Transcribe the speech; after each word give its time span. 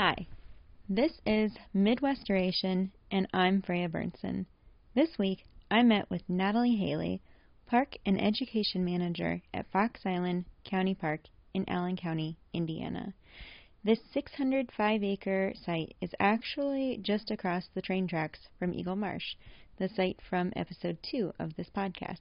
Hi, 0.00 0.28
this 0.88 1.10
is 1.26 1.50
Midwestoration, 1.74 2.92
and 3.10 3.26
I'm 3.34 3.62
Freya 3.62 3.88
Burnson. 3.88 4.46
This 4.94 5.18
week, 5.18 5.44
I 5.72 5.82
met 5.82 6.08
with 6.08 6.22
Natalie 6.28 6.76
Haley, 6.76 7.20
Park 7.66 7.96
and 8.06 8.20
Education 8.20 8.84
Manager 8.84 9.42
at 9.52 9.68
Fox 9.72 10.02
Island 10.06 10.44
County 10.62 10.94
Park 10.94 11.22
in 11.52 11.68
Allen 11.68 11.96
County, 11.96 12.36
Indiana. 12.52 13.12
This 13.82 13.98
605 14.12 15.02
acre 15.02 15.52
site 15.64 15.96
is 16.00 16.14
actually 16.20 17.00
just 17.02 17.32
across 17.32 17.66
the 17.74 17.82
train 17.82 18.06
tracks 18.06 18.38
from 18.56 18.74
Eagle 18.74 18.94
Marsh, 18.94 19.34
the 19.78 19.88
site 19.88 20.20
from 20.30 20.52
episode 20.54 20.98
2 21.10 21.32
of 21.40 21.56
this 21.56 21.70
podcast. 21.76 22.20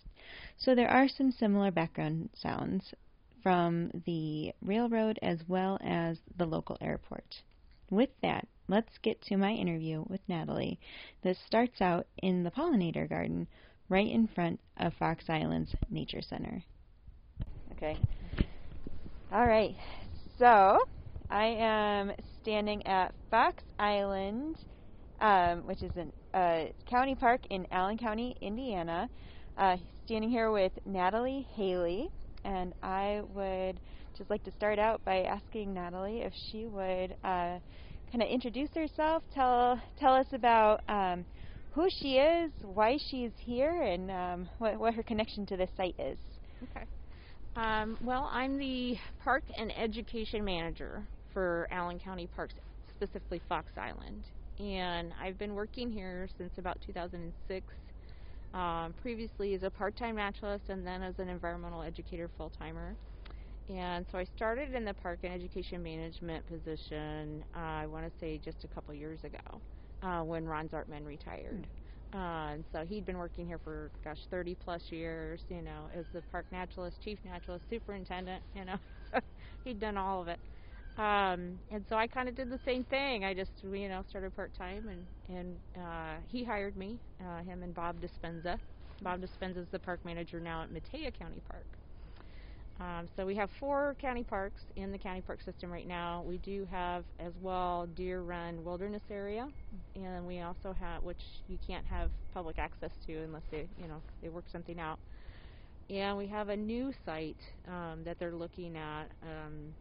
So 0.58 0.74
there 0.74 0.90
are 0.90 1.08
some 1.08 1.32
similar 1.32 1.70
background 1.70 2.32
sounds 2.34 2.96
from 3.44 3.92
the 4.08 4.52
railroad 4.64 5.20
as 5.22 5.48
well 5.48 5.78
as 5.84 6.18
the 6.38 6.48
local 6.48 6.76
airport. 6.82 7.44
With 7.90 8.10
that, 8.22 8.48
let's 8.68 8.98
get 9.02 9.22
to 9.24 9.38
my 9.38 9.52
interview 9.52 10.04
with 10.08 10.22
Natalie. 10.28 10.80
This 11.24 11.38
starts 11.46 11.82
out 11.82 12.08
in 12.18 12.44
the 12.44 12.52
pollinator 12.52 13.08
garden 13.08 13.48
right 13.90 14.10
in 14.10 14.28
front 14.28 14.60
of 14.78 14.94
Fox 14.96 15.26
Island's 15.30 15.74
Nature 15.90 16.22
Center. 16.22 16.64
Okay. 17.74 17.98
All 19.32 19.46
right. 19.46 19.76
So, 20.38 20.80
I 21.30 21.46
am 21.46 22.12
standing 22.42 22.86
at 22.86 23.14
Fox 23.32 23.64
Island, 23.80 24.58
um, 25.22 25.60
which 25.66 25.82
is 25.82 25.92
a 25.98 26.38
uh, 26.38 26.66
county 26.90 27.16
park 27.16 27.42
in 27.50 27.68
Allen 27.72 27.98
County, 27.98 28.36
Indiana. 28.42 29.10
Uh, 29.58 29.78
standing 30.06 30.30
here 30.30 30.52
with 30.52 30.72
Natalie 30.86 31.48
Haley, 31.56 32.10
and 32.44 32.74
I 32.84 33.22
would 33.34 33.80
just 34.18 34.30
like 34.30 34.44
to 34.44 34.52
start 34.52 34.80
out 34.80 35.04
by 35.06 35.22
asking 35.24 35.74
Natalie 35.74 36.22
if 36.22 36.34
she 36.52 36.66
would 36.66 37.16
uh, 37.24 37.60
kind 38.12 38.22
of 38.22 38.28
introduce 38.30 38.70
herself, 38.74 39.22
tell 39.34 39.80
tell 40.00 40.14
us 40.14 40.28
about 40.34 40.82
um, 40.90 41.26
who 41.74 41.88
she 42.02 42.16
is, 42.16 42.52
why 42.64 42.98
she's 43.10 43.32
here, 43.38 43.84
and 43.84 44.10
um, 44.10 44.50
what, 44.58 44.80
what 44.80 44.94
her 44.96 45.04
connection 45.04 45.46
to 45.46 45.58
this 45.58 45.70
site 45.78 45.96
is. 46.00 46.18
Okay. 46.64 46.86
Um, 47.56 47.98
well, 48.02 48.30
I'm 48.32 48.58
the 48.58 48.98
Park 49.24 49.44
and 49.58 49.72
Education 49.78 50.44
Manager 50.44 51.04
for 51.34 51.68
Allen 51.72 52.00
County 52.00 52.28
Parks, 52.36 52.56
specifically 52.96 53.42
Fox 53.48 53.68
Island. 53.78 54.24
And 54.60 55.14
I've 55.22 55.38
been 55.38 55.54
working 55.54 55.92
here 55.92 56.28
since 56.38 56.52
about 56.58 56.78
2006. 56.86 57.66
Um, 58.54 58.94
previously 59.02 59.54
as 59.54 59.64
a 59.64 59.70
part-time 59.70 60.16
naturalist 60.16 60.70
and 60.70 60.88
then 60.88 61.04
as 61.04 61.20
an 61.20 61.28
environmental 61.28 61.84
educator 61.84 62.30
full-timer. 62.38 62.96
And 63.70 64.06
so 64.10 64.18
I 64.18 64.24
started 64.24 64.74
in 64.74 64.86
the 64.86 64.94
park 64.94 65.20
and 65.24 65.34
education 65.34 65.84
management 65.84 66.46
position, 66.46 67.44
uh, 67.56 67.60
I 67.60 67.88
want 67.88 68.06
to 68.06 68.12
say 68.20 68.38
just 68.40 68.64
a 68.64 68.68
couple 68.68 68.94
years 68.94 69.24
ago, 69.24 69.62
uh, 70.02 70.22
when 70.22 70.46
Ron 70.46 70.70
Zartman 70.70 71.06
retired. 71.06 71.68
Mm. 72.14 72.18
Uh, 72.20 72.54
and 72.54 72.66
so 72.72 72.86
he'd 72.86 73.06
been 73.06 73.18
working 73.18 73.46
here 73.46 73.60
for, 73.60 73.92
gosh, 74.04 74.28
30 74.30 74.56
plus 74.56 74.92
years, 74.92 75.44
you 75.50 75.62
know, 75.62 75.90
as 75.94 76.06
the 76.14 76.22
park 76.32 76.46
naturalist, 76.52 77.02
chief 77.02 77.20
naturalist, 77.26 77.66
superintendent, 77.70 78.44
you 78.54 78.64
know. 78.66 78.78
he'd 79.64 79.80
done 79.80 79.98
all 79.98 80.22
of 80.22 80.28
it. 80.30 80.40
Um, 80.98 81.60
and 81.70 81.86
so 81.88 81.96
I 81.96 82.08
kind 82.08 82.28
of 82.30 82.36
did 82.36 82.50
the 82.50 82.60
same 82.66 82.84
thing. 82.86 83.24
I 83.26 83.34
just, 83.34 83.52
you 83.64 83.88
know, 83.90 84.04
started 84.08 84.34
part 84.36 84.54
time, 84.54 84.88
and 84.88 85.08
and 85.28 85.62
uh, 85.78 86.18
he 86.28 86.44
hired 86.44 86.76
me, 86.76 87.02
uh, 87.24 87.44
him 87.44 87.64
and 87.64 87.74
Bob 87.74 88.00
Dispenza. 88.02 88.60
Bob 89.02 89.22
Dispenza 89.22 89.58
is 89.58 89.70
the 89.72 89.80
park 89.80 90.00
manager 90.04 90.40
now 90.40 90.64
at 90.64 90.72
Metea 90.72 91.14
County 91.14 91.42
Park. 91.50 91.77
Um, 92.80 93.08
so 93.16 93.26
we 93.26 93.36
have 93.36 93.50
four 93.60 93.96
county 94.00 94.24
parks 94.24 94.62
in 94.76 94.92
the 94.92 95.00
county 95.00 95.22
park 95.22 95.42
system 95.42 95.72
right 95.72 95.88
now. 95.88 96.24
We 96.28 96.38
do 96.38 96.66
have 96.70 97.06
as 97.20 97.34
well 97.42 97.88
Deer 97.88 98.22
Run 98.22 98.64
Wilderness 98.64 99.02
Area, 99.10 99.48
and 99.96 100.28
we 100.28 100.42
also 100.42 100.74
have 100.74 101.02
which 101.04 101.22
you 101.48 101.58
can't 101.66 101.86
have 101.88 102.12
public 102.34 102.60
access 102.60 102.92
to 103.08 103.14
unless 103.24 103.44
they, 103.50 103.68
you 103.82 103.88
know, 103.88 104.04
they 104.22 104.30
work 104.30 104.46
something 104.52 104.80
out. 104.80 105.00
And 105.90 106.18
we 106.18 106.28
have 106.28 106.50
a 106.50 106.58
new 106.58 106.94
site 107.06 107.40
um, 107.68 108.04
that 108.04 108.20
they're 108.20 108.36
looking 108.36 108.76
at. 108.78 109.06
Um, 109.24 109.74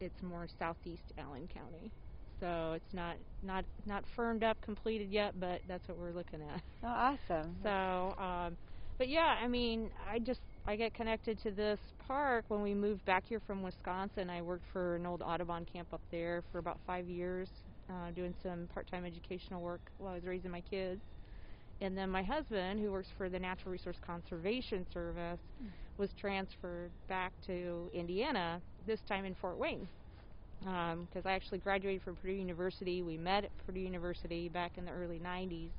it's 0.00 0.22
more 0.22 0.46
southeast 0.58 1.12
Allen 1.18 1.48
County. 1.52 1.92
So 2.40 2.72
it's 2.76 2.94
not 2.94 3.16
not 3.42 3.64
not 3.84 4.04
firmed 4.14 4.44
up, 4.44 4.60
completed 4.62 5.10
yet, 5.10 5.38
but 5.40 5.60
that's 5.68 5.86
what 5.88 5.98
we're 5.98 6.12
looking 6.12 6.40
at. 6.42 6.62
Oh, 6.84 6.86
awesome! 6.86 7.56
So, 7.62 8.14
um, 8.18 8.56
but 8.98 9.08
yeah, 9.08 9.36
I 9.42 9.48
mean, 9.48 9.90
I 10.08 10.20
just 10.20 10.40
I 10.68 10.76
get 10.76 10.92
connected 10.92 11.42
to 11.44 11.50
this 11.50 11.78
park 12.06 12.44
when 12.48 12.60
we 12.60 12.74
moved 12.74 13.02
back 13.06 13.24
here 13.26 13.40
from 13.46 13.62
Wisconsin. 13.62 14.28
I 14.28 14.42
worked 14.42 14.66
for 14.70 14.96
an 14.96 15.06
old 15.06 15.22
Audubon 15.22 15.64
camp 15.64 15.88
up 15.94 16.02
there 16.10 16.42
for 16.52 16.58
about 16.58 16.78
five 16.86 17.08
years, 17.08 17.48
uh, 17.88 18.10
doing 18.14 18.34
some 18.42 18.68
part-time 18.74 19.06
educational 19.06 19.62
work 19.62 19.80
while 19.96 20.12
I 20.12 20.16
was 20.16 20.24
raising 20.24 20.50
my 20.50 20.60
kids. 20.60 21.00
And 21.80 21.96
then 21.96 22.10
my 22.10 22.22
husband, 22.22 22.80
who 22.80 22.92
works 22.92 23.08
for 23.16 23.30
the 23.30 23.38
Natural 23.38 23.72
Resource 23.72 23.96
Conservation 24.06 24.84
Service, 24.92 25.40
mm. 25.64 25.68
was 25.96 26.10
transferred 26.20 26.90
back 27.08 27.32
to 27.46 27.88
Indiana, 27.94 28.60
this 28.86 29.00
time 29.08 29.24
in 29.24 29.34
Fort 29.40 29.56
Wayne. 29.56 29.88
Because 30.60 30.92
um, 30.92 31.22
I 31.24 31.32
actually 31.32 31.58
graduated 31.60 32.02
from 32.02 32.16
Purdue 32.16 32.34
University. 32.34 33.00
We 33.00 33.16
met 33.16 33.44
at 33.44 33.50
Purdue 33.64 33.80
University 33.80 34.50
back 34.50 34.72
in 34.76 34.84
the 34.84 34.90
early 34.90 35.18
90s. 35.18 35.70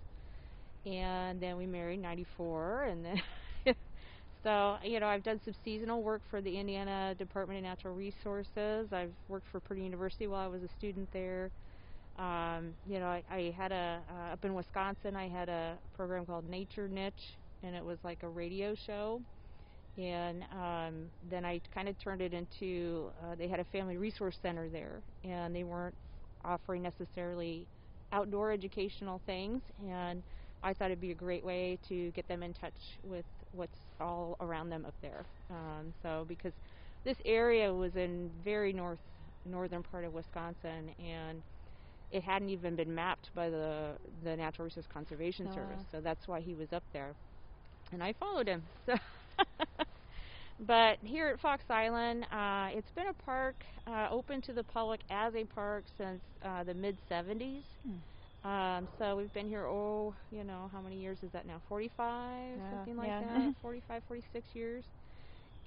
And 0.88 1.40
then 1.40 1.58
we 1.58 1.68
married 1.68 2.02
94. 2.02 2.86
And 2.86 3.06
then, 3.06 3.22
so, 4.44 4.78
you 4.84 5.00
know, 5.00 5.08
I've 5.08 5.24
done 5.24 5.40
some 5.44 5.54
seasonal 5.66 6.02
work 6.02 6.22
for 6.30 6.42
the 6.42 6.58
Indiana 6.58 7.14
Department 7.18 7.58
of 7.60 7.64
Natural 7.64 7.94
Resources. 7.94 8.88
I've 8.94 9.12
worked 9.28 9.48
for 9.52 9.60
Purdue 9.60 9.82
University 9.82 10.28
while 10.28 10.42
I 10.42 10.48
was 10.48 10.64
a 10.64 10.70
student 10.78 11.10
there. 11.12 11.52
Um, 12.18 12.74
you 12.88 13.00
know, 13.00 13.08
I, 13.08 13.24
I 13.32 13.54
had 13.58 13.72
a 13.72 14.00
uh, 14.10 14.34
up 14.34 14.44
in 14.46 14.54
Wisconsin. 14.54 15.16
I 15.16 15.28
had 15.28 15.50
a 15.50 15.78
program 15.96 16.26
called 16.26 16.50
Nature 16.50 16.88
Niche, 16.88 17.38
and 17.64 17.76
it 17.76 17.84
was 17.84 17.98
like 18.04 18.24
a 18.24 18.30
radio 18.30 18.76
show. 18.76 19.22
And 19.98 20.44
um, 20.54 20.94
then 21.30 21.44
I 21.44 21.60
kind 21.74 21.90
of 21.90 22.00
turned 22.00 22.22
it 22.22 22.34
into. 22.34 23.10
Uh, 23.22 23.36
they 23.38 23.48
had 23.48 23.60
a 23.60 23.66
family 23.66 23.98
resource 23.98 24.38
center 24.42 24.70
there, 24.70 25.02
and 25.24 25.54
they 25.54 25.64
weren't 25.64 25.96
offering 26.46 26.82
necessarily 26.82 27.66
outdoor 28.14 28.52
educational 28.52 29.22
things. 29.26 29.62
And 29.90 30.24
I 30.64 30.74
thought 30.74 30.86
it'd 30.86 31.02
be 31.02 31.12
a 31.12 31.16
great 31.16 31.44
way 31.44 31.78
to 31.90 32.12
get 32.12 32.28
them 32.28 32.44
in 32.44 32.54
touch 32.54 32.74
with 33.04 33.26
what's 33.54 33.78
all 34.00 34.38
around 34.40 34.70
them 34.70 34.86
up 34.86 34.94
there. 35.02 35.26
Um, 35.50 35.94
so 36.02 36.26
because 36.28 36.54
this 37.04 37.18
area 37.26 37.74
was 37.74 37.96
in 37.96 38.30
very 38.44 38.74
north 38.74 39.00
northern 39.46 39.84
part 39.84 40.06
of 40.06 40.14
Wisconsin, 40.14 40.92
and 41.00 41.42
it 42.12 42.24
hadn't 42.24 42.50
even 42.50 42.76
been 42.76 42.94
mapped 42.94 43.30
by 43.36 43.50
the 43.50 43.92
the 44.24 44.36
Natural 44.36 44.66
Resource 44.66 44.88
Conservation 44.94 45.48
oh. 45.50 45.56
Service, 45.56 45.84
so 45.92 46.02
that's 46.02 46.28
why 46.28 46.40
he 46.42 46.54
was 46.54 46.74
up 46.74 46.84
there, 46.94 47.14
and 47.92 48.04
I 48.04 48.14
followed 48.14 48.48
him. 48.48 48.64
So, 49.40 49.46
but 50.68 50.98
here 51.04 51.28
at 51.28 51.40
Fox 51.40 51.64
Island, 51.70 52.26
uh, 52.34 52.68
it's 52.74 52.92
been 52.92 53.08
a 53.08 53.14
park 53.14 53.56
uh, 53.88 54.10
open 54.12 54.42
to 54.42 54.54
the 54.54 54.64
public 54.64 55.00
as 55.10 55.34
a 55.34 55.46
park 55.46 55.86
since 55.98 56.20
uh, 56.44 56.64
the 56.66 56.74
mid 56.74 56.98
70s. 57.10 57.62
Hmm. 57.86 57.94
Um, 58.44 58.88
so 58.98 59.16
we've 59.16 59.34
been 59.34 59.48
here, 59.48 59.66
oh, 59.66 60.14
you 60.32 60.44
know, 60.44 60.70
how 60.72 60.82
many 60.82 61.00
years 61.00 61.18
is 61.24 61.32
that 61.34 61.46
now? 61.46 61.62
45, 61.68 62.58
yeah, 62.58 62.72
something 62.72 62.96
like 62.98 63.08
yeah. 63.08 63.22
that. 63.22 63.56
45, 63.62 64.02
46 64.08 64.46
years. 64.54 64.84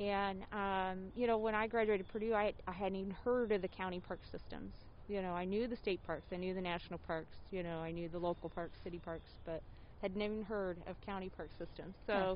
And 0.00 0.42
um, 0.52 1.12
you 1.14 1.26
know, 1.26 1.38
when 1.38 1.54
I 1.54 1.66
graduated 1.66 2.08
Purdue, 2.08 2.34
I, 2.34 2.54
I 2.66 2.72
hadn't 2.72 2.96
even 2.96 3.14
heard 3.24 3.52
of 3.52 3.62
the 3.62 3.68
county 3.68 4.00
park 4.00 4.20
systems 4.30 4.72
you 5.08 5.20
know, 5.20 5.32
I 5.32 5.44
knew 5.44 5.68
the 5.68 5.76
state 5.76 6.02
parks, 6.06 6.26
I 6.32 6.36
knew 6.36 6.54
the 6.54 6.60
national 6.60 6.98
parks, 7.06 7.36
you 7.50 7.62
know, 7.62 7.78
I 7.80 7.90
knew 7.90 8.08
the 8.08 8.18
local 8.18 8.48
parks, 8.48 8.78
city 8.82 8.98
parks, 8.98 9.28
but 9.44 9.60
had 10.00 10.16
never 10.16 10.32
even 10.32 10.44
heard 10.44 10.78
of 10.86 10.96
county 11.04 11.28
park 11.28 11.50
systems. 11.58 11.94
So 12.06 12.12
yeah. 12.12 12.34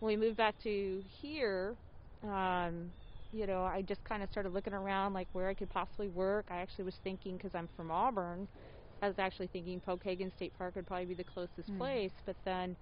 when 0.00 0.20
we 0.20 0.26
moved 0.26 0.36
back 0.36 0.54
to 0.62 1.02
here, 1.20 1.74
um, 2.22 2.90
you 3.32 3.46
know, 3.46 3.64
I 3.64 3.82
just 3.82 4.04
kind 4.04 4.22
of 4.22 4.28
started 4.30 4.52
looking 4.52 4.74
around 4.74 5.14
like 5.14 5.28
where 5.32 5.48
I 5.48 5.54
could 5.54 5.70
possibly 5.70 6.08
work. 6.08 6.46
I 6.50 6.56
actually 6.56 6.84
was 6.84 6.96
thinking, 7.02 7.36
because 7.36 7.54
I'm 7.54 7.68
from 7.76 7.90
Auburn, 7.90 8.48
I 9.02 9.08
was 9.08 9.18
actually 9.18 9.48
thinking 9.48 9.80
Pokagon 9.80 10.34
State 10.36 10.52
Park 10.58 10.76
would 10.76 10.86
probably 10.86 11.06
be 11.06 11.14
the 11.14 11.24
closest 11.24 11.70
mm. 11.70 11.78
place, 11.78 12.12
but 12.26 12.36
then 12.44 12.76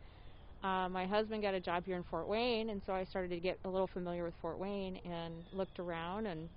uh, 0.64 0.88
my 0.88 1.06
husband 1.06 1.42
got 1.42 1.54
a 1.54 1.60
job 1.60 1.84
here 1.84 1.96
in 1.96 2.02
Fort 2.02 2.28
Wayne, 2.28 2.70
and 2.70 2.82
so 2.84 2.92
I 2.92 3.04
started 3.04 3.30
to 3.30 3.40
get 3.40 3.58
a 3.64 3.68
little 3.68 3.86
familiar 3.86 4.24
with 4.24 4.34
Fort 4.42 4.58
Wayne 4.58 4.96
and 5.04 5.34
looked 5.52 5.78
around 5.78 6.26
and 6.26 6.48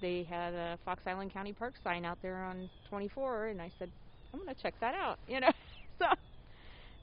they 0.00 0.24
had 0.24 0.52
a 0.52 0.78
Fox 0.84 1.06
Island 1.06 1.32
County 1.32 1.52
Park 1.52 1.74
sign 1.82 2.04
out 2.04 2.18
there 2.22 2.42
on 2.42 2.68
24, 2.90 3.46
and 3.46 3.62
I 3.62 3.70
said, 3.78 3.88
I'm 4.34 4.40
going 4.40 4.52
to 4.52 4.60
check 4.60 4.74
that 4.80 4.94
out, 4.94 5.18
you 5.28 5.40
know. 5.40 5.52
so 5.98 6.06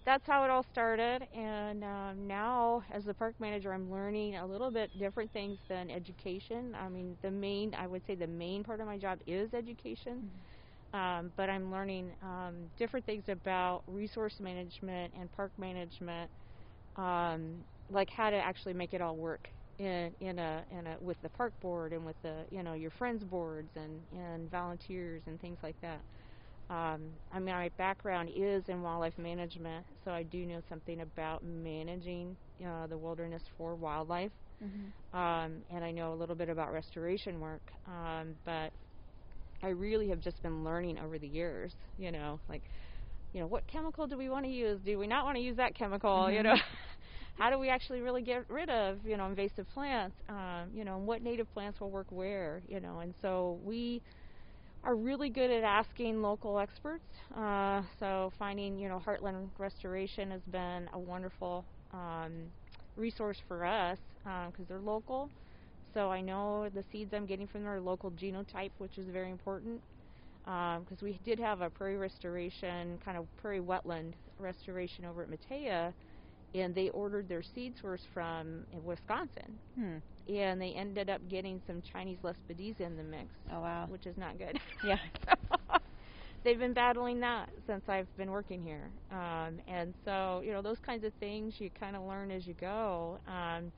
that's 0.06 0.28
how 0.28 0.44
it 0.44 0.50
all 0.50 0.66
started, 0.72 1.26
and 1.34 1.84
um, 1.84 2.28
now 2.28 2.84
as 2.92 3.06
the 3.06 3.14
park 3.14 3.36
manager, 3.40 3.74
I'm 3.74 3.90
learning 3.92 4.36
a 4.36 4.46
little 4.46 4.70
bit 4.70 4.90
different 5.00 5.32
things 5.32 5.58
than 5.70 5.90
education. 5.90 6.76
I 6.76 6.90
mean, 6.90 7.16
the 7.22 7.32
main, 7.32 7.74
I 7.74 7.88
would 7.88 8.06
say, 8.06 8.16
the 8.16 8.28
main 8.28 8.64
part 8.64 8.82
of 8.82 8.88
my 8.88 8.98
job 8.98 9.20
is 9.26 9.54
education. 9.54 10.18
Mm-hmm. 10.18 10.49
Um, 10.94 11.32
but 11.36 11.50
I'm 11.50 11.72
learning 11.72 12.14
um, 12.22 12.70
different 12.78 13.06
things 13.06 13.26
about 13.30 13.84
resource 13.88 14.40
management 14.40 15.14
and 15.18 15.32
park 15.32 15.52
management, 15.58 16.32
um, 16.96 17.64
like 17.90 18.10
how 18.10 18.30
to 18.30 18.36
actually 18.38 18.74
make 18.74 18.94
it 18.94 19.02
all 19.02 19.16
work 19.18 19.48
in 19.80 20.14
in 20.20 20.40
a 20.40 20.64
in 20.72 20.88
a 20.88 20.98
with 21.00 21.18
the 21.22 21.30
park 21.30 21.54
board 21.62 21.94
and 21.94 22.06
with 22.06 22.16
the 22.24 22.46
you 22.52 22.64
know 22.64 22.74
your 22.74 22.92
friends 22.92 23.24
boards 23.24 23.72
and 23.76 24.02
and 24.12 24.50
volunteers 24.50 25.24
and 25.28 25.40
things 25.40 25.60
like 25.64 25.76
that. 25.82 26.02
Um, 26.70 27.12
I 27.32 27.40
mean, 27.40 27.56
my 27.56 27.70
background 27.78 28.30
is 28.36 28.64
in 28.70 28.82
wildlife 28.82 29.18
management, 29.18 29.86
so 30.04 30.12
I 30.12 30.24
do 30.24 30.46
know 30.46 30.62
something 30.70 31.02
about 31.02 31.44
managing 31.44 32.38
uh, 32.66 32.88
the 32.88 32.98
wilderness 32.98 33.44
for 33.58 33.76
wildlife, 33.76 34.32
Mm-hmm. 34.64 34.90
um, 35.14 35.64
and 35.70 35.84
I 35.84 35.92
know 35.92 36.14
a 36.14 36.16
little 36.16 36.36
bit 36.36 36.50
about 36.50 36.72
restoration 36.72 37.40
work. 37.40 37.62
Um, 37.88 38.36
but 38.46 38.72
I 39.64 39.70
really 39.70 40.10
have 40.10 40.20
just 40.20 40.42
been 40.42 40.64
learning 40.64 41.00
over 41.00 41.18
the 41.20 41.28
years. 41.28 41.74
You 41.98 42.12
know, 42.12 42.40
like, 42.50 42.64
you 43.34 43.40
know, 43.42 43.48
what 43.48 43.68
chemical 43.68 44.08
do 44.08 44.18
we 44.18 44.30
want 44.30 44.46
to 44.46 44.52
use? 44.52 44.80
Do 44.82 44.98
we 44.98 45.08
not 45.08 45.26
want 45.26 45.38
to 45.38 45.42
use 45.42 45.58
that 45.58 45.76
chemical? 45.76 46.32
You 46.32 46.42
Mhm. 46.42 46.44
know, 46.44 46.56
how 47.36 47.50
do 47.50 47.60
we 47.60 47.70
actually 47.70 48.02
really 48.02 48.22
get 48.22 48.50
rid 48.50 48.70
of 48.70 49.06
you 49.06 49.18
know 49.18 49.28
invasive 49.28 49.68
plants? 49.70 50.16
Um, 50.30 50.70
you 50.74 50.84
know, 50.86 50.98
and 50.98 51.08
what 51.08 51.22
native 51.22 51.52
plants 51.52 51.80
will 51.80 51.92
work 51.92 52.08
where? 52.12 52.62
You 52.68 52.80
know, 52.80 53.00
and 53.00 53.14
so 53.22 53.60
we 53.64 54.02
are 54.84 54.96
really 54.96 55.30
good 55.30 55.50
at 55.52 55.64
asking 55.64 56.22
local 56.22 56.60
experts. 56.60 57.06
Uh, 57.36 57.82
so 58.00 58.32
finding, 58.38 58.78
you 58.78 58.88
know, 58.88 59.00
Heartland 59.06 59.50
Restoration 59.58 60.32
has 60.32 60.42
been 60.44 60.90
a 60.94 61.00
wonderful 61.00 61.66
um, 61.92 62.52
resource 62.96 63.38
for 63.48 63.66
us 63.66 63.98
because 64.24 64.68
they're 64.68 64.80
local. 64.82 65.30
So 65.94 66.12
I 66.12 66.22
know 66.22 66.70
the 66.70 66.84
seeds 66.92 67.14
I'm 67.14 67.26
getting 67.26 67.48
from 67.48 67.62
them 67.62 67.70
are 67.70 67.82
local 67.82 68.12
genotype, 68.12 68.72
which 68.78 68.98
is 68.98 69.10
very 69.10 69.32
important. 69.32 69.82
Because 70.46 71.02
we 71.02 71.20
did 71.24 71.40
have 71.40 71.62
a 71.62 71.70
prairie 71.70 71.98
restoration, 71.98 72.98
kind 73.04 73.18
of 73.18 73.28
prairie 73.36 73.60
wetland 73.62 74.14
restoration 74.40 75.06
over 75.06 75.24
at 75.24 75.30
Metea, 75.30 75.94
and 76.54 76.74
they 76.76 76.90
ordered 76.90 77.28
their 77.28 77.44
seed 77.44 77.76
source 77.78 78.04
from 78.14 78.66
Wisconsin, 78.72 79.60
Hmm. 79.76 79.98
and 80.28 80.62
they 80.62 80.72
ended 80.74 81.10
up 81.10 81.28
getting 81.28 81.62
some 81.66 81.82
Chinese 81.82 82.20
Lespedeza 82.24 82.82
in 82.82 82.96
the 82.96 83.04
mix 83.04 83.30
Oh 83.52 83.62
wow. 83.62 83.88
which 83.88 84.06
is 84.06 84.18
not 84.18 84.38
good. 84.38 84.60
Yeah. 84.82 84.98
They've 86.44 86.60
been 86.60 86.74
battling 86.74 87.20
that 87.22 87.50
since 87.66 87.84
I've 87.90 88.08
been 88.16 88.32
working 88.32 88.62
here. 88.64 88.92
Um, 89.12 89.60
and 89.68 89.94
so, 90.06 90.42
you 90.44 90.52
know, 90.52 90.62
those 90.62 90.80
kinds 90.80 91.04
of 91.04 91.14
things 91.20 91.56
you 91.60 91.70
kind 91.72 91.96
of 91.96 92.04
learn 92.04 92.32
as 92.32 92.48
you 92.48 92.54
go. 92.54 93.20
Um, 93.28 93.72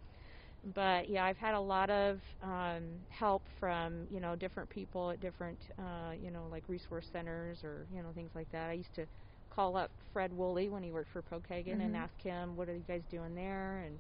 but 0.64 1.10
yeah, 1.10 1.26
I've 1.26 1.38
had 1.38 1.54
a 1.56 1.60
lot 1.60 1.90
of 1.90 2.22
um, 2.42 3.00
help 3.10 3.48
from, 3.60 4.06
you 4.10 4.20
know, 4.20 4.36
different 4.36 4.70
people 4.70 5.12
at 5.12 5.20
different, 5.20 5.60
uh, 5.78 6.12
you 6.18 6.32
know, 6.32 6.48
like 6.50 6.68
resource 6.68 7.08
centers 7.12 7.64
or, 7.64 7.88
you 7.92 8.02
know, 8.04 8.12
things 8.14 8.32
like 8.36 8.50
that. 8.52 8.70
I 8.70 8.74
used 8.74 8.94
to 8.96 9.08
call 9.50 9.76
up 9.76 9.92
Fred 10.14 10.34
Woolley 10.34 10.70
when 10.70 10.84
he 10.84 10.92
worked 10.92 11.12
for 11.12 11.22
Pokagon 11.24 11.82
and 11.86 11.96
Mhm. 11.96 11.96
ask 11.96 12.22
him, 12.22 12.56
what 12.56 12.70
are 12.70 12.76
you 12.76 12.84
guys 12.84 13.04
doing 13.10 13.36
there? 13.36 13.80
And, 13.80 14.00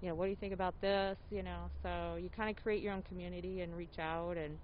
you 0.00 0.08
know, 0.08 0.14
what 0.14 0.26
do 0.26 0.30
you 0.30 0.36
think 0.36 0.54
about 0.54 0.74
this? 0.80 1.18
You 1.30 1.42
know, 1.42 1.70
so 1.82 2.16
you 2.16 2.30
kind 2.30 2.50
of 2.50 2.56
create 2.62 2.82
your 2.82 2.92
own 2.94 3.02
community 3.02 3.60
and 3.60 3.74
reach 3.76 3.98
out 3.98 4.36
and 4.36 4.58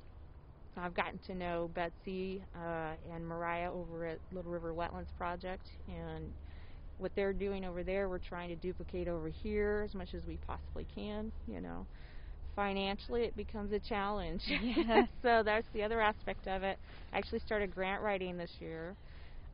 I've 0.77 0.95
gotten 0.95 1.19
to 1.27 1.35
know 1.35 1.69
Betsy 1.73 2.45
uh, 2.55 2.95
and 3.11 3.27
Mariah 3.27 3.73
over 3.73 4.07
at 4.07 4.21
Little 4.31 4.51
River 4.53 4.73
Wetlands 4.75 5.15
Project, 5.15 5.69
and 5.89 6.35
what 7.01 7.13
they're 7.15 7.33
doing 7.33 7.65
over 7.65 7.83
there, 7.83 8.09
we're 8.09 8.19
trying 8.19 8.49
to 8.51 8.57
duplicate 8.57 9.09
over 9.09 9.29
here 9.29 9.83
as 9.89 9.95
much 9.95 10.15
as 10.15 10.25
we 10.27 10.39
possibly 10.47 10.87
can. 10.95 11.33
You 11.47 11.61
know, 11.61 11.87
financially, 12.57 13.23
it 13.23 13.37
becomes 13.37 13.73
a 13.73 13.81
challenge. 13.81 14.43
Yeah. 14.51 15.07
so 15.23 15.43
that's 15.45 15.67
the 15.75 15.83
other 15.83 16.01
aspect 16.01 16.47
of 16.47 16.63
it. 16.63 16.79
I 17.13 17.19
actually 17.19 17.41
started 17.41 17.75
grant 17.75 18.03
writing 18.03 18.37
this 18.37 18.51
year, 18.61 18.95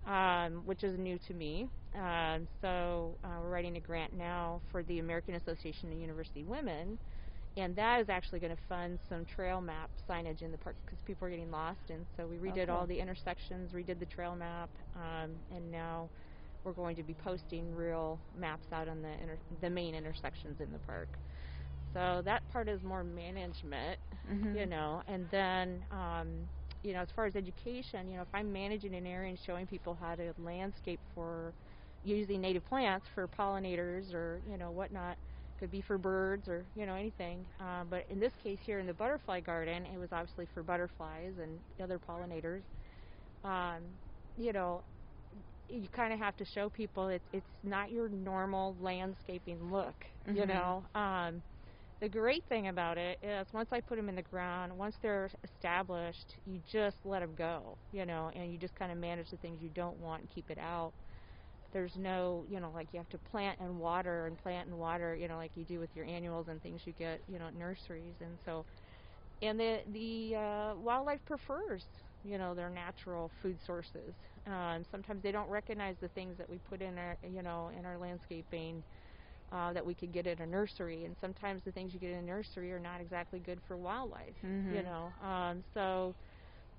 um, 0.07 0.63
which 0.67 0.85
is 0.85 0.99
new 0.99 1.19
to 1.29 1.35
me. 1.35 1.69
Um, 1.95 2.47
so 2.61 3.15
uh, 3.25 3.29
we're 3.43 3.51
writing 3.51 3.77
a 3.77 3.81
grant 3.81 4.13
now 4.17 4.61
for 4.71 4.83
the 4.83 4.99
American 4.99 5.35
Association 5.35 5.93
of 5.93 5.99
University 5.99 6.45
Women 6.45 6.99
and 7.57 7.75
that 7.77 8.01
is 8.01 8.09
actually 8.09 8.39
going 8.39 8.55
to 8.55 8.63
fund 8.69 8.99
some 9.09 9.25
trail 9.25 9.61
map 9.61 9.91
signage 10.09 10.43
in 10.43 10.53
the 10.53 10.59
park 10.59 10.77
because 10.85 10.99
people 11.07 11.27
are 11.27 11.31
getting 11.31 11.51
lost 11.51 11.81
and 11.91 12.05
so 12.17 12.27
we 12.27 12.37
redid 12.37 12.69
all 12.69 12.87
the 12.87 12.99
intersections 12.99 13.73
redid 13.73 13.99
the 13.99 14.07
trail 14.07 14.37
map 14.37 14.69
um, 14.95 15.31
and 15.55 15.71
now 15.71 16.09
we're 16.67 16.75
going 16.75 16.97
to 16.97 17.05
be 17.05 17.15
posting 17.15 17.75
real 17.75 18.23
maps 18.37 18.69
out 18.73 18.89
on 18.89 19.03
the 19.03 19.13
inter- 19.23 19.41
the 19.61 19.71
main 19.71 19.95
intersections 19.95 20.61
in 20.61 20.73
the 20.73 20.81
park 20.81 21.21
so 21.95 22.23
that 22.25 22.49
part 22.53 22.69
is 22.69 22.83
more 22.85 23.05
management 23.05 24.01
Mhm. 24.25 24.57
you 24.57 24.67
know 24.67 25.03
and 25.09 25.29
then 25.31 25.87
um, 25.93 26.51
you 26.83 26.93
know 26.95 27.01
as 27.01 27.11
far 27.17 27.27
as 27.27 27.37
education 27.37 28.09
you 28.09 28.17
know 28.17 28.23
if 28.23 28.35
i'm 28.35 28.53
managing 28.53 28.95
an 28.95 29.07
area 29.07 29.31
and 29.31 29.39
showing 29.47 29.67
people 29.67 29.97
how 30.01 30.15
to 30.17 30.33
landscape 30.39 31.01
for 31.15 31.55
using 32.05 32.41
native 32.41 32.65
plants 32.67 33.07
for 33.15 33.29
pollinators 33.29 34.15
or 34.15 34.43
you 34.49 34.59
know 34.59 34.71
whatnot 34.73 35.19
could 35.59 35.71
be 35.71 35.83
for 35.83 35.99
birds 35.99 36.49
or 36.49 36.67
you 36.75 36.87
know 36.87 36.95
anything 36.95 37.47
uh, 37.61 37.85
but 37.89 38.05
in 38.11 38.21
this 38.21 38.35
case 38.43 38.61
here 38.65 38.81
in 38.81 38.87
the 38.87 38.95
butterfly 38.95 39.41
garden 39.41 39.87
it 39.87 39.99
was 39.99 40.13
obviously 40.13 40.47
for 40.55 40.63
butterflies 40.63 41.39
and 41.43 41.61
other 41.83 41.99
pollinators 41.99 42.65
um, 43.45 43.99
you 44.37 44.53
know 44.53 44.83
you 45.69 45.89
kind 45.89 46.13
of 46.13 46.19
have 46.19 46.37
to 46.37 46.45
show 46.45 46.69
people 46.71 47.09
it's 47.09 47.29
it's 47.33 47.51
not 47.63 47.91
your 47.91 48.09
normal 48.09 48.77
landscaping 48.79 49.71
look 49.71 50.07
you 50.33 50.47
Mhm. 50.47 50.47
know 50.47 50.85
um, 50.95 51.43
the 52.01 52.09
great 52.09 52.45
thing 52.49 52.69
about 52.69 52.99
it 52.99 53.19
is 53.23 53.53
once 53.53 53.69
I 53.73 53.81
put 53.81 53.97
them 53.97 54.09
in 54.09 54.17
the 54.17 54.23
ground, 54.23 54.77
once 54.77 54.99
they're 55.01 55.31
established, 55.45 56.35
you 56.45 56.61
just 56.65 57.05
let 57.05 57.21
them 57.21 57.35
go, 57.35 57.79
you 57.91 58.05
know, 58.05 58.31
and 58.35 58.51
you 58.53 58.59
just 58.59 58.75
kind 58.75 58.93
of 58.93 58.99
manage 58.99 59.31
the 59.31 59.37
things 59.39 59.63
you 59.63 59.71
don't 59.71 59.99
want 59.99 60.21
and 60.23 60.29
keep 60.31 60.51
it 60.51 60.59
out. 60.59 60.95
There's 61.73 61.97
no, 61.97 62.45
you 62.49 62.61
know, 62.61 62.71
like 62.71 62.93
you 62.93 62.99
have 62.99 63.09
to 63.11 63.19
plant 63.19 63.59
and 63.61 63.79
water 63.79 64.27
and 64.27 64.39
plant 64.39 64.69
and 64.69 64.79
water, 64.79 65.15
you 65.15 65.29
know, 65.29 65.37
like 65.37 65.57
you 65.57 65.65
do 65.65 65.79
with 65.79 65.95
your 65.95 66.05
annuals 66.07 66.49
and 66.49 66.63
things 66.63 66.87
you 66.87 66.93
get, 66.93 67.23
you 67.27 67.39
know, 67.39 67.49
at 67.49 67.55
nurseries. 67.55 68.17
And 68.21 68.39
so, 68.45 68.67
and 69.43 69.59
the 69.59 69.83
the 69.89 70.35
uh, 70.37 70.77
wildlife 70.77 71.25
prefers, 71.25 71.87
you 72.27 72.39
know, 72.39 72.55
their 72.55 72.71
natural 72.71 73.31
food 73.43 73.61
sources. 73.67 74.15
Um, 74.47 74.85
sometimes 74.91 75.23
they 75.23 75.33
don't 75.33 75.51
recognize 75.51 75.97
the 76.01 76.09
things 76.11 76.37
that 76.39 76.49
we 76.49 76.59
put 76.59 76.83
in 76.83 76.99
our, 76.99 77.17
you 77.23 77.43
know, 77.43 77.71
in 77.79 77.87
our 77.87 77.99
landscaping 77.99 78.85
uh, 79.53 79.73
that 79.73 79.87
we 79.87 79.95
could 79.95 80.13
get 80.13 80.27
at 80.27 80.41
a 80.41 80.47
nursery, 80.47 81.05
and 81.05 81.17
sometimes 81.21 81.63
the 81.65 81.73
things 81.73 81.95
you 81.95 82.01
get 82.01 82.11
in 82.11 82.19
a 82.19 82.23
nursery 82.23 82.73
are 82.73 82.81
not 82.81 83.01
exactly 83.01 83.41
good 83.41 83.61
for 83.67 83.77
wildlife. 83.79 84.37
You 84.69 84.83
Mhm. 84.83 84.85
know, 84.85 85.15
um, 85.23 85.63
so 85.75 86.15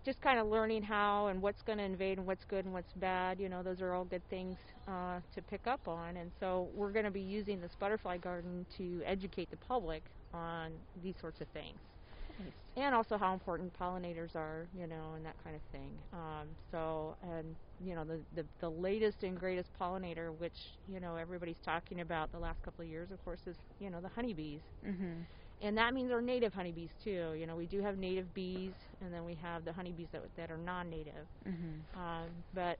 just 0.05 0.21
kind 0.21 0.39
of 0.39 0.47
learning 0.47 0.83
how 0.83 1.27
and 1.27 1.41
what's 1.41 1.61
going 1.63 1.77
to 1.79 1.83
invade 1.83 2.17
and 2.17 2.27
what's 2.27 2.45
good 2.45 2.65
and 2.65 2.73
what's 2.73 2.93
bad. 2.93 3.39
You 3.39 3.49
know, 3.49 3.63
those 3.63 3.81
are 3.81 3.93
all 3.93 4.05
good 4.05 4.23
things 4.29 4.57
uh, 4.87 5.19
to 5.33 5.41
pick 5.43 5.67
up 5.67 5.87
on, 5.87 6.17
and 6.17 6.31
so 6.39 6.69
we're 6.73 6.91
going 6.91 7.05
to 7.05 7.11
be 7.11 7.21
using 7.21 7.59
this 7.61 7.75
butterfly 7.79 8.17
garden 8.17 8.65
to 8.77 9.01
educate 9.05 9.49
the 9.49 9.57
public 9.57 10.03
on 10.33 10.73
these 11.01 11.15
sorts 11.19 11.41
of 11.41 11.47
things 11.49 11.79
Nice. 12.37 12.53
and 12.75 12.93
also 12.95 13.17
how 13.17 13.33
important 13.33 13.73
pollinators 13.73 14.35
are, 14.35 14.69
you 14.73 14.87
know, 14.87 15.13
and 15.15 15.25
that 15.25 15.37
kind 15.43 15.55
of 15.55 15.63
thing. 15.71 16.03
Um, 16.13 16.55
so, 16.71 17.15
and 17.21 17.57
you 17.79 17.95
know, 17.95 18.05
the, 18.05 18.25
the 18.31 18.47
the 18.59 18.69
latest 18.69 19.23
and 19.23 19.37
greatest 19.37 19.73
pollinator, 19.73 20.35
which 20.37 20.77
you 20.87 20.99
know 20.99 21.15
everybody's 21.15 21.59
talking 21.59 22.01
about 22.01 22.31
the 22.31 22.39
last 22.39 22.61
couple 22.61 22.83
of 22.83 22.89
years, 22.89 23.11
of 23.11 23.23
course, 23.23 23.47
is 23.47 23.57
you 23.79 23.89
know 23.89 24.01
the 24.01 24.09
honeybees, 24.09 24.63
Mhm. 24.83 25.25
and 25.61 25.77
that 25.77 25.93
means 25.93 26.11
our 26.11 26.21
native 26.21 26.53
honeybees 26.53 26.91
too. 27.03 27.33
You 27.33 27.47
know, 27.47 27.55
we 27.55 27.67
do 27.67 27.81
have 27.81 27.97
native 27.97 28.33
bees, 28.33 28.75
and 29.01 29.13
then 29.13 29.25
we 29.25 29.35
have 29.35 29.65
the 29.65 29.73
honeybees 29.73 30.09
that 30.11 30.21
that 30.35 30.51
are 30.51 30.57
non-native. 30.57 31.27
Mhm. 31.45 31.85
Um, 31.95 32.43
but 32.53 32.79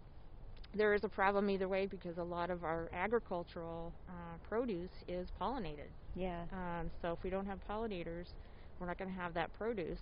there 0.74 0.94
is 0.94 1.04
a 1.04 1.10
problem 1.10 1.50
either 1.50 1.68
way 1.68 1.88
because 1.88 2.18
a 2.18 2.24
lot 2.24 2.50
of 2.50 2.64
our 2.64 2.90
agricultural 2.94 3.94
uh, 4.08 4.38
produce 4.44 5.04
is 5.08 5.32
pollinated. 5.32 5.90
Yeah. 6.16 6.46
Um, 6.52 6.92
so 7.02 7.14
if 7.14 7.24
we 7.24 7.30
don't 7.30 7.46
have 7.46 7.60
pollinators, 7.70 8.34
we're 8.80 8.88
not 8.88 8.98
going 8.98 9.10
to 9.10 9.16
have 9.16 9.34
that 9.34 9.54
produce 9.54 10.02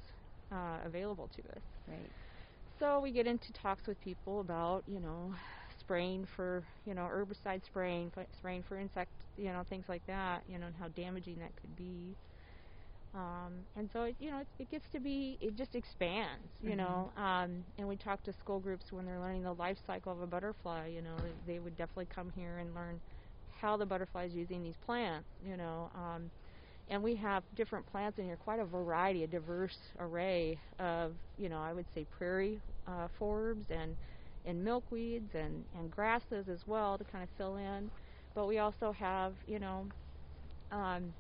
uh, 0.52 0.80
available 0.84 1.28
to 1.30 1.42
us. 1.56 1.64
Right. 1.88 2.14
So 2.80 3.00
we 3.00 3.12
get 3.12 3.28
into 3.28 3.54
talks 3.54 3.88
with 3.88 4.00
people 4.00 4.40
about, 4.40 4.84
you 4.88 5.00
know, 5.00 5.36
spraying 5.80 6.26
for, 6.26 6.66
you 6.86 6.94
know, 6.94 7.04
herbicide 7.04 7.64
spraying, 7.66 8.12
spraying 8.34 8.64
for 8.64 8.78
insect, 8.78 9.12
you 9.36 9.52
know, 9.52 9.64
things 9.64 9.88
like 9.90 10.06
that, 10.06 10.44
you 10.48 10.58
know, 10.60 10.68
and 10.68 10.76
how 10.76 10.90
damaging 10.90 11.40
that 11.40 11.56
could 11.56 11.76
be. 11.76 12.18
Um, 13.14 13.68
and 13.76 13.90
so, 13.90 14.04
it, 14.04 14.18
you 14.20 14.30
know, 14.30 14.40
it, 14.42 14.48
it 14.60 14.70
gets 14.70 14.90
to 14.90 15.00
be, 15.00 15.38
it 15.42 15.56
just 15.56 15.76
expands, 15.76 16.52
you 16.62 16.76
Mhm. 16.76 16.76
know. 16.76 17.12
Um, 17.16 17.66
and 17.78 17.88
we 17.88 17.98
talk 17.98 18.24
to 18.24 18.34
school 18.34 18.60
groups 18.60 18.92
when 18.92 19.06
they're 19.06 19.20
learning 19.20 19.44
the 19.44 19.54
life 19.54 19.80
cycle 19.86 20.12
of 20.12 20.20
a 20.22 20.28
butterfly, 20.28 20.88
you 20.88 21.02
know, 21.02 21.22
they, 21.22 21.34
they 21.46 21.60
would 21.60 21.76
definitely 21.76 22.08
come 22.08 22.30
here 22.30 22.58
and 22.58 22.74
learn 22.74 23.02
how 23.48 23.78
the 23.78 23.86
butterfly 23.86 24.26
is 24.26 24.36
using 24.36 24.62
these 24.62 24.78
plants, 24.78 25.30
you 25.40 25.56
know. 25.56 25.90
Um, 25.94 26.32
and 26.90 27.02
we 27.04 27.16
have 27.16 27.44
different 27.56 27.86
plants 27.86 28.18
in 28.18 28.26
here, 28.26 28.38
quite 28.38 28.60
a 28.60 28.66
variety, 28.66 29.24
a 29.24 29.28
diverse 29.28 29.78
array 30.00 30.60
of, 30.80 31.16
you 31.38 31.50
know, 31.50 31.60
I 31.62 31.74
would 31.74 31.86
say 31.94 32.06
prairie 32.06 32.62
uh, 32.88 33.08
forbs 33.20 33.70
and 33.70 33.98
and 34.46 34.66
milkweeds 34.66 35.34
and 35.36 35.66
and 35.74 35.90
grasses 35.92 36.48
as 36.50 36.62
well 36.66 36.98
to 36.98 37.06
kind 37.06 37.24
of 37.24 37.30
fill 37.38 37.56
in. 37.58 37.92
But 38.36 38.48
we 38.48 38.60
also 38.60 38.92
have, 38.92 39.36
you 39.46 39.60
know, 39.60 39.88
um, 40.72 41.14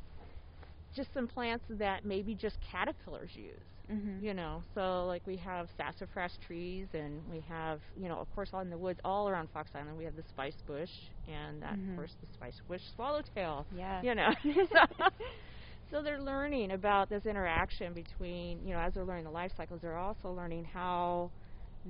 just 0.95 1.13
some 1.13 1.27
plants 1.27 1.65
that 1.69 2.05
maybe 2.05 2.35
just 2.35 2.57
caterpillars 2.61 3.31
use. 3.35 3.65
Mhm. 3.89 4.23
You 4.23 4.33
know, 4.33 4.63
so 4.73 5.05
like 5.07 5.25
we 5.27 5.37
have 5.37 5.69
sassafras 5.77 6.37
trees, 6.45 6.87
and 6.93 7.25
we 7.27 7.41
have, 7.41 7.81
you 7.95 8.07
know, 8.09 8.17
of 8.19 8.29
course, 8.31 8.49
all 8.53 8.61
in 8.61 8.69
the 8.69 8.77
woods 8.77 8.99
all 9.03 9.27
around 9.29 9.49
Fox 9.51 9.71
Island, 9.75 9.97
we 9.97 10.05
have 10.05 10.15
the 10.15 10.23
spice 10.29 10.55
bush, 10.67 10.91
and 11.27 11.61
that, 11.63 11.79
Mhm. 11.79 11.89
of 11.89 11.95
course, 11.95 12.15
the 12.21 12.27
spice 12.33 12.61
bush 12.67 12.81
swallowtail 12.95 13.67
Yeah. 13.69 14.03
you 14.03 14.15
know. 14.15 14.29
so, 14.43 14.79
So 15.95 16.01
they're 16.01 16.19
learning 16.19 16.71
about 16.71 17.09
this 17.09 17.25
interaction 17.25 17.93
between, 17.93 18.59
you 18.67 18.73
know, 18.73 18.81
as 18.81 18.93
they're 18.93 19.05
learning 19.05 19.23
the 19.23 19.31
life 19.31 19.53
cycles, 19.55 19.79
they're 19.81 19.97
also 19.97 20.29
learning 20.29 20.65
how 20.65 21.31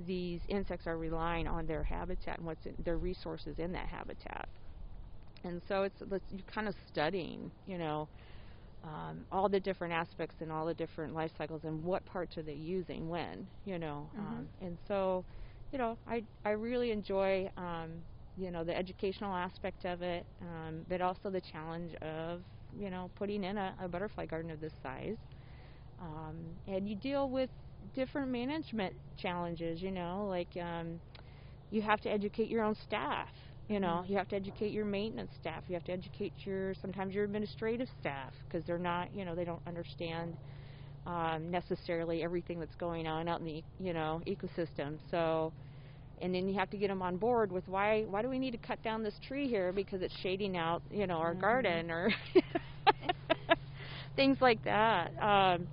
these 0.06 0.38
insects 0.48 0.86
are 0.86 0.96
relying 0.96 1.48
on 1.48 1.66
their 1.66 1.82
habitat 1.82 2.38
and 2.38 2.46
what's 2.46 2.64
in 2.66 2.76
their 2.84 2.98
resources 2.98 3.58
in 3.58 3.72
that 3.72 3.86
habitat. 3.88 4.48
And 5.42 5.60
so 5.66 5.82
it's, 5.82 6.00
it's 6.02 6.24
you're 6.30 6.46
kind 6.46 6.68
of 6.68 6.76
studying, 6.86 7.50
you 7.66 7.78
know, 7.78 8.06
um, 8.84 9.24
all 9.32 9.48
the 9.48 9.58
different 9.58 9.92
aspects 9.92 10.36
and 10.40 10.52
all 10.52 10.66
the 10.66 10.74
different 10.74 11.12
life 11.12 11.32
cycles 11.36 11.62
and 11.64 11.82
what 11.82 12.06
parts 12.06 12.38
are 12.38 12.42
they 12.42 12.52
using 12.52 13.08
when, 13.08 13.44
you 13.64 13.76
know. 13.76 14.08
Mm-hmm. 14.16 14.26
Um, 14.26 14.48
and 14.62 14.78
so, 14.86 15.24
you 15.72 15.78
know, 15.78 15.98
I 16.08 16.22
I 16.44 16.50
really 16.50 16.92
enjoy, 16.92 17.50
um, 17.56 17.90
you 18.38 18.52
know, 18.52 18.62
the 18.62 18.76
educational 18.76 19.34
aspect 19.34 19.84
of 19.84 20.02
it, 20.02 20.24
um, 20.42 20.82
but 20.88 21.00
also 21.00 21.28
the 21.28 21.40
challenge 21.40 21.92
of, 22.02 22.40
you 22.78 22.90
know, 22.90 23.10
putting 23.16 23.44
in 23.44 23.56
a, 23.58 23.74
a 23.80 23.88
butterfly 23.88 24.26
garden 24.26 24.50
of 24.50 24.60
this 24.60 24.74
size. 24.82 25.18
Um, 26.00 26.56
and 26.66 26.88
you 26.88 26.96
deal 26.96 27.30
with 27.30 27.50
different 27.94 28.30
management 28.30 28.94
challenges, 29.16 29.82
you 29.82 29.90
know, 29.90 30.26
like 30.28 30.56
um, 30.56 31.00
you 31.70 31.82
have 31.82 32.00
to 32.02 32.10
educate 32.10 32.48
your 32.48 32.62
own 32.62 32.74
staff. 32.74 33.28
You 33.68 33.80
know, 33.80 34.02
Mhm. 34.02 34.06
you 34.06 34.16
have 34.16 34.28
to 34.28 34.36
educate 34.36 34.72
your 34.72 34.84
maintenance 34.84 35.32
staff. 35.34 35.64
You 35.68 35.74
have 35.74 35.84
to 35.84 35.92
educate 35.92 36.34
your 36.44 36.74
sometimes 36.74 37.14
your 37.14 37.24
administrative 37.24 37.88
staff 37.98 38.32
because 38.48 38.64
they're 38.64 38.78
not, 38.78 39.14
you 39.14 39.24
know, 39.24 39.34
they 39.34 39.44
don't 39.44 39.62
understand 39.66 40.36
um, 41.06 41.50
necessarily 41.50 42.22
everything 42.22 42.58
that's 42.58 42.74
going 42.76 43.06
on 43.06 43.28
out 43.28 43.40
in 43.40 43.46
the, 43.46 43.64
you 43.78 43.92
know, 43.92 44.20
ecosystem. 44.26 44.98
So, 45.10 45.52
and 46.20 46.34
then 46.34 46.48
you 46.48 46.54
have 46.58 46.70
to 46.70 46.76
get 46.78 46.88
them 46.88 47.02
on 47.02 47.16
board 47.16 47.50
with 47.52 47.66
why 47.68 48.02
why 48.04 48.22
do 48.22 48.28
we 48.28 48.38
need 48.38 48.52
to 48.52 48.58
cut 48.58 48.82
down 48.82 49.02
this 49.02 49.18
tree 49.26 49.48
here 49.48 49.72
because 49.72 50.02
it's 50.02 50.14
shading 50.22 50.56
out, 50.56 50.82
you 50.90 51.06
know, 51.06 51.16
our 51.18 51.34
Mhm. 51.34 51.40
garden 51.40 51.90
or 51.90 52.10
things 54.16 54.38
like 54.40 54.62
that. 54.64 55.12
Um, 55.22 55.68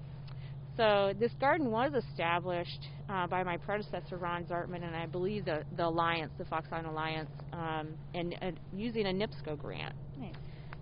so 0.77 1.13
this 1.19 1.31
garden 1.39 1.71
was 1.71 1.93
established 1.93 2.87
uh, 3.09 3.27
by 3.27 3.43
my 3.43 3.57
predecessor 3.57 4.17
Ron 4.17 4.45
Zartman 4.45 4.83
and 4.83 4.95
I 4.95 5.05
believe 5.05 5.45
the 5.45 5.63
the 5.75 5.85
Alliance, 5.87 6.31
the 6.37 6.45
Fox 6.45 6.67
Island 6.71 6.87
Alliance, 6.87 7.29
um, 7.53 7.97
and, 8.13 8.35
and 8.41 8.59
using 8.71 9.05
a 9.05 9.09
NIPSCO 9.13 9.57
grant. 9.57 9.93
Nice. 10.15 10.35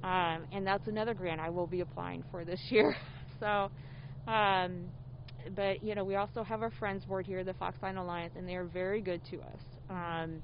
Um, 0.03 0.46
and 0.51 0.65
that's 0.65 0.88
another 0.88 1.13
grant 1.13 1.39
I 1.39 1.50
will 1.50 1.68
be 1.68 1.82
applying 1.82 2.24
for 2.32 2.44
this 2.46 2.60
year. 2.70 2.96
so, 3.39 3.70
um, 4.27 4.91
but 5.55 5.81
you 5.83 5.95
know, 5.95 6.03
we 6.03 6.15
also 6.15 6.43
have 6.43 6.62
our 6.62 6.71
friends 6.71 7.05
board 7.05 7.25
here, 7.25 7.43
the 7.43 7.53
Fox 7.53 7.77
Island 7.81 8.00
Alliance, 8.00 8.33
and 8.36 8.48
they 8.48 8.55
are 8.55 8.65
very 8.65 9.01
good 9.01 9.24
to 9.25 9.41
us. 9.41 9.62
Um, 9.89 10.43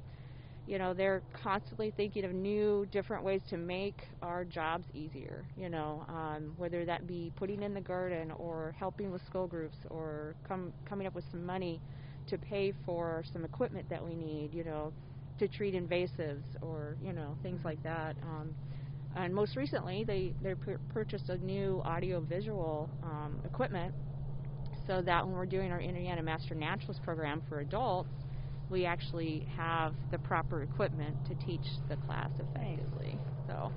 you 0.65 0.77
know, 0.77 0.93
they're 0.93 1.23
constantly 1.33 1.91
thinking 1.91 2.25
of 2.25 2.33
new, 2.33 2.85
different 2.91 3.23
ways 3.23 3.41
to 3.49 3.57
make 3.57 4.07
our 4.21 4.45
jobs 4.45 4.85
easier. 4.93 5.47
You 5.55 5.69
know, 5.69 6.05
um, 6.09 6.53
whether 6.57 6.85
that 6.85 7.07
be 7.07 7.31
putting 7.35 7.63
in 7.63 7.73
the 7.73 7.81
garden 7.81 8.31
or 8.31 8.75
helping 8.77 9.11
with 9.11 9.23
school 9.25 9.47
groups 9.47 9.77
or 9.89 10.35
come 10.47 10.73
coming 10.85 11.07
up 11.07 11.15
with 11.15 11.25
some 11.31 11.45
money 11.45 11.81
to 12.27 12.37
pay 12.37 12.73
for 12.85 13.23
some 13.31 13.45
equipment 13.45 13.87
that 13.89 14.03
we 14.03 14.15
need. 14.15 14.53
You 14.53 14.63
know, 14.65 14.93
to 15.39 15.47
treat 15.47 15.73
invasives 15.75 16.45
or 16.61 16.97
you 17.01 17.13
know 17.13 17.37
things 17.43 17.61
like 17.63 17.81
that. 17.83 18.17
Um, 18.23 18.55
and 19.15 19.33
most 19.33 19.55
recently, 19.55 20.03
they 20.05 20.35
they 20.41 20.55
pur- 20.55 20.79
purchased 20.89 21.29
a 21.29 21.37
new 21.37 21.81
audio 21.85 22.21
visual 22.21 22.91
um, 23.03 23.41
equipment 23.45 23.93
so 24.87 25.01
that 25.01 25.25
when 25.25 25.35
we're 25.35 25.45
doing 25.45 25.71
our 25.71 25.81
Indiana 25.81 26.23
Master 26.23 26.55
Naturalist 26.55 27.03
program 27.03 27.43
for 27.47 27.59
adults, 27.59 28.09
we 28.69 28.85
actually 28.85 29.45
have 29.55 29.95
the 30.11 30.17
proper 30.19 30.63
equipment 30.63 31.17
to 31.25 31.35
teach 31.35 31.65
the 31.89 31.97
class 31.97 32.31
effectively. 32.39 33.21
So, 33.45 33.71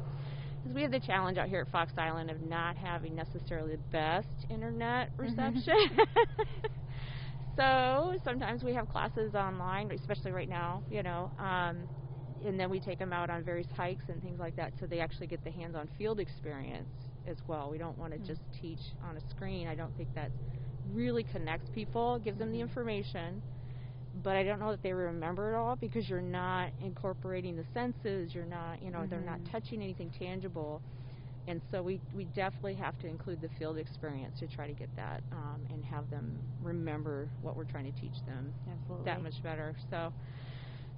because 0.63 0.75
we 0.75 0.83
have 0.83 0.91
the 0.93 1.01
challenge 1.01 1.39
out 1.39 1.49
here 1.49 1.61
at 1.61 1.69
Fox 1.69 1.93
Island 1.97 2.31
of 2.31 2.41
not 2.41 2.77
having 2.77 3.15
necessarily 3.15 3.77
the 3.77 3.83
best 3.93 4.29
internet 4.49 5.11
reception. 5.19 5.75
so 7.57 8.15
sometimes 8.25 8.63
we 8.63 8.75
have 8.75 8.89
classes 8.89 9.35
online, 9.35 9.91
especially 9.93 10.33
right 10.33 10.49
now, 10.49 10.83
you 10.89 11.03
know, 11.03 11.31
um, 11.39 11.89
and 12.45 12.59
then 12.59 12.71
we 12.71 12.81
take 12.81 12.99
them 12.99 13.13
out 13.13 13.31
on 13.31 13.45
various 13.45 13.67
hikes 13.77 14.05
and 14.09 14.21
things 14.23 14.39
like 14.39 14.57
that, 14.57 14.73
so 14.79 14.87
they 14.87 15.01
actually 15.01 15.27
get 15.27 15.43
the 15.45 15.51
hands-on 15.51 15.89
field 15.99 16.21
experience 16.21 16.91
as 17.27 17.37
well. 17.47 17.71
We 17.71 17.79
don't 17.79 17.99
want 17.99 18.13
to 18.13 18.19
Mm. 18.19 18.27
just 18.27 18.43
teach 18.53 18.81
on 19.03 19.17
a 19.17 19.21
screen. 19.31 19.67
I 19.67 19.75
don't 19.75 19.95
think 19.97 20.09
that 20.15 20.31
really 20.93 21.25
connects 21.25 21.69
people, 21.71 22.19
gives 22.19 22.39
them 22.39 22.53
the 22.53 22.61
information, 22.61 23.43
but 24.15 24.37
I 24.37 24.45
don't 24.45 24.61
know 24.61 24.71
that 24.73 24.83
they 24.83 24.93
remember 24.93 25.53
it 25.53 25.57
all 25.57 25.77
because 25.77 26.09
you're 26.09 26.21
not 26.23 26.73
incorporating 26.79 27.57
the 27.57 27.65
senses. 27.73 28.35
You're 28.35 28.47
not, 28.47 28.83
you 28.83 28.91
know, 28.91 29.07
they're 29.07 29.21
not 29.21 29.41
Mhm. 29.41 29.51
touching 29.51 29.83
anything 29.83 30.11
tangible, 30.11 30.83
and 31.47 31.63
so 31.71 31.83
we 31.83 32.01
we 32.13 32.25
definitely 32.25 32.75
have 32.77 32.99
to 32.99 33.09
include 33.09 33.41
the 33.41 33.49
field 33.59 33.79
experience 33.79 34.39
to 34.39 34.49
try 34.49 34.67
to 34.67 34.75
get 34.75 34.91
that 34.97 35.23
um, 35.33 35.67
and 35.71 35.85
have 35.85 36.09
them 36.11 36.43
remember 36.61 37.33
what 37.41 37.57
we're 37.57 37.65
trying 37.65 37.85
to 37.85 37.93
teach 37.93 38.23
them 38.27 38.55
Absolutely. 38.67 39.05
that 39.05 39.23
much 39.23 39.43
better. 39.43 39.77
So, 39.91 40.13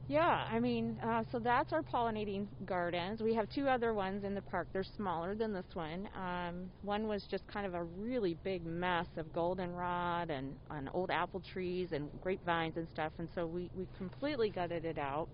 yeah, 0.08 0.46
I 0.50 0.58
mean, 0.58 0.98
uh, 1.02 1.22
so 1.30 1.38
that's 1.38 1.72
our 1.72 1.82
pollinating 1.82 2.48
gardens. 2.66 3.20
We 3.22 3.34
have 3.34 3.48
two 3.48 3.68
other 3.68 3.94
ones 3.94 4.24
in 4.24 4.34
the 4.34 4.42
park. 4.42 4.68
They're 4.72 4.84
smaller 4.84 5.34
than 5.34 5.52
this 5.52 5.66
one. 5.74 6.08
Um, 6.14 6.70
one 6.82 7.06
was 7.08 7.24
just 7.30 7.46
kind 7.46 7.66
of 7.66 7.74
a 7.74 7.84
really 7.84 8.34
big 8.42 8.66
mess 8.66 9.06
of 9.16 9.32
goldenrod 9.32 10.30
and, 10.30 10.56
and 10.70 10.88
old 10.92 11.10
apple 11.10 11.40
trees 11.40 11.92
and 11.92 12.10
grapevines 12.20 12.76
and 12.76 12.88
stuff, 12.88 13.12
and 13.18 13.28
so 13.34 13.46
we, 13.46 13.70
we 13.74 13.88
completely 13.96 14.50
gutted 14.50 14.84
it 14.84 14.98
out. 14.98 15.28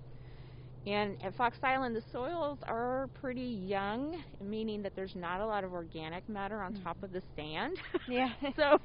And 0.87 1.17
at 1.23 1.35
Fox 1.35 1.59
Island, 1.63 1.95
the 1.97 2.03
soils 2.13 2.59
are 2.67 3.09
pretty 3.15 3.43
young, 3.43 4.23
meaning 4.41 4.83
that 4.83 4.95
there's 4.95 5.15
not 5.15 5.41
a 5.41 5.47
lot 5.47 5.65
of 5.65 5.73
organic 5.73 6.29
matter 6.29 6.63
on 6.63 6.75
top 6.75 6.97
of 7.03 7.13
the 7.13 7.23
sand. 7.37 7.77
Yeah. 8.07 8.31
so 8.57 8.79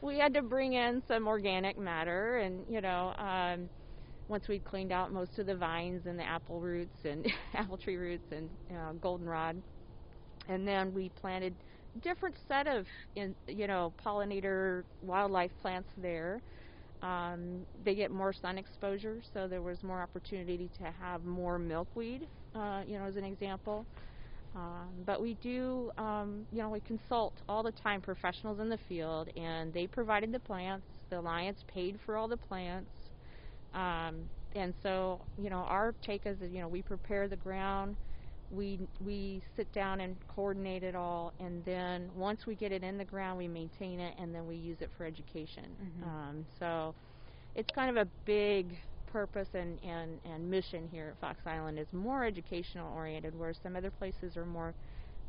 we 0.00 0.18
had 0.18 0.34
to 0.34 0.42
bring 0.42 0.74
in 0.74 1.02
some 1.08 1.26
organic 1.26 1.78
matter, 1.78 2.38
and 2.38 2.64
you 2.68 2.80
know, 2.80 3.14
um, 3.18 3.68
once 4.28 4.48
we'd 4.48 4.64
cleaned 4.64 4.92
out 4.92 5.12
most 5.12 5.38
of 5.38 5.46
the 5.46 5.54
vines 5.56 6.06
and 6.06 6.18
the 6.18 6.24
apple 6.24 6.60
roots 6.60 7.04
and 7.04 7.26
apple 7.54 7.76
tree 7.76 7.96
roots 7.96 8.32
and 8.32 8.48
uh, 8.70 8.92
goldenrod, 9.00 9.62
and 10.48 10.66
then 10.66 10.92
we 10.94 11.08
planted 11.10 11.54
different 12.02 12.36
set 12.48 12.66
of 12.66 12.86
in, 13.16 13.34
you 13.46 13.66
know 13.66 13.92
pollinator 14.04 14.84
wildlife 15.02 15.52
plants 15.60 15.88
there. 15.96 16.40
Um, 17.02 17.66
they 17.84 17.94
get 17.94 18.10
more 18.10 18.32
sun 18.32 18.58
exposure, 18.58 19.20
so 19.34 19.46
there 19.48 19.62
was 19.62 19.82
more 19.82 20.00
opportunity 20.02 20.70
to 20.78 20.84
have 21.00 21.24
more 21.24 21.58
milkweed, 21.58 22.28
uh, 22.54 22.82
you 22.86 22.98
know, 22.98 23.04
as 23.04 23.16
an 23.16 23.24
example. 23.24 23.86
Um, 24.54 25.02
but 25.04 25.20
we 25.20 25.34
do, 25.34 25.90
um, 25.98 26.46
you 26.52 26.58
know, 26.62 26.70
we 26.70 26.80
consult 26.80 27.34
all 27.48 27.62
the 27.62 27.72
time 27.72 28.00
professionals 28.00 28.60
in 28.60 28.68
the 28.68 28.78
field, 28.88 29.28
and 29.36 29.72
they 29.72 29.86
provided 29.86 30.32
the 30.32 30.40
plants. 30.40 30.86
The 31.10 31.18
alliance 31.20 31.64
paid 31.66 31.98
for 32.06 32.16
all 32.16 32.28
the 32.28 32.36
plants, 32.36 32.90
um, 33.74 34.30
and 34.54 34.74
so, 34.82 35.26
you 35.36 35.50
know, 35.50 35.58
our 35.58 35.92
take 36.02 36.26
is, 36.26 36.38
that, 36.40 36.50
you 36.50 36.60
know, 36.60 36.68
we 36.68 36.82
prepare 36.82 37.28
the 37.28 37.36
ground, 37.36 37.96
we 38.50 38.88
we 39.00 39.42
sit 39.56 39.72
down 39.72 40.00
and 40.00 40.16
coordinate 40.28 40.84
it 40.84 40.94
all, 40.94 41.32
and 41.40 41.64
then 41.64 42.10
once 42.14 42.46
we 42.46 42.54
get 42.56 42.72
it 42.72 42.82
in 42.84 42.98
the 42.98 43.04
ground, 43.04 43.38
we 43.38 43.48
maintain 43.48 44.00
it, 44.00 44.14
and 44.18 44.34
then 44.34 44.46
we 44.46 44.56
use 44.56 44.78
it 44.80 44.90
for 44.96 45.04
education. 45.04 45.76
Mhm. 45.82 46.04
Um, 46.04 46.46
so, 46.58 46.94
it's 47.54 47.70
kind 47.74 47.90
of 47.96 48.06
a 48.06 48.10
big 48.24 48.78
purpose 49.06 49.48
and, 49.54 49.78
and, 49.84 50.20
and 50.24 50.50
mission 50.50 50.88
here 50.88 51.10
at 51.12 51.18
Fox 51.20 51.46
Island 51.46 51.78
is 51.78 51.92
more 51.92 52.24
educational 52.24 52.92
oriented, 52.94 53.34
where 53.34 53.54
some 53.54 53.76
other 53.76 53.90
places 53.90 54.36
are 54.36 54.46
more 54.46 54.74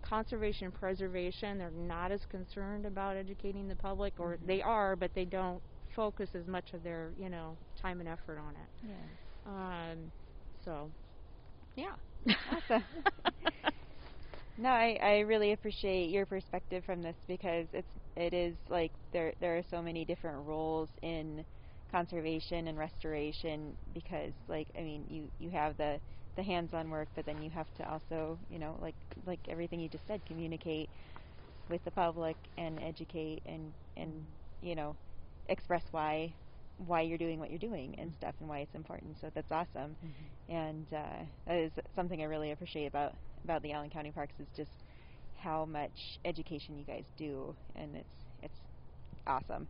conservation 0.03 0.71
preservation. 0.71 1.57
They're 1.57 1.71
not 1.71 2.11
as 2.11 2.25
concerned 2.25 2.85
about 2.85 3.15
educating 3.17 3.67
the 3.67 3.75
public, 3.75 4.19
or 4.19 4.37
Mhm. 4.37 4.47
they 4.47 4.61
are, 4.61 4.95
but 4.95 5.13
they 5.13 5.25
don't 5.25 5.61
focus 5.95 6.31
as 6.35 6.47
much 6.47 6.73
of 6.73 6.83
their 6.83 7.13
you 7.17 7.29
know 7.29 7.57
time 7.81 7.99
and 7.99 8.09
effort 8.09 8.39
on 8.39 8.55
it. 8.55 8.69
Yeah. 8.81 9.07
Um, 9.45 10.11
so, 10.63 10.91
yeah. 11.75 11.95
Awesome. 12.51 12.85
No, 14.57 14.69
I, 14.69 14.97
I 15.01 15.19
really 15.19 15.51
appreciate 15.51 16.09
your 16.09 16.25
perspective 16.25 16.85
from 16.85 17.01
this 17.01 17.17
because 17.27 17.67
it's 17.73 17.91
it 18.15 18.33
is 18.33 18.57
like 18.69 18.93
there 19.11 19.33
there 19.41 19.57
are 19.57 19.63
so 19.63 19.81
many 19.81 20.05
different 20.05 20.45
roles 20.45 20.89
in 21.01 21.43
conservation 21.91 22.67
and 22.67 22.77
restoration 22.77 23.77
because 23.93 24.33
like 24.47 24.67
I 24.77 24.81
mean 24.81 25.05
you 25.09 25.29
you 25.39 25.49
have 25.51 25.75
the 25.77 25.99
the 26.37 26.43
hands-on 26.43 26.89
work 26.89 27.09
but 27.15 27.25
then 27.25 27.41
you 27.41 27.49
have 27.51 27.67
to 27.75 27.89
also 27.89 28.39
you 28.47 28.59
know 28.59 28.77
like 28.81 28.95
like 29.25 29.41
everything 29.49 29.79
you 29.81 29.89
just 29.89 30.07
said 30.07 30.21
communicate 30.25 30.89
with 31.69 31.83
the 31.83 31.91
public 31.91 32.37
and 32.57 32.79
educate 32.81 33.41
and 33.45 33.73
and 33.97 34.25
you 34.61 34.75
know 34.75 34.97
express 35.47 35.83
why 35.91 36.33
why 36.77 37.01
you're 37.01 37.17
doing 37.17 37.39
what 37.39 37.49
you're 37.49 37.59
doing 37.59 37.95
and 37.97 38.13
stuff 38.13 38.35
and 38.39 38.47
why 38.49 38.59
it's 38.59 38.75
important 38.75 39.17
so 39.19 39.29
that's 39.33 39.51
awesome 39.51 39.95
and 40.47 40.87
uh, 40.93 41.23
that 41.47 41.55
is 41.57 41.71
something 41.95 42.21
I 42.21 42.25
really 42.25 42.51
appreciate 42.51 42.87
about 42.87 43.15
about 43.43 43.61
the 43.61 43.71
Allen 43.71 43.89
County 43.89 44.11
Parks 44.11 44.35
is 44.39 44.47
just 44.55 44.83
how 45.35 45.65
much 45.65 46.19
education 46.25 46.77
you 46.77 46.85
guys 46.85 47.05
do, 47.17 47.55
and 47.75 47.95
it's 47.95 48.13
it's 48.41 48.59
awesome. 49.27 49.67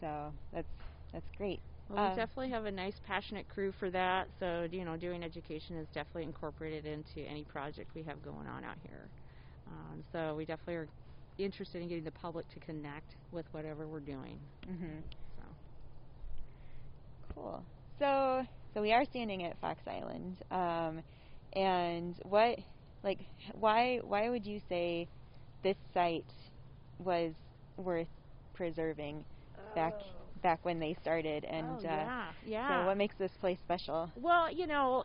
So 0.00 0.32
that's 0.52 0.68
that's 1.12 1.28
great. 1.36 1.62
Well, 1.88 2.00
we 2.00 2.10
Um, 2.10 2.10
definitely 2.10 2.50
have 2.50 2.64
a 2.64 2.70
nice, 2.72 2.98
passionate 3.02 3.48
crew 3.48 3.72
for 3.72 3.90
that. 3.90 4.28
So, 4.38 4.66
you 4.70 4.84
know, 4.84 4.96
doing 4.96 5.22
education 5.22 5.76
is 5.76 5.88
definitely 5.90 6.24
incorporated 6.24 6.86
into 6.86 7.20
any 7.28 7.44
project 7.44 7.94
we 7.94 8.02
have 8.04 8.22
going 8.22 8.46
on 8.46 8.64
out 8.64 8.78
here. 8.80 9.10
Um, 9.66 10.02
so 10.12 10.34
we 10.34 10.44
definitely 10.46 10.76
are 10.76 10.88
interested 11.38 11.82
in 11.82 11.88
getting 11.88 12.04
the 12.04 12.10
public 12.12 12.48
to 12.48 12.60
connect 12.60 13.16
with 13.30 13.46
whatever 13.52 13.88
we're 13.88 14.00
doing. 14.00 14.38
Mhm. 14.68 15.02
So. 15.36 15.56
Cool. 17.34 17.66
So, 17.98 18.44
so 18.72 18.82
we 18.82 18.92
are 18.92 19.04
standing 19.04 19.44
at 19.44 19.58
Fox 19.60 19.80
Island, 19.86 20.38
um, 20.50 21.02
and 21.54 22.16
what, 22.22 22.58
like, 23.02 23.20
why, 23.52 23.98
why 24.02 24.28
would 24.28 24.46
you 24.46 24.60
say 24.68 25.08
this 25.62 25.76
site 25.92 26.32
was 26.98 27.34
worth 27.76 28.08
preserving 28.54 29.24
back, 29.74 29.94
back 30.44 30.64
when 30.64 30.78
they 30.80 30.94
started? 31.02 31.44
And 31.46 31.66
oh, 31.66 31.80
uh, 31.84 32.06
yeah, 32.06 32.32
yeah. 32.42 32.68
so, 32.68 32.82
what 32.86 32.98
makes 32.98 33.16
this 33.18 33.32
place 33.40 33.58
special? 33.62 34.12
Well, 34.16 34.52
you 34.52 34.66
know, 34.66 35.04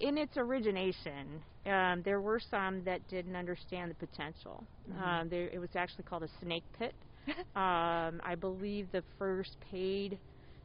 in 0.00 0.18
its 0.18 0.36
origination, 0.36 1.42
um, 1.66 2.02
there 2.04 2.20
were 2.20 2.40
some 2.40 2.84
that 2.84 3.06
didn't 3.08 3.36
understand 3.36 3.90
the 3.90 3.94
potential. 3.96 4.66
Mhm. 4.88 4.98
Um, 5.00 5.28
there, 5.28 5.48
it 5.48 5.58
was 5.58 5.70
actually 5.76 6.04
called 6.04 6.24
a 6.24 6.28
snake 6.42 6.64
pit. 6.78 6.94
um, 7.56 8.20
I 8.24 8.36
believe 8.38 8.90
the 8.92 9.04
first 9.18 9.56
paid 9.60 10.18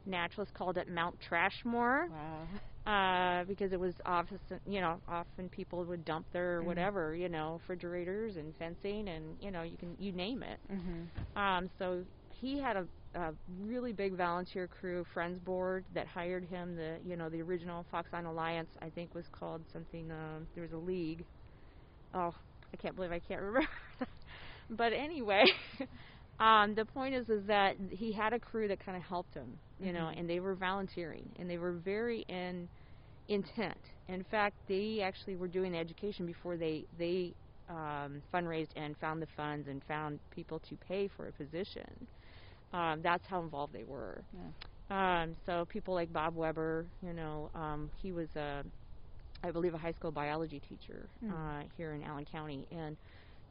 naturalist 0.06 0.54
called 0.54 0.78
it 0.78 0.88
Mount 0.88 1.18
Trashmore 1.20 2.06
Wow. 2.10 2.48
uh, 2.86 3.44
because 3.44 3.72
it 3.72 3.80
was 3.80 3.94
often, 4.06 4.38
you 4.66 4.80
know, 4.80 5.00
often 5.08 5.48
people 5.50 5.84
would 5.84 6.04
dump 6.04 6.26
their 6.32 6.62
Mhm. 6.62 6.64
whatever, 6.64 7.14
you 7.14 7.28
know, 7.28 7.54
refrigerators 7.54 8.36
and 8.36 8.54
fencing 8.56 9.08
and 9.08 9.36
you 9.40 9.50
know, 9.50 9.62
you 9.62 9.76
can 9.78 9.96
you 9.98 10.12
name 10.12 10.42
it. 10.42 10.60
Mhm. 10.70 11.10
Um, 11.36 11.68
so 11.78 12.04
he 12.40 12.58
had 12.60 12.76
a, 12.76 12.88
a 13.14 13.32
really 13.60 13.92
big 13.92 14.14
volunteer 14.16 14.68
crew, 14.68 15.04
Friends 15.12 15.38
Board, 15.38 15.84
that 15.94 16.06
hired 16.06 16.44
him. 16.44 16.76
The 16.76 16.98
you 17.04 17.16
know 17.16 17.28
the 17.28 17.42
original 17.42 17.86
Fox 17.90 18.10
Island 18.12 18.28
Alliance, 18.28 18.70
I 18.82 18.90
think, 18.90 19.14
was 19.14 19.26
called 19.32 19.64
something. 19.72 20.10
Um, 20.10 20.48
there 20.54 20.62
was 20.62 20.72
a 20.72 20.78
league. 20.78 21.24
Oh, 22.14 22.34
I 22.72 22.76
can't 22.76 22.94
believe 22.96 23.12
I 23.12 23.20
can't 23.20 23.40
remember. 23.42 23.68
but 24.70 24.92
anyway, 24.92 25.44
um, 26.40 26.74
the 26.74 26.84
point 26.84 27.14
is 27.14 27.28
is 27.28 27.46
that 27.46 27.76
he 27.90 28.12
had 28.12 28.32
a 28.32 28.40
crew 28.40 28.68
that 28.68 28.84
kind 28.84 28.96
of 28.96 29.02
helped 29.02 29.34
him, 29.34 29.60
you 29.78 29.92
know, 29.92 30.10
Mhm. 30.10 30.18
and 30.20 30.30
they 30.30 30.40
were 30.40 30.54
volunteering 30.54 31.32
and 31.36 31.48
they 31.50 31.58
were 31.58 31.72
very 31.72 32.20
in 32.28 32.68
intent. 33.28 33.80
In 34.08 34.24
fact, 34.24 34.56
they 34.68 35.00
actually 35.02 35.36
were 35.36 35.48
doing 35.48 35.76
education 35.76 36.26
before 36.26 36.56
they 36.56 36.86
they 36.98 37.34
um, 37.68 38.22
fundraised 38.34 38.72
and 38.76 38.96
found 38.98 39.22
the 39.22 39.28
funds 39.36 39.68
and 39.68 39.82
found 39.84 40.20
people 40.30 40.60
to 40.68 40.76
pay 40.78 41.08
for 41.08 41.28
a 41.28 41.32
position. 41.32 42.08
Um, 42.72 43.00
that's 43.02 43.24
how 43.26 43.40
involved 43.42 43.72
they 43.72 43.84
were. 43.84 44.24
Yeah. 44.32 44.50
Um, 44.90 45.36
so 45.46 45.64
people 45.68 45.94
like 45.94 46.12
Bob 46.12 46.34
Weber, 46.34 46.86
you 47.00 47.12
know, 47.12 47.50
um, 47.54 47.90
he 47.96 48.12
was 48.12 48.28
a, 48.36 48.62
I 49.42 49.50
believe, 49.50 49.74
a 49.74 49.78
high 49.78 49.92
school 49.92 50.12
biology 50.12 50.60
teacher 50.60 51.10
Hmm. 51.20 51.30
uh, 51.30 51.62
here 51.76 51.92
in 51.94 52.02
Allen 52.02 52.24
County, 52.30 52.66
and 52.70 52.96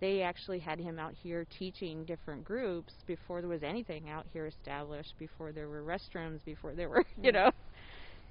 they 0.02 0.22
actually 0.22 0.60
had 0.60 0.80
him 0.80 1.00
out 1.00 1.14
here 1.22 1.46
teaching 1.58 2.06
different 2.06 2.44
groups 2.44 2.94
before 3.08 3.42
there 3.42 3.50
was 3.50 3.64
anything 3.64 4.10
out 4.10 4.26
here 4.32 4.48
established, 4.48 5.14
before 5.18 5.52
there 5.52 5.68
were 5.70 5.84
restrooms, 5.84 6.44
before 6.46 6.76
there 6.76 6.90
were, 6.90 7.04
you 7.24 7.32
Hmm. 7.32 7.34
know. 7.34 7.52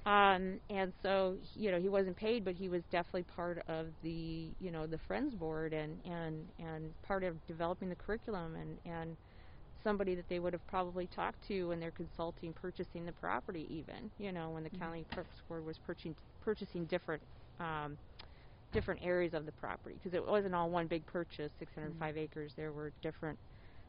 Um, 0.05 0.59
and 0.69 0.93
so, 1.01 1.37
you 1.53 1.71
know, 1.71 1.79
he 1.79 1.89
wasn't 1.89 2.15
paid, 2.17 2.43
but 2.43 2.55
he 2.55 2.69
was 2.69 2.83
definitely 2.91 3.23
part 3.23 3.61
of 3.67 3.87
the, 4.01 4.53
you 4.59 4.71
know, 4.71 4.87
the 4.87 4.99
Friends 5.07 5.35
Board 5.35 5.73
and 5.73 5.99
and 6.05 6.49
and 6.59 6.93
part 7.05 7.23
of 7.23 7.35
developing 7.47 7.89
the 7.89 7.95
curriculum 7.95 8.55
and 8.55 8.79
and 8.85 9.17
somebody 9.83 10.15
that 10.15 10.27
they 10.29 10.39
would 10.39 10.53
have 10.53 10.65
probably 10.67 11.07
talked 11.07 11.45
to 11.47 11.69
when 11.69 11.79
they're 11.79 11.91
consulting 11.91 12.53
purchasing 12.53 13.05
the 13.05 13.13
property, 13.13 13.67
even, 13.69 14.09
you 14.19 14.31
know, 14.31 14.49
when 14.51 14.63
the 14.63 14.69
Mhm. 14.71 14.79
county 14.79 15.05
parks 15.13 15.41
board 15.47 15.65
was 15.65 15.77
purchasing 15.79 16.15
purchasing 16.41 16.85
different 16.85 17.21
um, 17.59 17.97
different 18.71 19.01
areas 19.03 19.33
of 19.33 19.45
the 19.45 19.51
property 19.53 19.95
because 19.95 20.13
it 20.13 20.25
wasn't 20.25 20.53
all 20.53 20.69
one 20.69 20.87
big 20.87 21.05
purchase, 21.05 21.51
605 21.59 22.17
acres. 22.17 22.53
There 22.55 22.71
were 22.71 22.91
different 23.01 23.37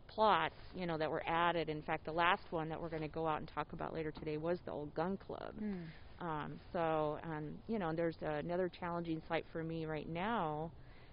plots, 0.09 0.55
you 0.75 0.87
know, 0.87 0.97
that 0.99 1.11
were 1.11 1.23
added. 1.27 1.69
In 1.69 1.83
fact, 1.83 2.05
the 2.05 2.13
last 2.13 2.43
one 2.51 2.69
that 2.69 2.81
we're 2.81 2.89
going 2.89 3.03
to 3.03 3.09
go 3.09 3.27
out 3.27 3.39
and 3.39 3.49
talk 3.49 3.73
about 3.73 3.93
later 3.95 4.11
today 4.11 4.37
was 4.37 4.59
the 4.65 4.73
old 4.73 4.95
gun 4.95 5.17
club. 5.17 5.55
Mm. 5.63 5.87
Um, 6.21 6.61
so, 6.73 7.19
um, 7.25 7.59
you 7.69 7.79
know, 7.79 7.93
there's 7.93 8.17
another 8.23 8.69
challenging 8.69 9.23
site 9.29 9.45
for 9.53 9.63
me 9.63 9.87
right 9.87 10.09
now 10.09 10.71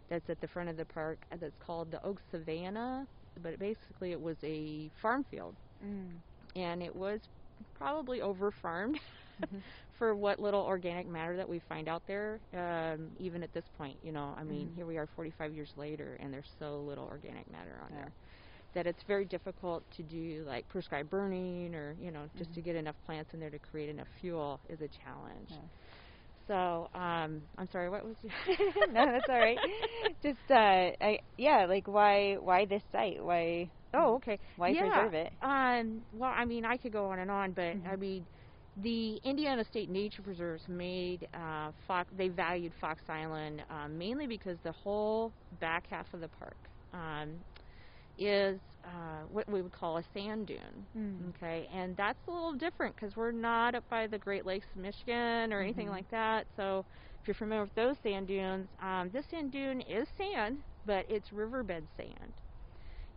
that's 0.09 0.29
at 0.29 0.39
the 0.41 0.47
front 0.47 0.69
of 0.69 0.77
the 0.77 0.85
park 0.85 1.17
that's 1.39 1.55
called 1.65 1.91
the 1.91 2.03
Oak 2.05 2.19
Savannah, 2.31 3.07
but 3.41 3.59
basically 3.59 4.11
it 4.11 4.21
was 4.21 4.37
a 4.43 4.89
farm 5.01 5.23
field, 5.23 5.55
Mm. 5.83 6.21
and 6.55 6.81
it 6.81 6.95
was 6.95 7.21
probably 7.73 8.21
over 8.21 8.51
farmed 8.51 8.99
Mhm. 9.41 9.63
for 9.97 10.15
what 10.15 10.39
little 10.39 10.61
organic 10.61 11.07
matter 11.07 11.35
that 11.37 11.47
we 11.47 11.59
find 11.59 11.87
out 11.87 12.03
there. 12.07 12.39
Um, 12.53 13.11
even 13.19 13.43
at 13.43 13.53
this 13.53 13.65
point, 13.77 13.97
you 14.03 14.11
know, 14.11 14.33
I 14.37 14.43
mean, 14.43 14.67
Mhm. 14.67 14.75
here 14.75 14.85
we 14.85 14.97
are 14.97 15.07
45 15.07 15.53
years 15.53 15.71
later, 15.75 16.17
and 16.19 16.33
there's 16.33 16.49
so 16.59 16.81
little 16.81 17.05
organic 17.05 17.49
matter 17.51 17.79
on 17.83 17.91
Yeah. 17.91 17.95
there 17.95 18.13
that 18.73 18.85
it's 18.87 19.03
very 19.03 19.25
difficult 19.25 19.83
to 19.91 20.03
do 20.03 20.43
like 20.47 20.67
prescribed 20.67 21.09
burning 21.09 21.73
or 21.73 21.95
you 21.99 22.11
know 22.11 22.27
just 22.37 22.53
to 22.53 22.61
Mhm. 22.61 22.63
get 22.63 22.75
enough 22.75 22.95
plants 23.05 23.33
in 23.33 23.39
there 23.39 23.49
to 23.49 23.59
create 23.59 23.89
enough 23.89 24.07
fuel 24.19 24.59
is 24.69 24.81
a 24.81 24.87
challenge. 24.87 25.49
Yeah. 25.49 25.57
So 26.47 26.89
um, 26.93 27.43
I'm 27.57 27.67
sorry, 27.71 27.89
what 27.89 28.05
was 28.05 28.17
your 28.21 28.33
no, 28.91 29.11
that's 29.11 29.29
all 29.29 29.39
right. 29.39 29.61
Just 30.21 30.39
uh, 30.49 30.91
I 31.01 31.19
yeah, 31.37 31.65
like 31.67 31.87
why 31.87 32.35
why 32.35 32.65
this 32.65 32.83
site? 32.91 33.23
Why 33.23 33.71
Oh, 33.93 34.15
okay. 34.15 34.39
why 34.55 34.73
yeah. 34.73 34.73
preserve 34.73 35.13
it? 35.13 35.33
Um, 35.41 36.01
well, 36.11 36.31
I 36.35 36.45
mean, 36.45 36.65
I 36.65 36.77
could 36.77 36.91
go 36.93 37.07
on 37.11 37.19
and 37.19 37.29
on, 37.31 37.51
but 37.53 37.77
I 37.85 37.95
Mhm. 37.95 37.97
mean, 37.97 38.25
the 38.75 39.15
Indiana 39.23 39.63
State 39.65 39.89
Nature 39.89 40.21
Preserves 40.21 40.67
made 40.67 41.27
uh, 41.33 41.71
Fox. 41.87 42.11
They 42.15 42.27
valued 42.29 42.73
Fox 42.79 43.03
Island 43.09 43.63
um, 43.69 43.97
mainly 43.97 44.27
because 44.27 44.57
the 44.63 44.71
whole 44.71 45.33
back 45.59 45.85
half 45.89 46.13
of 46.13 46.21
the 46.21 46.29
park 46.29 46.57
um, 46.93 47.43
is 48.17 48.59
uh, 48.87 49.23
what 49.29 49.47
we 49.49 49.61
would 49.61 49.73
call 49.73 49.97
a 49.97 50.03
sand 50.13 50.47
dune. 50.47 50.87
Mm. 50.95 51.29
Okay, 51.29 51.67
and 51.71 51.95
that's 51.97 52.27
a 52.27 52.31
little 52.31 52.53
different 52.53 52.95
because 52.95 53.15
we're 53.17 53.31
not 53.31 53.75
up 53.75 53.85
by 53.89 54.07
the 54.07 54.19
Great 54.19 54.45
Lakes 54.45 54.67
of 54.75 54.81
Michigan 54.81 55.53
or 55.53 55.61
anything 55.61 55.89
Mhm. 55.89 55.91
like 55.91 56.09
that. 56.09 56.47
So, 56.55 56.85
if 57.21 57.27
you're 57.27 57.35
familiar 57.35 57.63
with 57.63 57.75
those 57.75 57.99
sand 57.99 58.27
dunes, 58.27 58.69
um, 58.79 59.09
this 59.11 59.27
sand 59.27 59.51
dune 59.51 59.81
is 59.81 60.09
sand, 60.17 60.63
but 60.85 61.05
it's 61.09 61.31
riverbed 61.33 61.89
sand. 61.97 62.41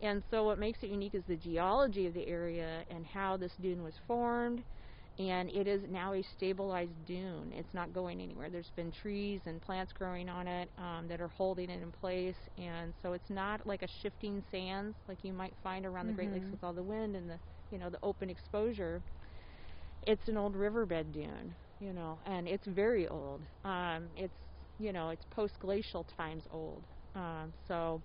And 0.00 0.24
so, 0.30 0.44
what 0.44 0.58
makes 0.58 0.82
it 0.82 0.90
unique 0.90 1.14
is 1.14 1.24
the 1.26 1.36
geology 1.36 2.06
of 2.06 2.14
the 2.14 2.26
area 2.26 2.84
and 2.88 3.06
how 3.06 3.36
this 3.36 3.56
dune 3.56 3.82
was 3.82 3.96
formed. 4.06 4.64
And 5.20 5.50
it 5.50 5.68
is 5.68 5.84
now 5.88 6.14
a 6.14 6.22
stabilized 6.22 7.04
dune. 7.04 7.52
It's 7.52 7.74
not 7.74 7.92
going 7.92 8.20
anywhere. 8.20 8.50
There's 8.50 8.72
been 8.76 8.90
trees 8.92 9.42
and 9.46 9.62
plants 9.62 9.92
growing 9.92 10.28
on 10.28 10.48
it 10.48 10.72
um, 10.78 11.08
that 11.08 11.20
are 11.20 11.28
holding 11.28 11.70
it 11.70 11.82
in 11.82 11.92
place. 11.92 12.48
And 12.58 12.94
so 13.02 13.12
it's 13.14 13.30
not 13.30 13.66
like 13.66 13.82
a 13.82 13.88
shifting 13.88 14.42
sands 14.50 14.96
like 15.08 15.24
you 15.24 15.32
might 15.34 15.56
find 15.62 15.86
around 15.86 16.08
the 16.08 16.14
Great 16.14 16.32
Lakes 16.32 16.48
Mhm. 16.48 16.52
with 16.52 16.64
all 16.64 16.74
the 16.74 16.84
wind 16.84 17.16
and 17.16 17.30
the 17.30 17.40
you 17.70 17.78
know 17.78 17.90
the 17.90 18.00
open 18.02 18.30
exposure. 18.30 19.02
It's 20.06 20.28
an 20.28 20.36
old 20.38 20.56
riverbed 20.56 21.12
dune, 21.12 21.56
you 21.78 21.92
know, 21.92 22.20
and 22.26 22.48
it's 22.48 22.66
very 22.66 23.08
old. 23.08 23.46
Um, 23.64 24.10
it's 24.16 24.36
you 24.78 24.92
know 24.92 25.10
it's 25.10 25.24
post 25.26 25.58
glacial 25.58 26.04
times 26.04 26.46
old. 26.50 26.86
Um, 27.14 27.54
so 27.66 28.02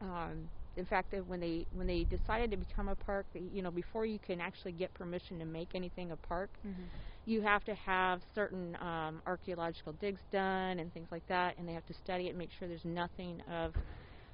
um, 0.00 0.50
in 0.78 0.86
fact, 0.86 1.14
when 1.26 1.40
they 1.40 1.66
when 1.72 1.86
they 1.86 2.04
decided 2.04 2.50
to 2.52 2.58
become 2.58 2.88
a 2.88 2.96
park, 2.96 3.26
you 3.34 3.62
know, 3.62 3.70
before 3.72 4.06
you 4.06 4.18
can 4.20 4.40
actually 4.40 4.72
get 4.72 4.94
permission 4.94 5.38
to 5.40 5.46
make 5.46 5.74
anything 5.74 6.12
a 6.12 6.16
park, 6.16 6.50
Mhm. 6.64 6.90
you 7.26 7.42
have 7.42 7.64
to 7.64 7.74
have 7.74 8.22
certain 8.34 8.76
um, 8.80 9.22
archaeological 9.26 9.92
digs 9.94 10.22
done 10.32 10.80
and 10.80 10.92
things 10.92 11.08
like 11.12 11.26
that, 11.28 11.56
and 11.58 11.68
they 11.68 11.74
have 11.74 11.86
to 11.86 11.94
study 11.94 12.26
it, 12.26 12.30
and 12.30 12.38
make 12.38 12.52
sure 12.52 12.68
there's 12.68 12.84
nothing 12.84 13.40
of, 13.42 13.74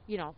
you 0.07 0.19
know, 0.19 0.35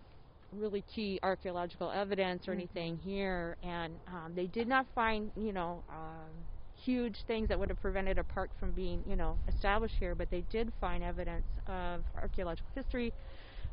really 0.52 0.82
key 0.82 1.18
archaeological 1.22 1.90
evidence 1.90 2.48
or 2.48 2.52
Mhm. 2.52 2.52
anything 2.52 2.96
here. 2.96 3.56
And 3.62 4.00
um, 4.06 4.34
they 4.34 4.46
did 4.46 4.68
not 4.68 4.86
find, 4.94 5.32
you 5.36 5.52
know, 5.52 5.84
um, 5.88 6.46
huge 6.74 7.22
things 7.26 7.48
that 7.48 7.58
would 7.58 7.70
have 7.70 7.80
prevented 7.80 8.18
a 8.18 8.24
park 8.24 8.50
from 8.58 8.72
being, 8.72 9.02
you 9.06 9.16
know, 9.16 9.40
established 9.48 9.96
here, 9.98 10.14
but 10.14 10.30
they 10.30 10.42
did 10.42 10.72
find 10.80 11.02
evidence 11.04 11.46
of 11.66 12.04
archaeological 12.16 12.70
history, 12.74 13.12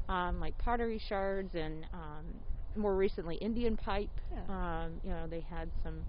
um, 0.10 0.40
like 0.40 0.58
pottery 0.58 1.00
shards 1.08 1.54
and 1.56 1.86
um, 1.94 2.42
more 2.76 2.96
recently 2.96 3.36
Indian 3.38 3.78
pipe. 3.78 4.12
Yeah. 4.32 4.48
Um, 4.50 5.00
you 5.04 5.10
know, 5.12 5.28
they 5.28 5.42
had 5.42 5.72
some, 5.84 6.06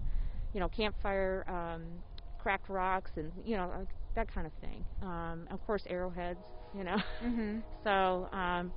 you 0.53 0.59
know, 0.59 0.69
campfire 0.69 1.43
um, 1.47 2.03
cracked 2.37 2.69
rocks 2.69 3.11
and 3.15 3.31
you 3.43 3.55
know 3.57 3.71
like 3.77 3.89
that 4.15 4.31
kind 4.33 4.47
of 4.47 4.53
thing. 4.61 4.85
Um, 5.01 5.47
of 5.51 5.61
course, 5.65 5.83
arrowheads. 5.87 6.43
You 6.73 6.83
know, 6.83 6.97
Mhm. 7.21 7.63
so 7.83 8.27
um, 8.31 8.73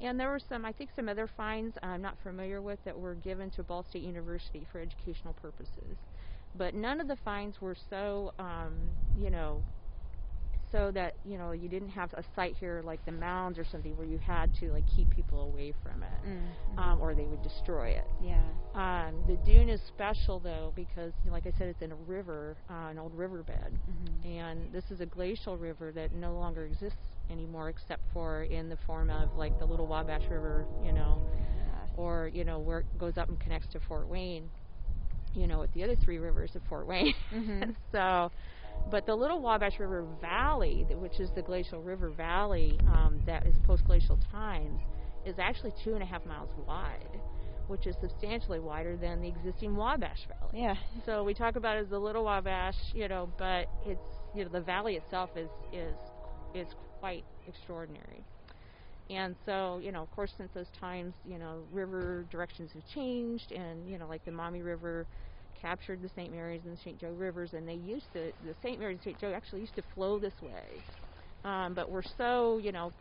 and 0.00 0.18
there 0.18 0.30
were 0.30 0.40
some, 0.40 0.64
I 0.64 0.72
think, 0.72 0.90
some 0.94 1.08
other 1.08 1.26
finds 1.26 1.76
I'm 1.82 2.02
not 2.02 2.18
familiar 2.22 2.60
with 2.62 2.78
that 2.84 2.98
were 2.98 3.14
given 3.14 3.50
to 3.52 3.62
Ball 3.62 3.84
State 3.88 4.02
University 4.02 4.64
for 4.70 4.80
educational 4.80 5.34
purposes. 5.34 5.98
But 6.54 6.74
none 6.74 7.00
of 7.00 7.08
the 7.08 7.16
finds 7.16 7.60
were 7.60 7.76
so, 7.88 8.32
um, 8.38 8.96
you 9.14 9.30
know, 9.30 9.64
so 10.72 10.90
that 10.92 11.14
you 11.24 11.36
know 11.38 11.52
you 11.52 11.68
didn't 11.68 11.90
have 11.90 12.12
a 12.14 12.24
site 12.34 12.56
here 12.58 12.82
like 12.84 13.04
the 13.04 13.12
mounds 13.12 13.58
or 13.58 13.64
something 13.64 13.96
where 13.96 14.06
you 14.06 14.18
had 14.18 14.52
to 14.60 14.72
like 14.72 14.84
keep 14.96 15.08
people 15.10 15.42
away 15.42 15.72
from 15.82 16.02
it, 16.02 16.08
Mm. 16.26 16.78
um, 16.78 17.00
or 17.00 17.14
they 17.14 17.24
would 17.26 17.42
destroy 17.42 17.88
it. 17.90 18.06
Yeah. 18.20 18.40
Um, 18.74 19.14
the 19.26 19.36
dune 19.44 19.68
is 19.68 19.80
special 19.88 20.40
though 20.40 20.72
because, 20.74 21.12
you 21.22 21.30
know, 21.30 21.34
like 21.34 21.46
I 21.46 21.52
said, 21.58 21.68
it's 21.68 21.82
in 21.82 21.92
a 21.92 21.96
river, 21.96 22.56
uh, 22.70 22.88
an 22.90 22.98
old 22.98 23.14
riverbed, 23.14 23.72
Mhm. 23.88 24.24
and 24.40 24.72
this 24.72 24.90
is 24.90 25.00
a 25.00 25.06
glacial 25.06 25.58
river 25.58 25.92
that 25.92 26.12
no 26.14 26.32
longer 26.34 26.64
exists 26.64 26.98
anymore, 27.30 27.68
except 27.68 28.02
for 28.12 28.44
in 28.44 28.68
the 28.68 28.76
form 28.86 29.10
of 29.10 29.36
like 29.36 29.58
the 29.58 29.66
Little 29.66 29.86
Wabash 29.86 30.26
River, 30.30 30.66
you 30.82 30.92
know, 30.92 31.22
or 31.96 32.30
you 32.32 32.44
know 32.44 32.58
where 32.58 32.80
it 32.80 32.98
goes 32.98 33.18
up 33.18 33.28
and 33.28 33.38
connects 33.38 33.68
to 33.68 33.80
Fort 33.80 34.08
Wayne, 34.08 34.48
you 35.34 35.46
know, 35.46 35.60
with 35.60 35.72
the 35.74 35.82
other 35.84 35.96
three 35.96 36.18
rivers 36.18 36.54
of 36.54 36.62
Fort 36.68 36.86
Wayne. 36.86 37.14
Mm-hmm. 37.34 37.70
so, 37.92 38.30
but 38.90 39.06
the 39.06 39.14
Little 39.14 39.40
Wabash 39.40 39.78
River 39.78 40.04
Valley, 40.20 40.86
which 40.90 41.20
is 41.20 41.30
the 41.34 41.42
glacial 41.42 41.82
river 41.82 42.10
valley 42.10 42.78
um, 42.88 43.20
that 43.26 43.46
is 43.46 43.54
post-glacial 43.64 44.18
times, 44.30 44.80
is 45.24 45.36
actually 45.38 45.72
two 45.84 45.94
and 45.94 46.02
a 46.02 46.06
half 46.06 46.24
miles 46.26 46.50
wide, 46.66 47.20
which 47.68 47.86
is 47.86 47.94
substantially 48.00 48.58
wider 48.58 48.96
than 48.96 49.20
the 49.20 49.28
existing 49.28 49.76
Wabash 49.76 50.26
Valley. 50.28 50.62
Yeah. 50.62 50.74
So 51.06 51.22
we 51.22 51.34
talk 51.34 51.56
about 51.56 51.76
it 51.76 51.80
as 51.80 51.88
the 51.90 51.98
Little 51.98 52.24
Wabash, 52.24 52.76
you 52.92 53.08
know, 53.08 53.28
but 53.38 53.66
it's 53.86 54.00
you 54.34 54.44
know 54.44 54.50
the 54.50 54.60
valley 54.60 54.96
itself 54.96 55.30
is 55.36 55.50
is 55.72 55.94
is 56.54 56.66
quite 57.00 57.24
extraordinary. 57.46 58.24
And 59.10 59.36
so, 59.44 59.78
you 59.78 59.92
know, 59.92 60.02
of 60.02 60.10
course, 60.10 60.32
since 60.36 60.50
those 60.52 60.70
times, 60.78 61.14
you 61.24 61.38
know, 61.38 61.66
river 61.70 62.26
directions 62.30 62.72
have 62.72 62.84
changed, 62.86 63.52
and 63.52 63.88
you 63.88 63.98
know, 63.98 64.06
like 64.08 64.24
the 64.24 64.32
Maumee 64.32 64.62
River 64.62 65.06
captured 65.60 66.00
the 66.02 66.08
St. 66.08 66.30
Mary's 66.32 66.64
and 66.64 66.72
the 66.72 66.78
St. 66.78 66.98
Joe 66.98 67.12
rivers, 67.12 67.52
and 67.54 67.68
they 67.68 67.74
used 67.74 68.12
to 68.12 68.32
the 68.40 68.54
St. 68.62 68.78
Mary's 68.78 68.94
and 68.96 69.02
St. 69.02 69.18
Joe 69.18 69.32
actually 69.32 69.60
used 69.60 69.76
to 69.76 69.82
flow 69.94 70.18
this 70.18 70.40
way. 70.40 70.84
Um, 71.44 71.74
but 71.74 71.90
we're 71.90 72.02
so, 72.02 72.58
you 72.58 72.72
know, 72.72 72.92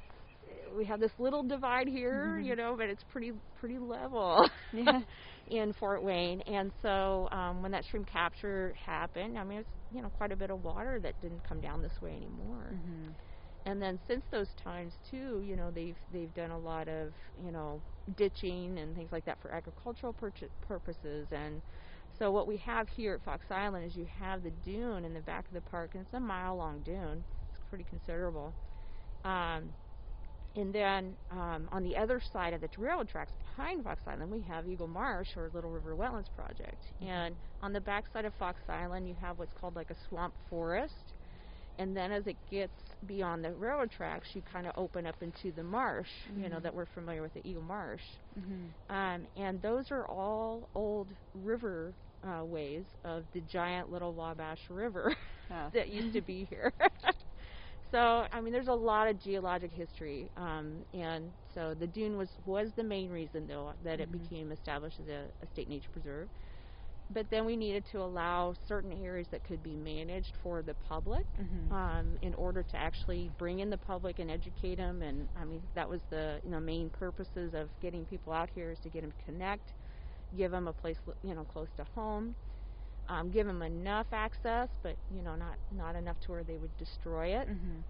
we 0.75 0.85
have 0.85 0.99
this 0.99 1.11
little 1.17 1.43
divide 1.43 1.87
here, 1.87 2.37
Mhm. 2.37 2.43
you 2.43 2.55
know, 2.55 2.75
but 2.77 2.89
it's 2.89 3.03
pretty 3.03 3.31
pretty 3.55 3.77
level 3.79 4.47
Yeah. 4.71 5.01
in 5.47 5.73
Fort 5.73 6.03
Wayne. 6.03 6.41
And 6.41 6.71
so 6.81 7.27
um, 7.31 7.61
when 7.61 7.71
that 7.71 7.85
stream 7.85 8.05
capture 8.05 8.73
happened, 8.83 9.37
I 9.37 9.43
mean, 9.43 9.59
it's 9.59 9.69
you 9.89 10.01
know 10.01 10.09
quite 10.09 10.31
a 10.31 10.35
bit 10.35 10.49
of 10.51 10.61
water 10.63 10.99
that 11.01 11.19
didn't 11.19 11.43
come 11.43 11.61
down 11.61 11.81
this 11.81 11.99
way 12.01 12.15
anymore. 12.15 12.77
Mhm. 12.77 13.15
And 13.65 13.81
then 13.81 13.99
since 14.07 14.23
those 14.31 14.47
times 14.63 14.93
too, 15.09 15.43
you 15.45 15.55
know, 15.55 15.71
they've 15.71 15.95
they've 16.11 16.33
done 16.33 16.51
a 16.51 16.57
lot 16.57 16.87
of 16.87 17.13
you 17.45 17.51
know 17.51 17.81
ditching 18.17 18.79
and 18.79 18.95
things 18.95 19.11
like 19.11 19.25
that 19.25 19.41
for 19.41 19.51
agricultural 19.51 20.13
purch- 20.13 20.43
purposes. 20.67 21.27
And 21.31 21.61
so 22.17 22.31
what 22.31 22.47
we 22.47 22.57
have 22.57 22.87
here 22.89 23.13
at 23.15 23.23
Fox 23.23 23.45
Island 23.51 23.85
is 23.85 23.95
you 23.95 24.07
have 24.19 24.43
the 24.43 24.51
dune 24.65 25.05
in 25.05 25.13
the 25.13 25.21
back 25.21 25.47
of 25.47 25.53
the 25.53 25.61
park, 25.61 25.91
and 25.93 26.03
it's 26.03 26.13
a 26.13 26.19
mile 26.19 26.55
long 26.55 26.81
dune. 26.81 27.23
It's 27.53 27.61
pretty 27.69 27.85
considerable. 27.89 28.53
Um, 29.23 29.69
and 30.55 30.73
then 30.73 31.15
um, 31.31 31.69
on 31.71 31.83
the 31.83 31.95
other 31.95 32.21
side 32.33 32.53
of 32.53 32.61
the 32.61 32.67
railroad 32.77 33.07
tracks 33.07 33.31
behind 33.55 33.83
Fox 33.83 34.01
Island, 34.05 34.31
we 34.31 34.41
have 34.41 34.67
Eagle 34.67 34.87
Marsh 34.87 35.29
or 35.37 35.49
Little 35.53 35.69
River 35.69 35.95
Wetlands 35.95 36.33
Project. 36.35 36.83
And 37.01 37.35
on 37.61 37.71
the 37.71 37.79
back 37.79 38.05
side 38.11 38.25
of 38.25 38.33
Fox 38.33 38.59
Island, 38.67 39.07
you 39.07 39.15
have 39.21 39.39
what's 39.39 39.53
called 39.53 39.75
like 39.75 39.89
a 39.89 39.95
swamp 40.09 40.33
forest. 40.49 41.10
And 41.81 41.95
then 41.97 42.11
as 42.11 42.27
it 42.27 42.37
gets 42.49 42.73
beyond 43.05 43.43
the 43.43 43.55
railroad 43.55 43.91
tracks, 43.91 44.29
you 44.35 44.41
kind 44.43 44.67
of 44.67 44.73
open 44.75 45.05
up 45.07 45.15
into 45.21 45.51
the 45.51 45.63
marsh, 45.63 46.09
you 46.35 46.49
know, 46.49 46.59
Mhm. 46.59 46.61
that 46.61 46.73
we're 46.73 46.85
familiar 46.85 47.21
with, 47.21 47.33
the 47.33 47.47
Eagle 47.49 47.63
Marsh. 47.63 48.03
Mhm. 48.35 48.75
Um, 48.89 49.27
and 49.35 49.61
those 49.61 49.91
are 49.91 50.07
all 50.07 50.69
old 50.75 51.15
river 51.33 51.95
uh, 52.23 52.45
ways 52.45 52.87
of 53.05 53.25
the 53.33 53.41
giant 53.41 53.89
Little 53.89 54.13
Wabash 54.15 54.69
River 54.69 55.15
Oh. 55.49 55.73
that 55.73 55.89
used 55.89 56.13
to 56.13 56.21
be 56.21 56.45
here. 56.49 56.73
so, 57.91 58.25
I 58.31 58.41
mean, 58.41 58.53
there's 58.53 58.67
a 58.67 58.73
lot 58.73 59.07
of 59.07 59.19
geologic 59.19 59.71
history, 59.71 60.31
um, 60.37 60.83
and 60.93 61.33
so 61.53 61.73
the 61.73 61.87
dune 61.87 62.17
was 62.17 62.35
was 62.45 62.73
the 62.75 62.83
main 62.83 63.09
reason, 63.09 63.47
though, 63.47 63.73
that 63.83 63.99
it 63.99 64.11
Mhm. 64.11 64.11
became 64.11 64.51
established 64.51 64.99
as 64.99 65.07
a, 65.07 65.29
a 65.41 65.47
state 65.47 65.69
nature 65.69 65.89
preserve. 65.91 66.29
But 67.13 67.29
then 67.29 67.45
we 67.45 67.57
needed 67.57 67.85
to 67.87 67.99
allow 68.01 68.53
certain 68.53 68.91
areas 68.93 69.27
that 69.29 69.43
could 69.43 69.63
be 69.63 69.75
managed 69.75 70.35
for 70.37 70.61
the 70.63 70.75
public 70.75 71.27
Mhm. 71.37 71.71
um, 71.71 72.17
in 72.21 72.33
order 72.35 72.63
to 72.63 72.77
actually 72.77 73.29
bring 73.37 73.59
in 73.59 73.69
the 73.69 73.77
public 73.77 74.19
and 74.19 74.31
educate 74.31 74.75
them. 74.75 75.01
And 75.01 75.29
I 75.35 75.45
mean, 75.45 75.63
that 75.75 75.89
was 75.89 76.03
the 76.09 76.39
you 76.43 76.49
know 76.51 76.59
main 76.59 76.89
purposes 76.89 77.53
of 77.53 77.69
getting 77.81 78.05
people 78.05 78.33
out 78.33 78.49
here 78.53 78.71
is 78.71 78.79
to 78.81 78.89
get 78.89 79.01
them 79.01 79.11
to 79.11 79.23
connect, 79.25 79.73
give 80.35 80.51
them 80.51 80.67
a 80.67 80.73
place 80.73 80.97
you 81.23 81.35
know 81.35 81.45
close 81.45 81.69
to 81.77 81.85
home, 81.85 82.35
um, 83.09 83.29
give 83.31 83.47
them 83.47 83.61
enough 83.61 84.07
access, 84.11 84.69
but 84.83 84.97
you 85.09 85.21
know 85.23 85.35
not 85.35 85.57
not 85.71 85.95
enough 85.95 86.19
to 86.21 86.31
where 86.31 86.43
they 86.43 86.57
would 86.57 86.75
destroy 86.77 87.27
it. 87.39 87.49
Mhm. 87.49 87.85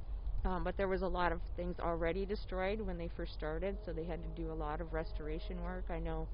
Um, 0.46 0.64
but 0.64 0.76
there 0.78 0.88
was 0.88 1.02
a 1.02 1.08
lot 1.08 1.32
of 1.32 1.42
things 1.56 1.80
already 1.80 2.26
destroyed 2.26 2.82
when 2.82 2.98
they 2.98 3.08
first 3.10 3.34
started, 3.34 3.80
so 3.84 3.94
they 3.94 4.06
had 4.06 4.24
to 4.24 4.30
do 4.30 4.52
a 4.52 4.54
lot 4.54 4.82
of 4.82 4.94
restoration 4.94 5.62
work. 5.62 5.86
I 5.90 6.00
know 6.00 6.30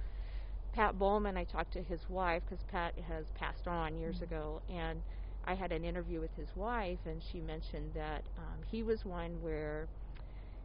Pat 0.72 0.98
Bowman, 0.98 1.38
I 1.38 1.44
talked 1.46 1.72
to 1.74 1.84
his 1.84 2.08
wife 2.10 2.44
because 2.46 2.64
Pat 2.64 2.98
has 3.00 3.30
passed 3.32 3.68
on 3.68 3.98
years 3.98 4.22
Mhm. 4.22 4.24
ago, 4.24 4.62
and 4.70 5.04
I 5.44 5.54
had 5.56 5.72
an 5.72 5.84
interview 5.84 6.20
with 6.20 6.34
his 6.34 6.56
wife, 6.56 7.00
and 7.06 7.22
she 7.22 7.40
mentioned 7.42 7.94
that 7.94 8.28
um, 8.38 8.62
he 8.64 8.84
was 8.84 9.06
one 9.06 9.42
where 9.42 9.88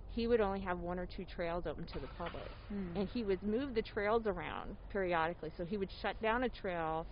he 0.08 0.26
would 0.26 0.40
only 0.40 0.60
have 0.60 0.78
one 0.80 0.98
or 0.98 1.06
two 1.06 1.24
trails 1.24 1.66
open 1.66 1.86
to 1.86 2.00
the 2.00 2.08
public, 2.08 2.56
Mm. 2.70 2.94
and 2.96 3.08
he 3.08 3.24
would 3.24 3.42
move 3.42 3.74
the 3.74 3.82
trails 3.82 4.26
around 4.26 4.76
periodically. 4.88 5.50
So 5.50 5.64
he 5.64 5.76
would 5.78 5.90
shut 5.90 6.20
down 6.20 6.42
a 6.44 6.48
trail, 6.50 7.06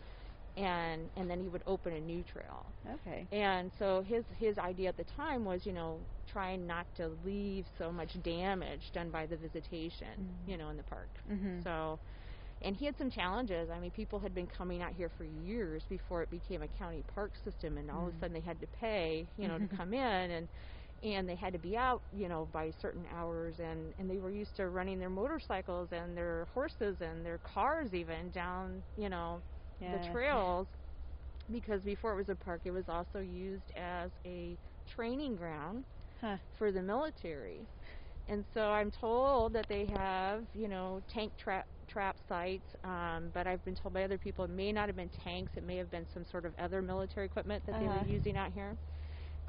and 0.56 1.10
and 1.16 1.30
then 1.30 1.40
he 1.40 1.48
would 1.48 1.62
open 1.66 1.92
a 1.92 2.00
new 2.00 2.22
trail. 2.24 2.74
Okay. 2.86 3.28
And 3.32 3.72
so 3.78 4.02
his 4.02 4.24
his 4.36 4.58
idea 4.58 4.88
at 4.88 4.96
the 4.96 5.04
time 5.04 5.44
was, 5.44 5.64
you 5.66 5.72
know, 5.72 6.06
trying 6.26 6.66
not 6.66 6.86
to 6.96 7.08
leave 7.24 7.66
so 7.78 7.90
much 7.92 8.20
damage 8.22 8.90
done 8.92 9.10
by 9.10 9.26
the 9.26 9.36
visitation, 9.36 10.08
Mhm. 10.18 10.46
you 10.46 10.56
know, 10.56 10.68
in 10.70 10.76
the 10.76 10.84
park. 10.84 11.10
Mhm. 11.28 11.62
So, 11.62 11.98
and 12.62 12.76
he 12.76 12.84
had 12.86 12.96
some 12.96 13.10
challenges. 13.10 13.70
I 13.70 13.80
mean, 13.80 13.90
people 13.92 14.20
had 14.20 14.34
been 14.34 14.46
coming 14.46 14.82
out 14.82 14.92
here 14.92 15.08
for 15.10 15.24
years 15.24 15.86
before 15.86 16.22
it 16.22 16.30
became 16.30 16.62
a 16.62 16.68
county 16.68 17.02
park 17.02 17.36
system, 17.36 17.78
and 17.78 17.90
all 17.90 18.08
of 18.08 18.14
Mhm. 18.14 18.16
a 18.16 18.18
sudden 18.18 18.34
they 18.34 18.40
had 18.40 18.60
to 18.60 18.68
pay, 18.68 19.30
you 19.36 19.48
know, 19.48 19.58
to 19.58 19.66
come 19.68 19.92
in 19.94 20.30
and. 20.30 20.48
And 21.02 21.28
they 21.28 21.36
had 21.36 21.52
to 21.54 21.58
be 21.58 21.76
out, 21.76 22.02
you 22.12 22.28
know, 22.28 22.46
by 22.46 22.70
certain 22.70 23.06
hours, 23.06 23.60
and 23.60 23.94
and 23.98 24.10
they 24.10 24.18
were 24.18 24.30
used 24.30 24.56
to 24.56 24.68
running 24.68 24.98
their 24.98 25.10
motorcycles 25.10 25.92
and 25.92 26.16
their 26.16 26.46
horses 26.46 27.00
and 27.00 27.24
their 27.24 27.38
cars 27.38 27.94
even 27.94 28.30
down, 28.30 28.84
you 28.96 29.08
know, 29.08 29.42
Yeah. 29.78 29.88
the 29.90 29.98
trails 29.98 30.68
because 31.50 31.82
before 31.84 32.12
it 32.12 32.16
was 32.16 32.28
a 32.28 32.36
park, 32.36 32.62
it 32.64 32.70
was 32.72 32.88
also 32.88 33.20
used 33.20 33.70
as 33.76 34.12
a 34.26 34.58
training 34.86 35.36
ground 35.36 35.84
Huh. 36.20 36.38
for 36.52 36.72
the 36.72 36.82
military. 36.82 37.68
And 38.26 38.44
so 38.46 38.70
I'm 38.70 38.90
told 38.90 39.54
that 39.54 39.68
they 39.68 39.86
have, 39.86 40.46
you 40.54 40.68
know, 40.68 41.00
tank 41.08 41.36
trap 41.36 41.66
trap 41.90 42.16
sites, 42.28 42.68
um, 42.84 43.30
but 43.34 43.46
I've 43.46 43.64
been 43.64 43.74
told 43.74 43.94
by 43.94 44.04
other 44.04 44.18
people 44.18 44.44
it 44.44 44.50
may 44.50 44.72
not 44.72 44.88
have 44.88 44.96
been 44.96 45.10
tanks. 45.24 45.52
It 45.56 45.64
may 45.64 45.76
have 45.76 45.90
been 45.90 46.06
some 46.12 46.24
sort 46.24 46.44
of 46.46 46.54
other 46.58 46.82
military 46.82 47.26
equipment 47.26 47.64
that 47.66 47.78
they 47.78 47.88
Uh-huh. 47.88 47.96
were 47.98 47.98
using 47.98 48.36
out 48.36 48.52
here. 48.52 48.76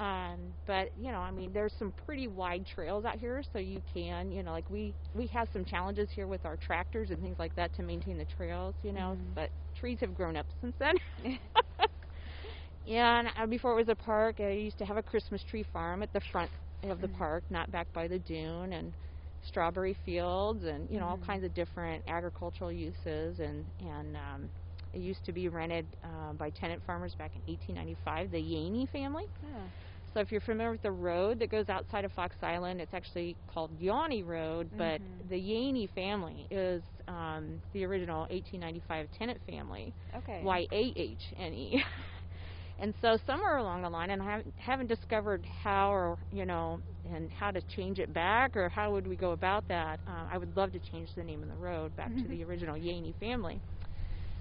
Um, 0.00 0.54
but 0.66 0.88
you 0.96 1.12
know, 1.12 1.20
I 1.20 1.30
mean, 1.30 1.52
there's 1.52 1.74
some 1.78 1.92
pretty 2.06 2.28
wide 2.28 2.66
trails 2.66 3.04
out 3.04 3.16
here, 3.18 3.42
so 3.52 3.58
you 3.58 3.82
can, 3.92 4.30
you 4.32 4.42
know, 4.42 4.52
like 4.52 4.70
we 4.70 4.94
we 5.14 5.26
have 5.28 5.48
some 5.52 5.64
challenges 5.64 6.10
here 6.12 6.26
with 6.26 6.44
our 6.44 6.56
tractors 6.56 7.10
and 7.10 7.20
things 7.22 7.38
like 7.38 7.54
that 7.56 7.72
to 7.74 7.82
maintain 7.82 8.18
the 8.18 8.26
trails, 8.26 8.74
you 8.82 8.92
know. 8.92 9.16
Mhm. 9.16 9.34
But 9.34 9.50
trees 9.74 9.98
have 10.00 10.14
grown 10.14 10.36
up 10.36 10.46
since 10.60 10.74
then. 10.78 10.94
and 12.86 13.28
uh, 13.36 13.46
before 13.46 13.72
it 13.72 13.76
was 13.76 13.88
a 13.88 13.96
park, 13.96 14.36
I 14.40 14.50
used 14.50 14.78
to 14.78 14.86
have 14.86 14.96
a 14.96 15.02
Christmas 15.02 15.42
tree 15.44 15.64
farm 15.72 16.02
at 16.02 16.12
the 16.12 16.20
front 16.32 16.50
of 16.90 17.00
the 17.00 17.08
Mhm. 17.08 17.08
park, 17.08 17.44
not 17.50 17.70
back 17.70 17.88
by 17.92 18.08
the 18.08 18.18
dune, 18.18 18.72
and 18.72 18.94
strawberry 19.42 19.94
fields, 20.04 20.64
and 20.64 20.88
you 20.90 20.98
know, 20.98 21.06
all 21.06 21.18
Mhm. 21.18 21.26
kinds 21.26 21.44
of 21.44 21.54
different 21.54 22.04
agricultural 22.08 22.72
uses, 22.72 23.40
and 23.40 23.66
and 23.80 24.16
um, 24.16 24.50
it 24.92 25.00
used 25.00 25.24
to 25.26 25.32
be 25.32 25.48
rented 25.48 25.86
uh, 26.04 26.32
by 26.34 26.50
tenant 26.50 26.82
farmers 26.84 27.14
back 27.14 27.36
in 27.36 27.42
1895, 27.46 28.30
the 28.30 28.38
Yahne 28.40 28.86
family. 28.88 29.24
Oh. 29.44 29.72
So 30.12 30.20
if 30.20 30.30
you're 30.30 30.40
familiar 30.40 30.72
with 30.72 30.82
the 30.82 30.92
road 30.92 31.38
that 31.40 31.50
goes 31.50 31.68
outside 31.68 32.04
of 32.04 32.12
Fox 32.12 32.36
Island, 32.42 32.80
it's 32.80 32.94
actually 32.94 33.36
called 33.46 33.78
Yohne 33.78 34.24
Road, 34.24 34.70
but 34.76 35.00
Mhm. 35.00 35.24
the 35.28 35.36
Yahne 35.38 35.88
family 35.94 36.46
is 36.50 36.82
um, 37.08 37.60
the 37.72 37.84
original 37.84 38.26
1895 38.30 39.10
tenant 39.10 39.40
family, 39.46 39.94
Okay. 40.14 40.52
Y-A-H-N-E. 40.62 41.82
and 42.78 42.94
so 43.00 43.16
somewhere 43.26 43.56
along 43.58 43.82
the 43.82 43.90
line, 43.90 44.10
and 44.10 44.22
I 44.22 44.24
haven't, 44.30 44.54
haven't 44.58 44.86
discovered 44.88 45.46
how 45.46 45.92
or, 45.92 46.18
you 46.30 46.44
know, 46.44 46.80
and 47.04 47.30
how 47.32 47.50
to 47.50 47.60
change 47.62 47.98
it 47.98 48.12
back 48.12 48.56
or 48.56 48.68
how 48.68 48.92
would 48.92 49.06
we 49.06 49.16
go 49.16 49.32
about 49.32 49.66
that. 49.68 50.00
Uh, 50.06 50.26
I 50.30 50.38
would 50.38 50.56
love 50.56 50.72
to 50.72 50.80
change 50.80 51.10
the 51.14 51.22
name 51.24 51.42
of 51.42 51.48
the 51.48 51.56
road 51.56 51.94
back 51.96 52.16
to 52.22 52.28
the 52.28 52.42
original 52.44 52.76
Yahne 52.76 53.14
family. 53.18 53.60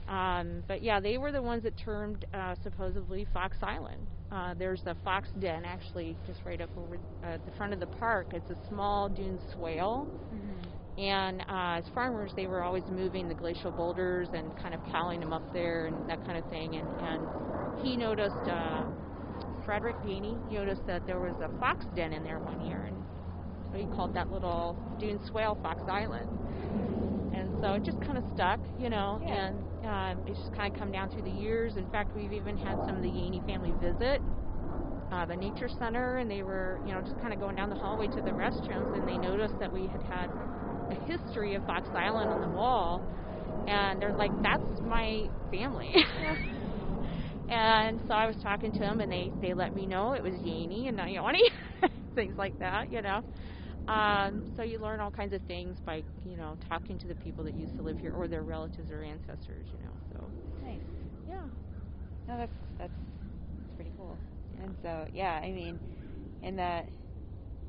Um, 0.07 0.63
but 0.67 0.81
yeah, 0.81 0.99
they 0.99 1.17
were 1.17 1.31
the 1.31 1.41
ones 1.41 1.63
that 1.63 1.77
termed 1.77 2.25
uh, 2.33 2.55
supposedly 2.63 3.25
Fox 3.33 3.57
Island. 3.61 4.07
Uh, 4.31 4.53
there's 4.57 4.81
the 4.83 4.95
Fox 5.03 5.29
Den 5.39 5.63
actually 5.65 6.17
just 6.25 6.43
right 6.45 6.59
up 6.61 6.71
over 6.75 6.97
uh, 7.23 7.37
the 7.45 7.51
front 7.51 7.73
of 7.73 7.79
the 7.79 7.87
park. 7.87 8.27
It's 8.33 8.49
a 8.49 8.57
small 8.67 9.09
dune 9.09 9.39
swale, 9.53 10.07
Mhm. 10.33 10.73
and 10.97 11.41
uh, 11.41 11.77
as 11.79 11.85
farmers, 11.93 12.33
they 12.35 12.47
were 12.47 12.61
always 12.63 12.87
moving 12.89 13.27
the 13.27 13.35
glacial 13.35 13.71
boulders 13.71 14.29
and 14.33 14.55
kind 14.55 14.73
of 14.73 14.83
piling 14.83 15.19
them 15.19 15.33
up 15.33 15.43
there 15.53 15.85
and 15.87 16.07
that 16.09 16.23
kind 16.25 16.37
of 16.37 16.45
thing. 16.45 16.75
And, 16.75 16.95
and 16.99 17.29
he 17.75 17.95
noticed, 17.97 18.47
uh, 18.47 18.85
Frederick 19.71 19.95
Yahne 20.05 20.35
noticed 20.51 20.85
that 20.85 21.01
there 21.07 21.17
was 21.17 21.33
a 21.39 21.47
fox 21.57 21.85
den 21.95 22.11
in 22.11 22.25
there 22.25 22.39
one 22.39 22.59
year, 22.59 22.83
and 22.85 22.95
so 23.71 23.79
he 23.79 23.85
called 23.95 24.13
that 24.13 24.29
little 24.29 24.75
dune 24.99 25.17
swale 25.29 25.57
Fox 25.63 25.81
Island. 25.87 26.27
And 27.33 27.49
so 27.61 27.71
it 27.75 27.85
just 27.85 27.97
kind 28.01 28.17
of 28.17 28.25
stuck, 28.35 28.59
you 28.81 28.89
know, 28.89 29.21
Yeah. 29.25 29.47
and 29.47 30.17
um, 30.19 30.27
it's 30.27 30.37
just 30.37 30.53
kind 30.57 30.73
of 30.73 30.77
come 30.77 30.91
down 30.91 31.09
through 31.11 31.21
the 31.21 31.31
years. 31.41 31.77
In 31.77 31.85
fact, 31.85 32.13
we've 32.13 32.33
even 32.33 32.57
had 32.57 32.85
some 32.85 32.97
of 32.97 33.01
the 33.01 33.07
Yahne 33.07 33.41
family 33.47 33.71
visit 33.79 34.21
uh, 35.13 35.25
the 35.25 35.37
nature 35.37 35.69
center, 35.79 36.17
and 36.17 36.29
they 36.29 36.43
were, 36.43 36.77
you 36.85 36.93
know, 36.93 36.99
just 36.99 37.17
kind 37.21 37.31
of 37.31 37.39
going 37.39 37.55
down 37.55 37.69
the 37.69 37.75
hallway 37.75 38.07
to 38.07 38.21
the 38.21 38.31
restrooms, 38.31 38.93
and 38.93 39.07
they 39.07 39.17
noticed 39.17 39.57
that 39.61 39.71
we 39.71 39.87
had 39.87 40.01
had 40.03 40.29
a 40.91 40.95
history 41.07 41.55
of 41.55 41.63
Fox 41.65 41.87
Island 41.95 42.29
on 42.29 42.41
the 42.41 42.57
wall, 42.57 43.01
and 43.67 44.01
they're 44.01 44.11
like, 44.17 44.33
"That's 44.43 44.81
my 44.81 45.29
family." 45.49 45.95
and 47.51 48.01
so 48.07 48.15
I 48.15 48.27
was 48.27 48.37
talking 48.39 48.73
to 48.73 48.79
them, 48.79 49.01
and 49.01 49.11
they 49.11 49.33
they 49.41 49.55
let 49.55 49.73
me 49.75 49.87
know 49.87 50.13
it 50.15 50.23
was 50.23 50.35
Yahne 50.35 50.87
and 50.89 50.97
not 50.97 51.11
Yanni, 51.11 51.43
things 52.15 52.37
like 52.39 52.55
that, 52.59 52.91
you 52.91 53.03
know. 53.03 53.21
Um, 53.87 54.45
so 54.55 54.63
you 54.63 54.79
learn 54.79 55.01
all 55.01 55.11
kinds 55.11 55.33
of 55.33 55.43
things 55.43 55.77
by 55.85 56.03
you 56.23 56.37
know 56.37 56.57
talking 56.67 56.99
to 56.99 57.07
the 57.07 57.15
people 57.15 57.45
that 57.45 57.55
used 57.55 57.75
to 57.77 57.83
live 57.83 57.99
here 57.99 58.13
or 58.13 58.27
their 58.27 58.43
relatives 58.43 58.91
or 58.91 59.03
ancestors, 59.03 59.67
you 59.71 59.79
know. 59.79 59.95
So 60.13 60.33
nice. 60.61 60.81
Yeah. 61.27 61.47
No, 62.27 62.37
that's 62.37 62.53
that's 62.79 62.93
that's 63.61 63.73
pretty 63.75 63.93
cool. 63.97 64.21
Yeah. 64.53 64.63
And 64.65 64.75
so 64.81 65.07
yeah, 65.13 65.39
I 65.43 65.51
mean, 65.51 65.81
and 66.43 66.59
that 66.59 66.89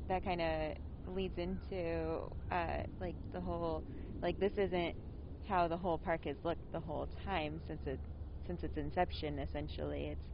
that 0.07 0.23
kind 0.23 0.41
of 0.41 0.73
leads 1.13 1.37
into 1.37 2.27
uh, 2.51 2.81
like 2.99 3.15
the 3.33 3.41
whole 3.41 3.83
like 4.21 4.37
this 4.39 4.53
isn't 4.57 4.95
how 5.43 5.67
the 5.67 5.77
whole 5.77 5.97
park 5.97 6.21
has 6.25 6.37
looked 6.43 6.61
the 6.71 6.79
whole 6.79 7.07
time 7.23 7.59
since 7.67 7.81
it 7.85 7.99
since 8.47 8.63
its 8.63 8.77
inception. 8.77 9.39
Essentially, 9.39 10.07
it's 10.07 10.27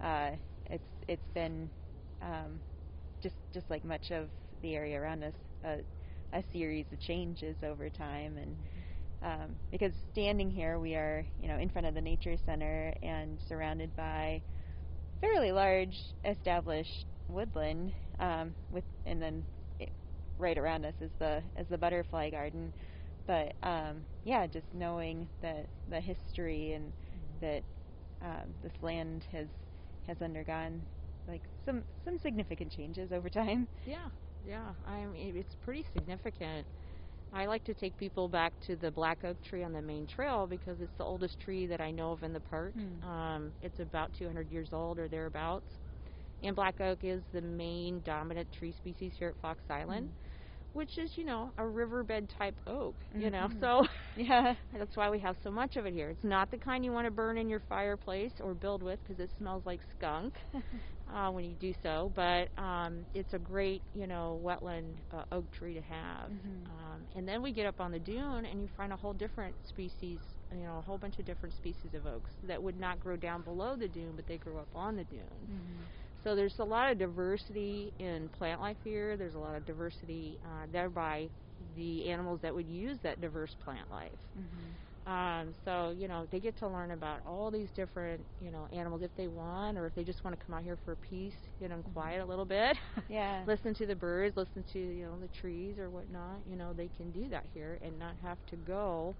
uh, 0.00 0.32
it's 0.66 0.88
it's 1.08 1.28
been 1.34 1.70
um, 2.22 2.60
just 3.22 3.36
just 3.52 3.70
like 3.70 3.84
much 3.84 4.10
of 4.10 4.30
the 4.62 4.74
area 4.74 5.00
around 5.00 5.22
us, 5.24 5.34
a, 5.64 5.78
a 6.32 6.42
series 6.52 6.86
of 6.92 7.00
changes 7.00 7.56
over 7.62 7.90
time 7.90 8.36
and. 8.38 8.56
Um, 9.22 9.56
because 9.70 9.94
standing 10.12 10.50
here, 10.50 10.78
we 10.78 10.94
are, 10.94 11.26
you 11.38 11.48
know, 11.48 11.58
in 11.58 11.70
front 11.70 11.86
of 11.86 11.94
the 11.94 12.02
nature 12.02 12.36
center 12.36 12.92
and 13.02 13.40
surrounded 13.48 13.96
by 13.96 14.42
fairly 15.20 15.52
large 15.52 16.14
established 16.24 17.06
woodland, 17.28 17.92
um, 18.18 18.54
with 18.70 18.84
and 19.06 19.20
then 19.20 19.44
it, 19.78 19.90
right 20.38 20.58
around 20.58 20.84
us 20.84 20.94
is 21.00 21.12
the 21.18 21.42
is 21.58 21.68
the 21.68 21.78
butterfly 21.78 22.30
garden. 22.30 22.72
But 23.26 23.54
um, 23.62 24.06
yeah, 24.24 24.46
just 24.46 24.72
knowing 24.74 25.28
the 25.42 25.64
the 25.88 26.00
history 26.00 26.72
and 26.72 26.92
that 27.40 27.62
um, 28.22 28.54
this 28.62 28.72
land 28.82 29.24
has 29.32 29.48
has 30.06 30.22
undergone 30.22 30.82
like 31.26 31.42
some 31.64 31.84
some 32.04 32.18
significant 32.18 32.72
changes 32.72 33.12
over 33.12 33.28
time. 33.28 33.68
Yeah, 33.84 34.08
yeah. 34.46 34.74
I 34.86 35.06
mean, 35.06 35.36
it's 35.36 35.54
pretty 35.56 35.84
significant. 35.92 36.66
I 37.32 37.46
like 37.46 37.64
to 37.64 37.74
take 37.74 37.96
people 37.96 38.28
back 38.28 38.52
to 38.62 38.76
the 38.76 38.90
black 38.90 39.24
oak 39.24 39.40
tree 39.42 39.64
on 39.64 39.72
the 39.72 39.82
main 39.82 40.06
trail 40.06 40.46
because 40.46 40.80
it's 40.80 40.94
the 40.96 41.04
oldest 41.04 41.40
tree 41.40 41.66
that 41.66 41.80
I 41.80 41.90
know 41.90 42.12
of 42.12 42.22
in 42.22 42.32
the 42.32 42.40
park. 42.40 42.74
Mm. 42.76 43.04
Um, 43.04 43.52
it's 43.62 43.80
about 43.80 44.12
200 44.12 44.50
years 44.50 44.72
old 44.72 44.98
or 44.98 45.08
thereabouts. 45.08 45.80
And 46.42 46.54
black 46.54 46.80
oak 46.80 47.00
is 47.02 47.24
the 47.32 47.40
main 47.42 48.00
dominant 48.02 48.52
tree 48.52 48.72
species 48.72 49.14
here 49.18 49.28
at 49.28 49.36
Fox 49.40 49.64
Island. 49.70 50.10
Mm 50.10 50.25
which 50.76 50.98
is, 50.98 51.10
you 51.16 51.24
know, 51.24 51.50
a 51.58 51.66
riverbed 51.66 52.28
type 52.38 52.54
oak, 52.66 52.94
mm-hmm. 53.10 53.22
you 53.22 53.30
know. 53.30 53.48
Mm-hmm. 53.48 53.60
So 53.60 53.86
yeah, 54.16 54.54
that's 54.78 54.96
why 54.96 55.10
we 55.10 55.18
have 55.20 55.36
so 55.42 55.50
much 55.50 55.76
of 55.76 55.86
it 55.86 55.94
here. 55.94 56.10
It's 56.10 56.24
not 56.24 56.50
the 56.50 56.58
kind 56.58 56.84
you 56.84 56.92
want 56.92 57.06
to 57.06 57.10
burn 57.10 57.38
in 57.38 57.48
your 57.48 57.62
fireplace 57.68 58.32
or 58.40 58.54
build 58.54 58.82
with 58.82 59.00
because 59.02 59.18
it 59.20 59.30
smells 59.38 59.64
like 59.66 59.80
skunk 59.96 60.34
uh, 61.14 61.30
when 61.30 61.44
you 61.44 61.54
do 61.54 61.72
so. 61.82 62.12
But 62.14 62.50
um, 62.62 63.06
it's 63.14 63.32
a 63.32 63.38
great, 63.38 63.82
you 63.94 64.06
know, 64.06 64.40
wetland 64.44 64.96
uh, 65.12 65.24
oak 65.32 65.50
tree 65.50 65.74
to 65.74 65.82
have. 65.82 66.30
Mm-hmm. 66.30 66.66
Um, 66.70 67.06
and 67.14 67.26
then 67.26 67.42
we 67.42 67.52
get 67.52 67.66
up 67.66 67.80
on 67.80 67.90
the 67.90 67.98
dune 67.98 68.44
and 68.44 68.60
you 68.60 68.68
find 68.76 68.92
a 68.92 68.96
whole 68.96 69.14
different 69.14 69.56
species, 69.66 70.20
you 70.52 70.62
know, 70.64 70.78
a 70.78 70.82
whole 70.82 70.98
bunch 70.98 71.18
of 71.18 71.24
different 71.24 71.54
species 71.54 71.94
of 71.94 72.06
oaks 72.06 72.32
that 72.46 72.62
would 72.62 72.78
not 72.78 73.00
grow 73.00 73.16
down 73.16 73.42
below 73.42 73.76
the 73.76 73.88
dune, 73.88 74.12
but 74.14 74.26
they 74.26 74.36
grow 74.36 74.58
up 74.58 74.68
on 74.74 74.96
the 74.96 75.04
dune. 75.04 75.20
Mm-hmm. 75.20 75.82
So 76.26 76.34
there's 76.34 76.58
a 76.58 76.64
lot 76.64 76.90
of 76.90 76.98
diversity 76.98 77.92
in 78.00 78.28
plant 78.36 78.60
life 78.60 78.78
here. 78.82 79.16
There's 79.16 79.36
a 79.36 79.38
lot 79.38 79.54
of 79.54 79.64
diversity, 79.64 80.36
uh, 80.44 80.66
thereby 80.72 81.28
the 81.76 82.10
animals 82.10 82.40
that 82.42 82.52
would 82.52 82.66
use 82.66 82.98
that 83.04 83.20
diverse 83.20 83.54
plant 83.64 83.88
life. 83.92 84.10
Mm-hmm. 84.36 85.12
Um, 85.12 85.54
so 85.64 85.94
you 85.96 86.08
know 86.08 86.26
they 86.32 86.40
get 86.40 86.58
to 86.58 86.66
learn 86.66 86.90
about 86.90 87.20
all 87.28 87.52
these 87.52 87.68
different 87.76 88.20
you 88.42 88.50
know 88.50 88.66
animals 88.72 89.02
if 89.02 89.12
they 89.16 89.28
want, 89.28 89.78
or 89.78 89.86
if 89.86 89.94
they 89.94 90.02
just 90.02 90.24
want 90.24 90.36
to 90.36 90.44
come 90.44 90.56
out 90.56 90.64
here 90.64 90.76
for 90.84 90.96
peace, 90.96 91.36
you 91.60 91.68
know, 91.68 91.76
mm-hmm. 91.76 91.92
quiet 91.92 92.20
a 92.20 92.24
little 92.24 92.44
bit. 92.44 92.76
Yeah. 93.08 93.44
listen 93.46 93.72
to 93.74 93.86
the 93.86 93.94
birds, 93.94 94.36
listen 94.36 94.64
to 94.72 94.80
you 94.80 95.04
know 95.04 95.20
the 95.20 95.28
trees 95.40 95.78
or 95.78 95.90
whatnot. 95.90 96.40
You 96.50 96.56
know 96.56 96.72
they 96.72 96.90
can 96.96 97.12
do 97.12 97.28
that 97.28 97.44
here 97.54 97.78
and 97.84 97.96
not 98.00 98.14
have 98.24 98.38
to 98.50 98.56
go 98.56 99.14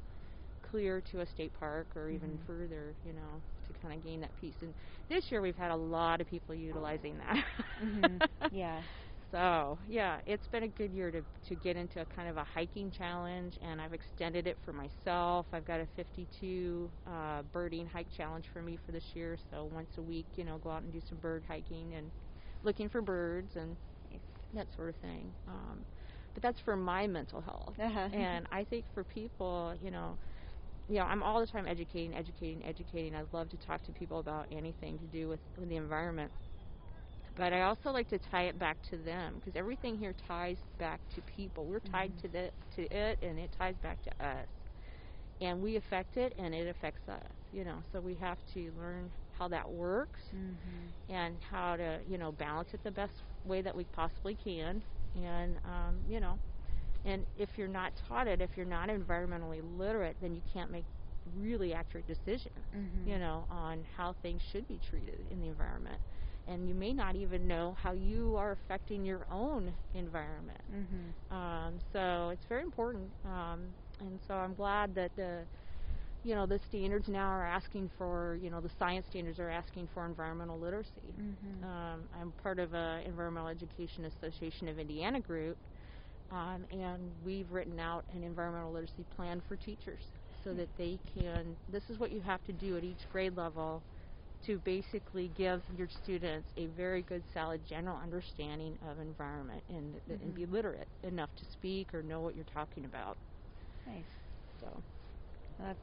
clear 0.73 1.01
to 1.13 1.21
a 1.21 1.27
state 1.27 1.53
park 1.61 1.87
or 1.95 2.11
even 2.11 2.31
mm-hmm. 2.31 2.47
further. 2.49 2.95
You 3.07 3.13
know 3.13 3.43
to 3.67 3.73
kind 3.81 3.95
of 3.95 4.05
gain 4.05 4.21
that 4.21 4.31
peace. 4.41 4.55
And 4.61 4.73
this 5.09 5.31
year 5.31 5.41
we've 5.41 5.57
had 5.57 5.71
a 5.71 5.77
lot 5.77 6.21
of 6.21 6.27
people 6.27 6.55
utilizing 6.55 7.19
that. 7.19 7.45
mm-hmm. 7.83 8.19
Yeah. 8.51 8.83
So 9.31 9.79
yeah, 9.87 10.21
it's 10.27 10.47
been 10.47 10.63
a 10.63 10.69
good 10.69 10.93
year 10.93 11.11
to 11.11 11.23
to 11.49 11.57
get 11.57 11.77
into 11.77 12.01
a 12.01 12.07
kind 12.07 12.29
of 12.29 12.37
a 12.37 12.45
hiking 12.45 12.91
challenge, 12.91 13.59
and 13.61 13.81
I've 13.81 13.93
extended 13.93 14.47
it 14.47 14.59
for 14.65 14.73
myself. 14.73 15.47
I've 15.53 15.65
got 15.65 15.81
a 15.81 15.87
52 15.97 16.91
uh, 17.07 17.43
birding 17.53 17.87
hike 17.87 18.11
challenge 18.11 18.47
for 18.53 18.63
me 18.63 18.79
for 18.85 18.93
this 18.93 19.15
year. 19.15 19.37
So 19.51 19.65
once 19.65 19.91
a 19.99 20.03
week, 20.03 20.27
you 20.37 20.45
know, 20.45 20.59
go 20.59 20.71
out 20.71 20.83
and 20.83 20.93
do 20.93 21.01
some 21.09 21.19
bird 21.19 21.45
hiking 21.47 21.95
and 21.95 22.13
looking 22.63 22.89
for 22.89 23.03
birds 23.03 23.57
and 23.57 23.77
that 24.55 24.69
sort 24.75 24.89
of 24.91 24.97
thing. 24.97 25.35
Um, 25.47 25.85
but 26.35 26.43
that's 26.43 26.61
for 26.61 26.77
my 26.77 27.07
mental 27.07 27.41
health, 27.41 27.75
uh-huh. 27.81 28.09
and 28.13 28.47
I 28.53 28.65
think 28.65 28.87
for 28.93 29.05
people, 29.05 29.75
you 29.81 29.91
know, 29.91 30.19
you 30.89 30.97
know, 30.97 31.05
I'm 31.05 31.23
all 31.23 31.41
the 31.41 31.47
time 31.47 31.67
educating, 31.67 32.15
educating, 32.15 32.65
educating. 32.65 33.15
I 33.15 33.23
love 33.33 33.49
to 33.51 33.57
talk 33.57 33.83
to 33.87 33.93
people 33.93 34.21
about 34.21 34.47
anything 34.53 34.99
to 34.99 35.05
do 35.07 35.29
with, 35.29 35.41
with 35.59 35.69
the 35.69 35.77
environment. 35.77 36.31
But 37.37 37.53
I 37.53 37.63
also 37.63 37.91
like 37.91 38.09
to 38.11 38.19
tie 38.19 38.45
it 38.45 38.59
back 38.59 38.79
to 38.91 38.97
them 38.97 39.35
because 39.37 39.57
everything 39.57 39.99
here 39.99 40.15
ties 40.27 40.57
back 40.79 41.01
to 41.15 41.23
people. 41.23 41.67
We're 41.67 41.81
tied 41.81 42.13
mm-hmm. 42.13 42.27
to 42.27 42.29
the 42.29 42.51
to 42.77 42.83
it, 42.97 43.19
and 43.23 43.39
it 43.39 43.51
ties 43.59 43.75
back 43.83 44.03
to 44.05 44.11
us, 44.25 44.47
and 45.41 45.63
we 45.63 45.77
affect 45.77 46.17
it, 46.17 46.33
and 46.39 46.55
it 46.55 46.67
affects 46.67 47.07
us. 47.09 47.31
You 47.53 47.65
know, 47.65 47.83
so 47.93 48.01
we 48.01 48.15
have 48.15 48.39
to 48.55 48.73
learn 48.79 49.11
how 49.39 49.49
that 49.49 49.71
works 49.71 50.21
mm-hmm. 50.35 51.13
and 51.13 51.37
how 51.51 51.77
to 51.77 51.99
you 52.09 52.17
know 52.17 52.33
balance 52.33 52.69
it 52.73 52.83
the 52.85 52.91
best 52.91 53.13
way 53.45 53.61
that 53.61 53.77
we 53.77 53.85
possibly 53.85 54.39
can, 54.43 54.83
and 55.15 55.57
um, 55.67 55.97
you 56.09 56.21
know 56.21 56.39
and 57.07 57.25
if 57.39 57.49
you're 57.57 57.69
not 57.69 57.93
taught 58.09 58.27
it, 58.27 58.41
if 58.41 58.51
you're 58.57 58.67
not 58.67 58.89
environmentally 58.89 59.61
literate, 59.79 60.17
then 60.21 60.35
you 60.35 60.43
can't 60.53 60.71
make 60.71 60.85
really 61.39 61.73
accurate 61.73 62.07
decisions, 62.07 62.59
mm-hmm. 62.77 63.09
you 63.09 63.19
know, 63.19 63.45
on 63.51 63.85
how 63.97 64.15
things 64.23 64.43
should 64.53 64.67
be 64.69 64.81
treated 64.91 65.21
in 65.31 65.41
the 65.41 65.49
environment. 65.49 66.01
And 66.49 66.69
you 66.69 66.75
may 66.75 66.93
not 66.93 67.17
even 67.17 67.49
know 67.49 67.77
how 67.81 67.93
you 67.93 68.37
are 68.37 68.53
affecting 68.53 69.05
your 69.05 69.27
own 69.33 69.73
environment. 69.95 70.61
Mm-hmm. 70.73 71.35
Um, 71.35 71.75
so 71.93 72.31
it's 72.33 72.45
very 72.49 72.63
important. 72.63 73.11
Um, 73.25 73.63
and 74.01 74.19
so 74.29 74.35
I'm 74.35 74.55
glad 74.55 74.95
that 74.95 75.11
the 75.17 75.43
you 76.23 76.35
know 76.35 76.45
the 76.45 76.59
standards 76.69 77.07
now 77.09 77.29
are 77.29 77.47
asking 77.47 77.89
for 77.97 78.37
you 78.43 78.51
know 78.51 78.61
the 78.61 78.71
science 78.79 79.07
standards 79.11 79.39
are 79.39 79.51
asking 79.51 79.89
for 79.95 80.05
environmental 80.05 80.59
literacy. 80.59 80.91
Mm-hmm. 81.21 81.65
Um, 81.65 82.01
I'm 82.21 82.33
part 82.43 82.59
of 82.59 82.75
a 82.75 83.01
Environmental 83.07 83.49
Education 83.49 84.05
Association 84.05 84.69
of 84.69 84.79
Indiana 84.79 85.21
group, 85.21 85.57
um, 86.33 86.65
and 86.71 87.11
we've 87.25 87.51
written 87.51 87.79
out 87.79 88.05
an 88.15 88.23
environmental 88.23 88.73
literacy 88.73 89.05
plan 89.17 89.43
for 89.49 89.57
teachers 89.57 90.03
so 90.45 90.53
that 90.55 90.69
they 90.79 90.99
can, 91.19 91.57
this 91.71 91.83
is 91.89 91.99
what 91.99 92.13
you 92.13 92.21
have 92.21 92.45
to 92.47 92.53
do 92.53 92.77
at 92.77 92.85
each 92.85 93.09
grade 93.13 93.37
level 93.37 93.83
to 94.47 94.59
basically 94.59 95.31
give 95.37 95.61
your 95.77 95.89
students 96.05 96.49
a 96.57 96.67
very 96.77 97.03
good, 97.03 97.23
solid, 97.35 97.61
general 97.69 97.97
understanding 97.97 98.79
of 98.89 99.01
environment 99.01 99.63
and, 99.69 99.95
mm-hmm. 99.95 100.13
and 100.23 100.35
be 100.35 100.43
mm-hmm. 100.43 100.55
literate 100.55 100.89
enough 101.03 101.31
to 101.37 101.45
speak 101.53 101.93
or 101.95 102.03
know 102.03 102.21
what 102.21 102.37
you're 102.37 102.45
talking 102.55 102.85
about. 102.85 103.17
Nice. 103.87 104.05
So 104.61 104.69
that's 105.59 105.79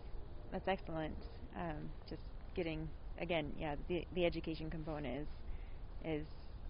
that's 0.51 0.67
excellent. 0.67 1.15
Um, 1.57 1.89
just 2.09 2.21
getting 2.55 2.87
again, 3.19 3.51
yeah, 3.59 3.75
the 3.87 4.05
the 4.15 4.25
education 4.25 4.69
component 4.69 5.21
is 5.21 5.27
is 6.05 6.27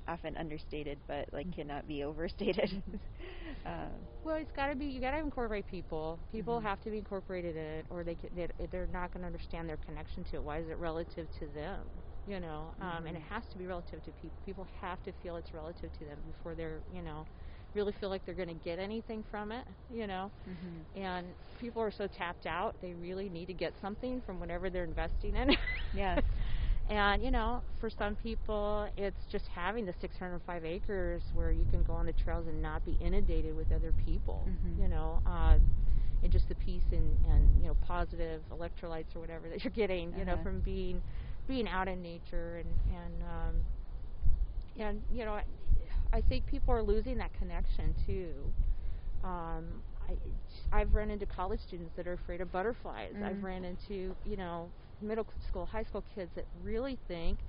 often 0.07 0.35
understated, 0.37 0.97
but 1.07 1.27
like 1.31 1.47
mm-hmm. 1.47 1.61
cannot 1.61 1.87
be 1.87 2.03
overstated. 2.03 2.81
Um, 3.65 3.91
well, 4.25 4.35
it's 4.35 4.51
got 4.51 4.67
to 4.67 4.75
be. 4.75 4.85
You 4.85 4.99
got 4.99 5.11
to 5.11 5.19
incorporate 5.19 5.65
people. 5.67 6.19
People 6.31 6.57
mm-hmm. 6.57 6.67
have 6.67 6.81
to 6.83 6.89
be 6.89 6.97
incorporated 6.97 7.55
in 7.55 7.63
it, 7.63 7.85
or 7.89 8.03
they, 8.03 8.17
they 8.35 8.47
they're 8.71 8.89
not 8.91 9.13
going 9.13 9.21
to 9.21 9.27
understand 9.27 9.69
their 9.69 9.77
connection 9.77 10.23
to 10.31 10.37
it. 10.37 10.43
Why 10.43 10.59
is 10.59 10.67
it 10.69 10.77
relative 10.77 11.27
to 11.39 11.47
them? 11.53 11.79
You 12.27 12.39
know, 12.39 12.71
um, 12.81 12.87
mm-hmm. 12.87 13.07
and 13.07 13.17
it 13.17 13.19
mm-hmm. 13.21 13.33
has 13.33 13.43
to 13.51 13.57
be 13.57 13.65
relative 13.65 14.03
to 14.03 14.11
people. 14.21 14.37
People 14.45 14.67
have 14.81 15.01
to 15.03 15.11
feel 15.21 15.35
it's 15.37 15.53
relative 15.53 15.91
to 15.93 16.05
them 16.05 16.17
before 16.35 16.55
they're, 16.55 16.79
you 16.93 17.01
know, 17.01 17.25
really 17.73 17.93
feel 17.99 18.09
like 18.09 18.25
they're 18.25 18.35
going 18.35 18.49
to 18.49 18.63
get 18.65 18.79
anything 18.79 19.23
from 19.31 19.51
it. 19.51 19.65
You 19.93 20.07
know, 20.07 20.31
mm-hmm. 20.49 21.01
and 21.01 21.27
people 21.59 21.81
are 21.81 21.91
so 21.91 22.07
tapped 22.07 22.45
out. 22.45 22.75
They 22.81 22.93
really 22.93 23.29
need 23.29 23.45
to 23.45 23.53
get 23.53 23.73
something 23.81 24.21
from 24.25 24.39
whatever 24.39 24.69
they're 24.69 24.83
investing 24.83 25.35
in. 25.35 25.55
yes. 25.95 26.21
And 26.93 27.23
you 27.23 27.31
know, 27.31 27.61
for 27.79 27.89
some 27.89 28.15
people, 28.15 28.87
it's 28.95 29.25
just 29.31 29.45
having 29.47 29.85
the 29.85 29.93
605 29.99 30.63
acres 30.63 31.23
where 31.33 31.51
you 31.51 31.65
can 31.71 31.81
go 31.83 31.93
on 31.93 32.05
the 32.05 32.13
trails 32.13 32.45
and 32.47 32.61
not 32.61 32.85
be 32.85 32.97
inundated 33.01 33.55
with 33.55 33.71
other 33.71 33.93
people. 34.05 34.47
Mm-hmm. 34.47 34.83
You 34.83 34.87
know, 34.89 35.19
uh, 35.25 35.57
and 36.21 36.31
just 36.31 36.47
the 36.47 36.55
peace 36.55 36.83
and, 36.91 37.17
and 37.29 37.49
you 37.59 37.67
know 37.67 37.75
positive 37.87 38.41
electrolytes 38.51 39.15
or 39.15 39.21
whatever 39.21 39.49
that 39.49 39.63
you're 39.63 39.71
getting. 39.71 40.09
Uh-huh. 40.09 40.19
You 40.19 40.25
know, 40.25 40.33
uh-huh. 40.33 40.43
from 40.43 40.59
being 40.59 41.01
being 41.47 41.67
out 41.67 41.87
in 41.87 42.03
nature 42.03 42.57
and 42.57 42.69
and 42.95 43.23
um, 43.23 43.55
and 44.79 45.01
you 45.11 45.25
know, 45.25 45.33
I, 45.33 45.43
I 46.13 46.21
think 46.21 46.45
people 46.45 46.75
are 46.75 46.83
losing 46.83 47.17
that 47.17 47.33
connection 47.39 47.95
too. 48.05 48.33
Um, 49.23 49.65
I, 50.07 50.77
I've 50.81 50.93
run 50.93 51.09
into 51.09 51.25
college 51.25 51.61
students 51.67 51.93
that 51.95 52.07
are 52.07 52.13
afraid 52.13 52.41
of 52.41 52.51
butterflies. 52.51 53.13
Mm. 53.15 53.23
I've 53.23 53.43
ran 53.43 53.63
into, 53.63 54.15
you 54.25 54.37
know, 54.37 54.69
middle 55.03 55.27
school, 55.47 55.65
high 55.65 55.83
school 55.83 56.03
kids 56.15 56.31
that 56.35 56.45
really 56.61 56.99
think 57.07 57.39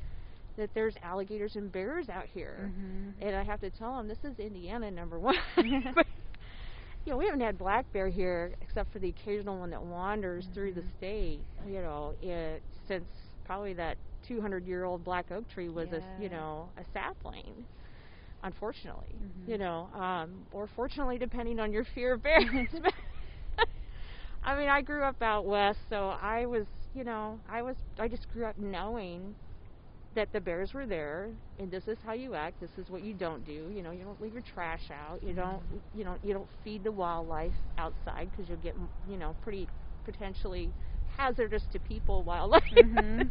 that 0.56 0.70
there's 0.74 0.96
alligators 1.02 1.56
and 1.56 1.72
bears 1.72 2.08
out 2.08 2.26
here. 2.26 2.72
Mhm. 2.72 3.14
And 3.20 3.34
I 3.36 3.42
have 3.44 3.60
to 3.60 3.70
tell 3.70 3.96
them 3.96 4.08
this 4.08 4.24
is 4.24 4.38
Indiana 4.38 4.90
number 4.90 5.18
one. 5.20 5.36
but, 5.94 6.06
you 7.04 7.12
know, 7.12 7.18
we 7.18 7.26
haven't 7.26 7.40
had 7.40 7.58
black 7.58 7.86
bear 7.92 8.08
here 8.08 8.54
except 8.60 8.92
for 8.92 8.98
the 8.98 9.08
occasional 9.08 9.58
one 9.58 9.70
that 9.70 9.82
wanders 9.82 10.48
through 10.54 10.72
the 10.72 10.82
Mhm. 10.82 10.92
state. 10.96 11.46
You 11.64 11.82
know, 11.82 12.14
it 12.20 12.62
since 12.86 13.08
probably 13.44 13.74
that 13.74 13.98
200 14.22 14.66
year 14.66 14.84
old 14.84 15.04
black 15.04 15.30
oak 15.30 15.48
tree 15.48 15.68
was 15.68 15.92
a 15.92 16.02
you 16.16 16.28
know 16.28 16.72
a 16.76 16.84
sapling. 16.92 17.66
Unfortunately, 18.42 19.20
Mhm. 19.20 19.46
you 19.46 19.58
know, 19.58 19.88
um, 19.94 20.46
or 20.52 20.66
fortunately, 20.66 21.18
depending 21.18 21.58
on 21.60 21.72
your 21.72 21.84
fear 21.94 22.14
of 22.14 22.22
bears. 22.22 22.68
I 24.42 24.56
mean, 24.58 24.68
I 24.68 24.82
grew 24.82 25.04
up 25.04 25.20
out 25.22 25.46
west, 25.46 25.80
so 25.88 26.08
I 26.10 26.46
was, 26.46 26.66
you 26.94 27.04
know, 27.04 27.40
I 27.48 27.62
was, 27.62 27.76
I 27.98 28.08
just 28.08 28.28
grew 28.28 28.46
up 28.46 28.58
knowing 28.58 29.34
that 30.14 30.32
the 30.32 30.40
bears 30.40 30.72
were 30.74 30.86
there, 30.86 31.30
and 31.58 31.70
this 31.70 31.88
is 31.88 31.98
how 32.04 32.12
you 32.12 32.34
act. 32.34 32.60
This 32.60 32.70
is 32.78 32.88
what 32.88 33.02
you 33.02 33.14
don't 33.14 33.44
do. 33.44 33.70
You 33.72 33.82
know, 33.82 33.90
you 33.90 34.04
don't 34.04 34.20
leave 34.20 34.32
your 34.32 34.42
trash 34.42 34.90
out. 34.90 35.22
You 35.22 35.34
don't, 35.34 35.62
you 35.94 36.04
know, 36.04 36.16
you 36.22 36.32
don't 36.34 36.48
feed 36.62 36.84
the 36.84 36.92
wildlife 36.92 37.54
outside 37.78 38.30
because 38.30 38.48
you'll 38.48 38.58
get, 38.58 38.76
you 39.08 39.16
know, 39.16 39.36
pretty 39.42 39.68
potentially 40.04 40.72
hazardous 41.16 41.64
to 41.72 41.80
people 41.80 42.22
wildlife 42.24 42.62
Mhm. 42.72 43.30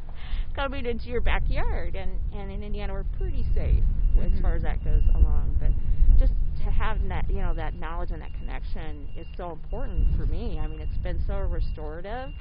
coming 0.56 0.86
into 0.86 1.10
your 1.10 1.22
backyard. 1.22 1.96
And 1.96 2.20
and 2.34 2.52
in 2.52 2.64
Indiana, 2.64 2.94
we're 2.94 3.04
pretty 3.18 3.44
safe 3.54 3.84
as 4.22 4.32
Mhm. 4.32 4.42
far 4.42 4.56
as 4.56 4.64
that 4.64 4.84
goes 4.84 5.04
along. 5.16 5.58
But 5.60 5.72
just 6.20 6.34
to 6.58 6.72
have 6.72 6.98
that, 7.10 7.26
you 7.30 7.42
know, 7.42 7.54
that 7.54 7.74
knowledge 7.76 8.12
and 8.12 8.22
that 8.22 8.34
connection 8.34 9.08
is 9.16 9.28
so 9.38 9.52
important 9.52 10.08
for 10.16 10.26
me. 10.26 10.60
I 10.60 10.68
mean, 10.68 10.80
it's 10.82 10.98
been 10.98 11.20
so 11.26 11.40
restorative. 11.40 12.34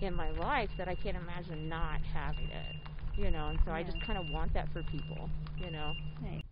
In 0.00 0.14
my 0.14 0.30
life 0.32 0.70
that 0.78 0.88
I 0.88 0.94
can't 0.94 1.16
imagine 1.16 1.68
not 1.68 2.00
having 2.12 2.44
it. 2.44 2.76
You 3.18 3.30
know, 3.30 3.48
and 3.48 3.58
so 3.64 3.72
I 3.72 3.82
just 3.82 4.00
kind 4.02 4.18
of 4.18 4.30
want 4.30 4.52
that 4.54 4.68
for 4.72 4.82
people. 4.82 5.30
You 5.64 5.70
know. 5.70 5.96
Right. 6.22 6.44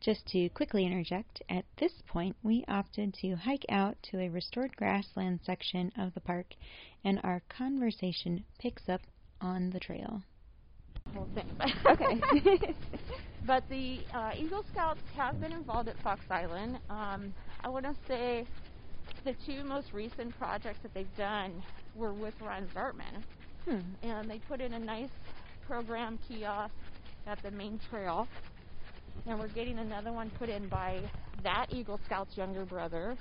Just 0.00 0.26
to 0.28 0.48
quickly 0.50 0.84
interject, 0.84 1.42
at 1.48 1.64
this 1.78 1.92
point 2.08 2.36
we 2.42 2.64
opted 2.68 3.14
to 3.22 3.36
hike 3.36 3.64
out 3.70 3.96
to 4.10 4.20
a 4.20 4.28
restored 4.28 4.76
grassland 4.76 5.40
section 5.44 5.92
of 5.98 6.12
the 6.14 6.20
park, 6.20 6.46
and 7.04 7.20
our 7.24 7.42
conversation 7.48 8.44
picks 8.58 8.88
up 8.88 9.00
on 9.40 9.70
the 9.70 9.80
trail. 9.80 10.22
whole 11.14 11.28
thing. 11.34 11.46
Okay. 11.86 12.74
but 13.46 13.62
the 13.68 14.00
uh, 14.14 14.32
Eagle 14.36 14.64
Scouts 14.72 15.00
have 15.16 15.40
been 15.40 15.52
involved 15.52 15.88
at 15.88 15.98
Fox 16.02 16.20
Island. 16.30 16.78
Um, 16.90 17.32
I 17.62 17.68
want 17.68 17.84
to 17.84 17.94
say 18.08 18.46
the 19.24 19.34
two 19.46 19.64
most 19.64 19.92
recent 19.92 20.36
projects 20.38 20.80
that 20.82 20.92
they've 20.94 21.16
done 21.16 21.62
were 21.94 22.12
with 22.12 22.34
Ron 22.40 22.68
Zartman, 22.74 23.22
Hmm. 23.64 23.80
and 24.02 24.30
they 24.30 24.38
put 24.40 24.60
in 24.60 24.74
a 24.74 24.78
nice 24.78 25.10
program 25.66 26.18
kiosk 26.28 26.74
at 27.26 27.42
the 27.42 27.50
main 27.50 27.78
trail. 27.90 28.28
And 29.26 29.38
we're 29.38 29.48
getting 29.48 29.78
another 29.78 30.12
one 30.12 30.30
put 30.38 30.48
in 30.48 30.68
by 30.68 31.00
that 31.42 31.66
Eagle 31.70 31.98
Scout's 32.04 32.36
younger 32.36 32.64
brother 32.66 33.16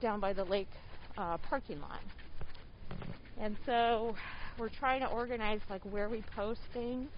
down 0.00 0.20
by 0.20 0.32
the 0.32 0.44
lake 0.44 0.68
uh, 1.18 1.36
parking 1.38 1.80
lot. 1.80 2.00
And 3.38 3.56
so 3.66 4.14
we're 4.58 4.68
trying 4.70 5.00
to 5.00 5.08
organize 5.08 5.60
like 5.68 5.82
where 5.82 6.08
we 6.08 6.22
post 6.34 6.60
things. 6.72 7.08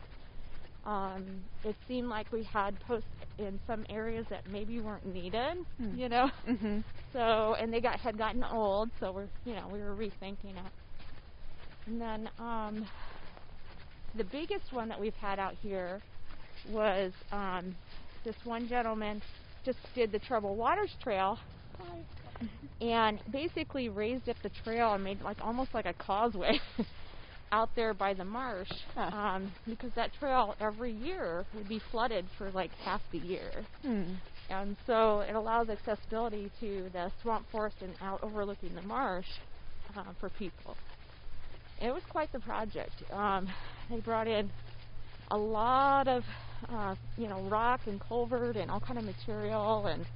Um, 0.84 1.24
it 1.64 1.74
seemed 1.88 2.08
like 2.08 2.30
we 2.32 2.44
had 2.44 2.78
posts 2.80 3.08
in 3.38 3.58
some 3.66 3.84
areas 3.90 4.24
that 4.30 4.48
maybe 4.50 4.80
weren't 4.80 5.04
needed, 5.06 5.58
Hmm. 5.78 5.94
you 5.98 6.08
know. 6.08 6.30
Mhm. 6.48 6.82
So 7.12 7.54
and 7.58 7.72
they 7.72 7.80
got 7.80 7.98
had 8.00 8.16
gotten 8.16 8.42
old, 8.44 8.90
so 9.00 9.12
we're 9.12 9.28
you 9.44 9.54
know 9.54 9.68
we 9.68 9.80
were 9.80 9.94
rethinking 9.94 10.56
it. 10.56 10.72
And 11.86 12.00
then 12.00 12.28
um, 12.38 12.86
the 14.16 14.24
biggest 14.24 14.72
one 14.72 14.88
that 14.88 15.00
we've 15.00 15.14
had 15.14 15.38
out 15.38 15.54
here 15.62 16.00
was 16.70 17.12
um, 17.32 17.74
this 18.24 18.34
one 18.44 18.68
gentleman 18.68 19.22
just 19.64 19.78
did 19.94 20.12
the 20.12 20.18
Troubled 20.18 20.58
Waters 20.58 20.90
Trail 21.02 21.38
and 22.80 23.18
basically 23.32 23.88
raised 23.88 24.28
up 24.28 24.36
the 24.42 24.50
trail 24.64 24.94
and 24.94 25.02
made 25.04 25.20
like 25.22 25.36
almost 25.42 25.72
like 25.74 25.86
a 25.86 25.94
causeway 25.94 26.58
out 27.52 27.68
there 27.76 27.94
by 27.94 28.12
the 28.14 28.24
marsh 28.24 28.68
Huh. 28.94 29.16
um, 29.16 29.52
because 29.68 29.90
that 29.96 30.10
trail 30.18 30.54
every 30.60 30.92
year 30.92 31.44
would 31.54 31.68
be 31.68 31.80
flooded 31.90 32.24
for 32.36 32.50
like 32.50 32.70
half 32.84 33.00
the 33.12 33.18
year. 33.18 33.50
Hmm. 33.82 34.02
And 34.50 34.76
so 34.86 35.20
it 35.20 35.34
allows 35.34 35.68
accessibility 35.68 36.50
to 36.60 36.88
the 36.92 37.10
swamp 37.22 37.46
forest 37.50 37.76
and 37.80 37.94
out 38.02 38.20
overlooking 38.22 38.74
the 38.74 38.82
marsh 38.82 39.26
uh, 39.96 40.04
for 40.20 40.28
people. 40.30 40.76
It 41.80 41.92
was 41.92 42.02
quite 42.10 42.32
the 42.32 42.40
project. 42.40 42.92
Um, 43.12 43.48
they 43.90 44.00
brought 44.00 44.26
in 44.28 44.50
a 45.30 45.36
lot 45.36 46.08
of, 46.08 46.22
uh, 46.70 46.94
you 47.16 47.28
know, 47.28 47.42
rock 47.42 47.80
and 47.86 48.00
culvert 48.00 48.56
and 48.56 48.70
all 48.70 48.80
kind 48.80 48.98
of 48.98 49.04
material, 49.04 49.86
and 49.86 50.06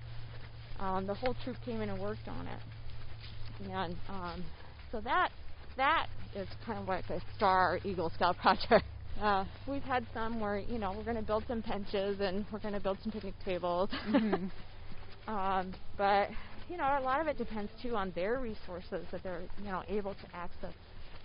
um, 0.79 1.07
the 1.07 1.14
whole 1.14 1.35
troop 1.44 1.57
came 1.64 1.81
in 1.83 1.90
and 1.90 2.01
worked 2.01 2.27
on 2.29 2.46
it. 2.46 3.70
And 3.70 3.96
um, 4.09 4.44
so 4.90 5.01
that 5.03 5.29
that 5.77 6.07
is 6.35 6.49
kind 6.64 6.79
of 6.79 6.88
like 6.88 7.09
a 7.11 7.20
star 7.37 7.79
Eagle 7.85 8.11
Scout 8.14 8.37
project. 8.42 8.85
Uh, 9.20 9.44
We've 9.68 9.83
had 9.83 10.07
some 10.14 10.40
where 10.40 10.59
you 10.59 10.79
know 10.79 10.94
we're 10.96 11.05
going 11.05 11.16
to 11.16 11.23
build 11.23 11.44
some 11.46 11.61
benches 11.61 12.20
and 12.20 12.46
we're 12.51 12.59
going 12.61 12.75
to 12.75 12.81
build 12.81 12.99
some 13.03 13.12
picnic 13.12 13.35
tables. 13.44 13.90
Mhm. 14.09 14.51
um, 15.29 15.73
but 15.99 16.29
you 16.70 16.79
know 16.79 16.99
a 16.99 17.03
lot 17.03 17.20
of 17.20 17.27
it 17.27 17.37
depends 17.37 17.70
too 17.83 17.96
on 17.96 18.12
their 18.14 18.38
resources 18.40 19.05
that 19.12 19.23
they're 19.23 19.42
you 19.62 19.70
know 19.70 19.83
able 19.88 20.14
to 20.14 20.27
access. 20.35 20.73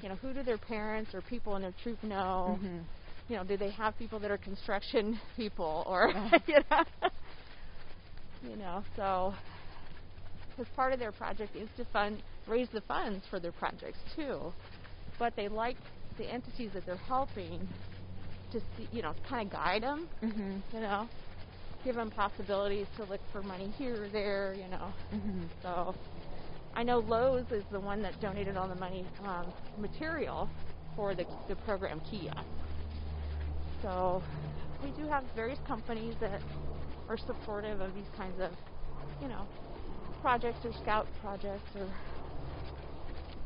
You 0.06 0.10
know 0.10 0.18
who 0.18 0.36
do 0.36 0.44
their 0.44 0.60
parents 0.60 1.16
or 1.16 1.24
people 1.24 1.56
in 1.56 1.64
their 1.64 1.74
troop 1.82 2.04
know? 2.04 2.62
Mhm. 2.62 2.88
You 3.28 3.38
know 3.38 3.44
do 3.44 3.58
they 3.58 3.72
have 3.72 3.98
people 3.98 4.20
that 4.20 4.30
are 4.30 4.38
construction 4.38 5.20
people 5.36 5.84
or 5.88 6.14
Yeah. 6.14 6.30
you 6.48 6.60
know 6.70 6.84
you 8.42 8.56
know 8.56 8.84
so 8.96 9.34
because 10.52 10.70
part 10.76 10.94
of 10.94 11.00
their 11.00 11.12
project 11.12 11.56
is 11.56 11.70
to 11.78 11.86
fund 11.86 12.22
raise 12.46 12.70
the 12.72 12.82
funds 12.82 13.26
for 13.30 13.40
their 13.40 13.52
projects 13.52 13.98
too 14.16 14.54
but 15.18 15.34
they 15.36 15.48
like 15.48 15.78
the 16.18 16.26
entities 16.30 16.72
that 16.74 16.86
they're 16.86 16.98
helping 16.98 17.68
to 18.52 18.60
see 18.76 18.88
you 18.92 19.02
know 19.02 19.16
kind 19.28 19.48
of 19.48 19.52
guide 19.52 19.84
them 19.84 20.08
Mhm. 20.22 20.64
you 20.72 20.82
know 20.82 21.10
give 21.84 21.96
them 21.96 22.12
possibilities 22.12 22.88
to 22.96 23.06
look 23.06 23.22
for 23.32 23.42
money 23.42 23.72
here 23.72 24.04
or 24.06 24.10
there 24.10 24.54
you 24.54 24.68
know 24.68 24.94
Mhm. 25.12 25.52
so 25.64 25.96
I 26.76 26.84
know 26.84 27.00
Lowe's 27.00 27.52
is 27.52 27.64
the 27.72 27.80
one 27.80 28.02
that 28.02 28.20
donated 28.22 28.58
all 28.58 28.68
the 28.68 28.76
money 28.76 29.06
um, 29.24 29.46
material 29.78 30.50
for 30.96 31.16
the 31.16 31.26
the 31.48 31.56
program 31.58 32.02
Kia 32.10 32.34
so 33.82 34.22
we 34.84 34.92
do 34.92 35.08
have 35.08 35.24
various 35.36 35.60
companies 35.68 36.16
that 36.20 36.42
are 37.08 37.18
supportive 37.18 37.82
of 37.82 37.94
these 37.94 38.10
kinds 38.18 38.40
of 38.42 38.52
you 39.22 39.28
know 39.28 39.46
projects 40.22 40.66
or 40.66 40.74
scout 40.74 41.08
projects 41.22 41.70
or 41.76 41.88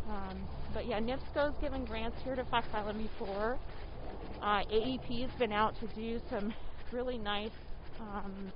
um, 0.09 0.39
but 0.73 0.87
yeah, 0.87 0.99
NIPSCO's 0.99 1.53
given 1.61 1.85
grants 1.85 2.17
here 2.23 2.35
to 2.35 2.43
Fox 2.45 2.67
Island 2.73 2.97
before. 2.97 3.59
Uh, 4.41 4.63
AEP 4.65 5.21
has 5.21 5.31
been 5.37 5.51
out 5.51 5.75
to 5.79 5.87
do 5.95 6.19
some 6.31 6.53
really 6.91 7.17
nice 7.17 7.51
um, 7.99 8.51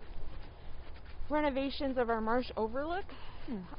renovations 1.29 1.97
of 1.97 2.09
our 2.09 2.21
marsh 2.21 2.49
overlook. 2.57 3.05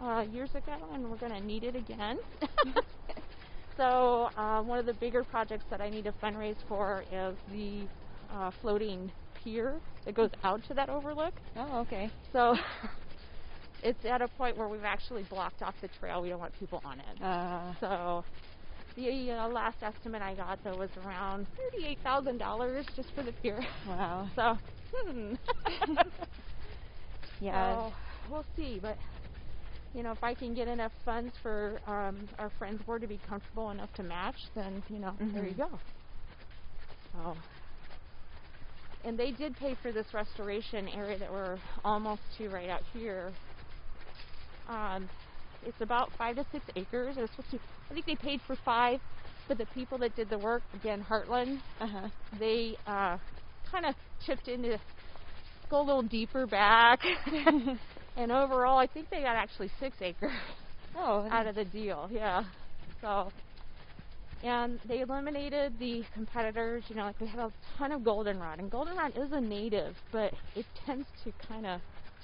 Uh, 0.00 0.24
years 0.32 0.50
ago, 0.54 0.76
and 0.92 1.08
we're 1.10 1.16
going 1.16 1.32
to 1.32 1.40
need 1.40 1.64
it 1.64 1.76
again. 1.76 2.18
so 3.76 4.28
uh, 4.36 4.62
one 4.62 4.78
of 4.78 4.86
the 4.86 4.94
bigger 4.94 5.24
projects 5.24 5.64
that 5.70 5.80
I 5.80 5.88
need 5.88 6.04
to 6.04 6.12
fundraise 6.22 6.56
for 6.68 7.04
is 7.12 7.36
the 7.52 7.86
uh, 8.32 8.50
floating 8.60 9.10
pier 9.42 9.80
that 10.04 10.14
goes 10.14 10.30
out 10.42 10.62
to 10.68 10.74
that 10.74 10.88
overlook. 10.88 11.34
Oh, 11.56 11.80
okay. 11.80 12.10
So 12.32 12.56
it's 13.82 14.04
at 14.04 14.22
a 14.22 14.28
point 14.28 14.56
where 14.56 14.68
we've 14.68 14.84
actually 14.84 15.24
blocked 15.24 15.62
off 15.62 15.74
the 15.80 15.88
trail. 16.00 16.22
We 16.22 16.28
don't 16.28 16.40
want 16.40 16.52
people 16.58 16.80
on 16.84 16.98
it. 17.00 17.22
Uh, 17.22 17.72
So 17.80 18.24
the 18.96 19.32
uh, 19.32 19.48
last 19.48 19.76
estimate 19.82 20.22
I 20.22 20.34
got 20.34 20.58
though 20.62 20.76
was 20.76 20.90
around 21.04 21.46
thirty-eight 21.56 21.98
thousand 22.04 22.38
dollars 22.38 22.86
just 22.94 23.08
for 23.14 23.22
the 23.22 23.32
pier. 23.32 23.60
wow. 23.88 24.28
So 24.36 24.58
hmm. 24.96 25.34
Yeah. 27.40 27.88
So 27.88 27.92
we'll 28.30 28.44
see, 28.56 28.78
but 28.80 28.96
you 29.94 30.02
know, 30.02 30.12
if 30.12 30.22
I 30.22 30.34
can 30.34 30.54
get 30.54 30.68
enough 30.68 30.92
funds 31.04 31.34
for 31.42 31.80
um, 31.86 32.28
our 32.38 32.50
friends 32.58 32.82
board 32.82 33.02
to 33.02 33.08
be 33.08 33.18
comfortable 33.18 33.70
enough 33.70 33.92
to 33.94 34.04
match, 34.04 34.38
then 34.54 34.84
you 34.88 35.00
know, 35.00 35.20
there 35.34 35.46
you 35.46 35.54
Mhm. 35.54 35.56
go. 35.56 35.80
So, 37.12 37.44
and 39.04 39.18
they 39.18 39.32
did 39.32 39.56
pay 39.56 39.74
for 39.74 39.92
this 39.92 40.14
restoration 40.14 40.88
area 40.88 41.18
that 41.18 41.30
we're 41.30 41.60
almost 41.84 42.22
to 42.36 42.48
right 42.48 42.70
out 42.70 42.82
here. 42.92 43.36
Um, 44.66 45.10
it's 45.62 45.80
about 45.80 46.12
five 46.18 46.36
to 46.36 46.44
six 46.52 46.66
acres. 46.76 47.16
Was 47.16 47.30
supposed 47.30 47.50
to. 47.50 47.60
I 47.90 47.94
think 47.94 48.06
they 48.06 48.16
paid 48.16 48.40
for 48.46 48.56
five, 48.64 49.00
but 49.48 49.58
the 49.58 49.66
people 49.66 49.98
that 50.00 50.14
did 50.14 50.30
the 50.30 50.38
work, 50.38 50.64
again, 50.74 51.04
Heartland, 51.08 51.58
Uh 51.80 51.86
huh. 51.88 52.10
they 52.32 52.76
uh, 52.86 53.18
kind 53.70 53.86
of 53.86 53.94
chipped 54.20 54.48
in 54.48 54.62
to 54.62 54.78
go 55.70 55.80
a 55.82 55.84
little 55.86 56.02
deeper 56.02 56.46
back. 56.46 57.00
And 58.16 58.30
overall, 58.30 58.78
I 58.78 58.86
think 58.86 59.10
they 59.10 59.20
got 59.22 59.36
actually 59.36 59.70
six 59.80 59.96
acres 60.00 60.30
Oh, 60.96 61.26
out 61.30 61.46
of 61.46 61.56
the 61.56 61.64
deal. 61.64 62.08
Yeah. 62.12 62.44
So, 63.00 63.32
and 64.44 64.78
they 64.88 65.00
eliminated 65.00 65.72
the 65.80 66.04
competitors. 66.14 66.84
You 66.88 66.96
know, 66.96 67.04
like 67.04 67.20
we 67.20 67.26
have 67.28 67.40
a 67.40 67.52
ton 67.76 67.90
of 67.92 68.04
goldenrod, 68.04 68.60
and 68.60 68.70
goldenrod 68.70 69.12
is 69.16 69.32
a 69.32 69.40
native, 69.40 69.96
but 70.12 70.32
it 70.54 70.64
tends 70.86 71.06
to 71.24 71.32
kind 71.48 71.66
of 71.66 71.80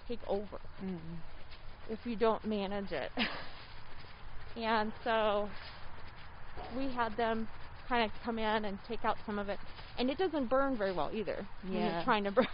take 0.08 0.20
over 0.28 0.58
Mm. 0.84 0.98
if 1.90 1.98
you 2.04 2.14
don't 2.16 2.44
manage 2.44 2.92
it. 2.92 3.10
and 4.56 4.92
so 5.04 5.48
we 6.76 6.88
had 6.94 7.16
them 7.16 7.48
kind 7.88 8.04
of 8.04 8.10
come 8.24 8.38
in 8.38 8.64
and 8.64 8.78
take 8.86 9.04
out 9.04 9.16
some 9.26 9.38
of 9.38 9.48
it, 9.48 9.58
and 9.98 10.08
it 10.10 10.16
doesn't 10.18 10.48
burn 10.48 10.76
very 10.76 10.92
well 10.92 11.10
either. 11.12 11.44
when 11.64 11.72
Yeah. 11.74 11.94
you're 11.96 12.04
trying 12.04 12.24
to 12.24 12.30
burn. 12.30 12.46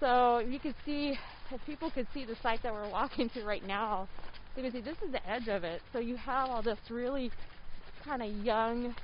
So 0.00 0.38
you 0.40 0.60
can 0.60 0.74
see, 0.84 1.18
if 1.50 1.64
people 1.64 1.90
could 1.90 2.08
see 2.12 2.24
the 2.24 2.36
site 2.42 2.62
that 2.62 2.72
we're 2.72 2.88
walking 2.88 3.30
to 3.30 3.44
right 3.44 3.64
now, 3.64 4.08
you 4.56 4.62
can 4.62 4.72
see 4.72 4.80
this 4.80 4.98
is 5.02 5.12
the 5.12 5.26
edge 5.28 5.48
of 5.48 5.64
it. 5.64 5.82
So 5.92 5.98
you 6.00 6.16
have 6.16 6.50
all 6.50 6.62
this 6.62 6.78
really 6.90 7.32
kind 8.04 8.22
of 8.22 8.28
young 8.28 8.94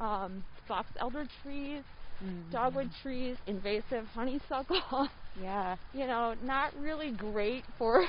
um, 0.00 0.44
box 0.68 0.90
elder 0.98 1.26
trees, 1.42 1.84
Mm. 2.22 2.50
dogwood 2.50 2.92
trees, 3.02 3.38
invasive 3.46 4.06
honeysuckle. 4.08 5.08
Yeah. 5.34 5.76
you 5.92 6.06
know, 6.06 6.34
not 6.40 6.76
really 6.76 7.12
great 7.12 7.66
for. 7.78 8.04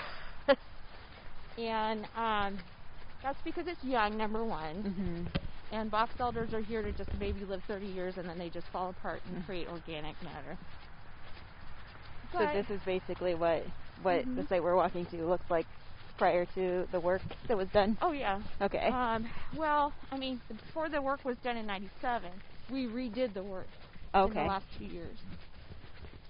and 1.57 2.07
um, 2.15 2.59
that's 3.23 3.41
because 3.43 3.67
it's 3.67 3.83
young, 3.83 4.17
number 4.17 4.45
one. 4.45 4.85
Mm-hmm 4.85 5.25
And 5.71 5.89
box 5.91 6.15
elders 6.19 6.53
are 6.53 6.61
here 6.61 6.81
to 6.83 6.91
just 6.93 7.13
maybe 7.13 7.45
live 7.45 7.63
30 7.67 7.87
years 7.87 8.17
and 8.17 8.27
then 8.27 8.37
they 8.37 8.49
just 8.49 8.69
fall 8.71 8.89
apart 8.89 9.23
and 9.25 9.37
Mm. 9.37 9.45
create 9.45 9.67
organic 9.67 10.21
matter. 10.21 10.59
So 12.31 12.45
this 12.53 12.69
is 12.69 12.81
basically 12.85 13.35
what 13.35 13.63
what 14.03 14.25
the 14.35 14.41
Mhm. 14.41 14.47
site 14.49 14.63
we're 14.63 14.75
walking 14.75 15.05
to 15.07 15.25
looks 15.25 15.49
like 15.49 15.65
prior 16.17 16.45
to 16.45 16.87
the 16.91 16.99
work 16.99 17.21
that 17.47 17.57
was 17.57 17.67
done. 17.69 17.97
Oh 18.01 18.11
yeah. 18.11 18.41
Okay. 18.61 18.89
Um, 18.89 19.27
well, 19.55 19.93
I 20.11 20.17
mean, 20.17 20.39
before 20.49 20.89
the 20.89 21.01
work 21.01 21.23
was 21.25 21.37
done 21.37 21.57
in 21.57 21.65
'97, 21.65 22.29
we 22.69 22.85
redid 22.87 23.33
the 23.33 23.43
work 23.43 23.67
in 24.15 24.33
the 24.33 24.41
last 24.41 24.65
two 24.77 24.85
years. 24.85 25.17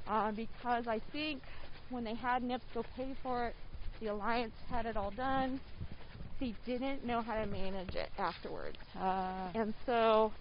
Uh, 0.08 0.32
because 0.32 0.88
I 0.88 1.00
think 1.12 1.42
when 1.90 2.04
they 2.04 2.14
had 2.16 2.44
NIPSCO 2.44 2.84
pay 2.96 3.16
for 3.24 3.48
it, 3.48 3.56
the 4.00 4.08
alliance 4.08 4.54
had 4.70 4.86
it 4.86 4.96
all 4.96 5.12
done. 5.12 5.60
They 6.40 6.54
didn't 6.66 7.06
know 7.06 7.22
how 7.22 7.36
to 7.36 7.46
manage 7.46 7.96
it 7.96 8.10
afterwards. 8.18 8.78
Uh, 9.00 9.50
And 9.56 9.74
so 9.86 10.32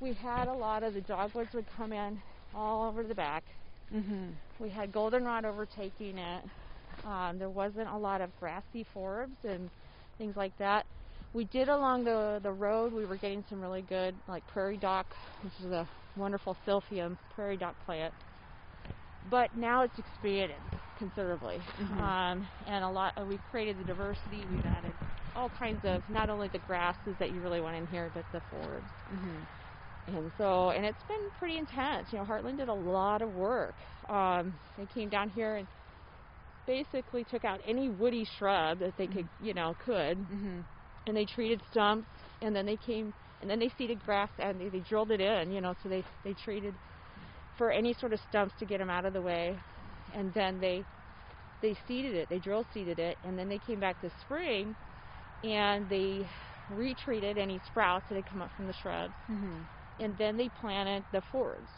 we 0.00 0.12
had 0.14 0.48
a 0.48 0.52
lot 0.54 0.82
of 0.82 0.94
the 0.94 1.00
dogwoods 1.00 1.52
would 1.54 1.66
come 1.76 1.92
in 1.92 2.20
all 2.54 2.88
over 2.88 3.02
the 3.02 3.14
back. 3.14 3.42
Mhm. 3.92 4.34
We 4.58 4.70
had 4.70 4.92
goldenrod 4.92 5.44
overtaking 5.44 6.18
it. 6.18 6.44
Um, 7.04 7.38
there 7.38 7.50
wasn't 7.50 7.88
a 7.88 7.96
lot 7.96 8.20
of 8.20 8.34
grassy 8.36 8.84
forbs 8.94 9.42
and 9.44 9.70
things 10.18 10.36
like 10.36 10.56
that. 10.58 10.86
We 11.32 11.44
did 11.44 11.68
along 11.68 12.04
the 12.04 12.40
the 12.42 12.52
road. 12.52 12.92
We 12.92 13.06
were 13.06 13.16
getting 13.16 13.44
some 13.48 13.60
really 13.60 13.82
good 13.82 14.16
like 14.28 14.46
prairie 14.46 14.76
dock, 14.76 15.16
which 15.42 15.58
is 15.60 15.66
a 15.66 15.88
wonderful 16.16 16.56
silphium 16.66 17.16
prairie 17.30 17.56
dock 17.56 17.78
plant. 17.84 18.14
But 19.28 19.54
now 19.54 19.82
it's 19.82 19.98
expanded 19.98 20.62
considerably, 20.96 21.66
Mhm. 21.78 21.98
um, 22.00 22.48
and 22.66 22.84
a 22.84 22.88
lot. 22.90 23.12
Uh, 23.20 23.26
we've 23.26 23.44
created 23.44 23.78
the 23.78 23.84
diversity. 23.84 24.46
We've 24.46 24.64
added 24.64 24.96
all 25.34 25.48
kinds 25.50 25.84
of 25.84 26.08
not 26.08 26.28
only 26.30 26.48
the 26.48 26.58
grasses 26.58 27.16
that 27.18 27.30
you 27.30 27.40
really 27.42 27.60
want 27.60 27.76
in 27.76 27.86
here, 27.86 28.10
but 28.10 28.26
the 28.32 28.40
forbs. 28.52 28.90
Mhm. 29.10 29.46
And 30.06 30.32
so, 30.36 30.70
and 30.70 30.84
it's 30.84 31.02
been 31.04 31.30
pretty 31.38 31.58
intense. 31.58 32.12
You 32.12 32.18
know, 32.18 32.24
Heartland 32.24 32.58
did 32.58 32.68
a 32.68 32.74
lot 32.74 33.22
of 33.22 33.30
work. 33.30 33.76
Um, 34.08 34.54
they 34.76 34.86
came 34.86 35.08
down 35.08 35.28
here 35.28 35.56
and 35.56 35.68
basically 36.66 37.24
took 37.24 37.44
out 37.44 37.60
any 37.64 37.88
woody 37.88 38.24
shrub 38.38 38.78
that 38.80 38.96
they 38.96 39.06
could, 39.06 39.28
you 39.38 39.54
know, 39.54 39.74
could, 39.78 40.28
Mhm. 40.28 40.64
and 41.06 41.16
they 41.16 41.26
treated 41.26 41.62
stumps, 41.70 42.08
and 42.42 42.54
then 42.54 42.66
they 42.66 42.76
came, 42.76 43.12
and 43.40 43.50
then 43.50 43.58
they 43.58 43.68
seeded 43.70 44.04
grass, 44.04 44.30
and 44.38 44.60
they, 44.60 44.68
they 44.68 44.80
drilled 44.80 45.10
it 45.10 45.20
in, 45.20 45.50
you 45.50 45.60
know, 45.60 45.74
so 45.82 45.88
they 45.88 46.04
they 46.22 46.34
treated 46.34 46.74
for 47.56 47.70
any 47.70 47.92
sort 47.94 48.12
of 48.12 48.20
stumps 48.20 48.54
to 48.58 48.66
get 48.66 48.78
them 48.78 48.90
out 48.90 49.04
of 49.04 49.12
the 49.12 49.22
way, 49.22 49.58
and 50.14 50.32
then 50.34 50.60
they 50.60 50.84
they 51.60 51.74
seeded 51.86 52.14
it, 52.14 52.28
they 52.28 52.38
drill 52.38 52.64
seeded 52.72 52.98
it, 52.98 53.18
and 53.24 53.38
then 53.38 53.48
they 53.48 53.58
came 53.58 53.80
back 53.80 54.00
this 54.00 54.12
spring, 54.20 54.76
and 55.42 55.88
they 55.88 56.28
retreated 56.68 57.38
any 57.38 57.58
sprouts 57.66 58.06
that 58.08 58.14
had 58.16 58.26
come 58.26 58.40
up 58.42 58.52
from 58.52 58.66
the 58.66 58.72
shrubs 58.72 59.14
Mhm. 59.28 59.66
And 60.00 60.16
then 60.18 60.36
they 60.36 60.50
planted 60.50 61.06
the 61.12 61.22
forbs. 61.32 61.70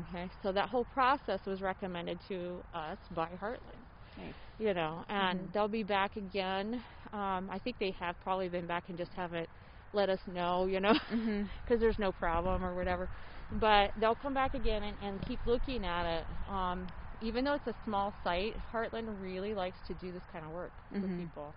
Okay, 0.00 0.30
so 0.42 0.52
that 0.52 0.68
whole 0.68 0.84
process 0.84 1.40
was 1.46 1.62
recommended 1.62 2.20
to 2.28 2.62
us 2.72 2.98
by 3.10 3.30
Heartland. 3.40 3.86
Nice. 4.16 4.36
You 4.58 4.74
know, 4.74 5.04
and 5.08 5.40
Mhm. 5.40 5.52
they'll 5.52 5.68
be 5.68 5.82
back 5.82 6.16
again. 6.16 6.84
Um, 7.12 7.48
I 7.50 7.58
think 7.64 7.76
they 7.78 7.92
have 7.98 8.18
probably 8.20 8.48
been 8.48 8.66
back 8.66 8.84
and 8.88 8.98
just 8.98 9.12
haven't 9.14 9.48
let 9.92 10.08
us 10.10 10.20
know, 10.26 10.66
you 10.66 10.80
know, 10.80 10.94
because 11.64 11.80
there's 11.80 11.98
no 11.98 12.12
problem 12.12 12.64
or 12.64 12.74
whatever. 12.74 13.08
But 13.50 13.92
they'll 13.96 14.16
come 14.16 14.34
back 14.34 14.54
again 14.54 14.82
and, 14.82 14.98
and 15.00 15.22
keep 15.22 15.40
looking 15.46 15.84
at 15.84 16.06
it. 16.20 16.26
Um, 16.48 16.92
even 17.20 17.44
though 17.44 17.54
it's 17.54 17.66
a 17.66 17.74
small 17.84 18.14
site, 18.22 18.56
Heartland 18.72 19.06
really 19.20 19.54
likes 19.54 19.78
to 19.86 19.94
do 19.94 20.12
this 20.12 20.24
kind 20.30 20.44
of 20.44 20.50
work 20.52 20.72
for 20.98 21.08
Mhm. 21.08 21.10
people. 21.10 21.56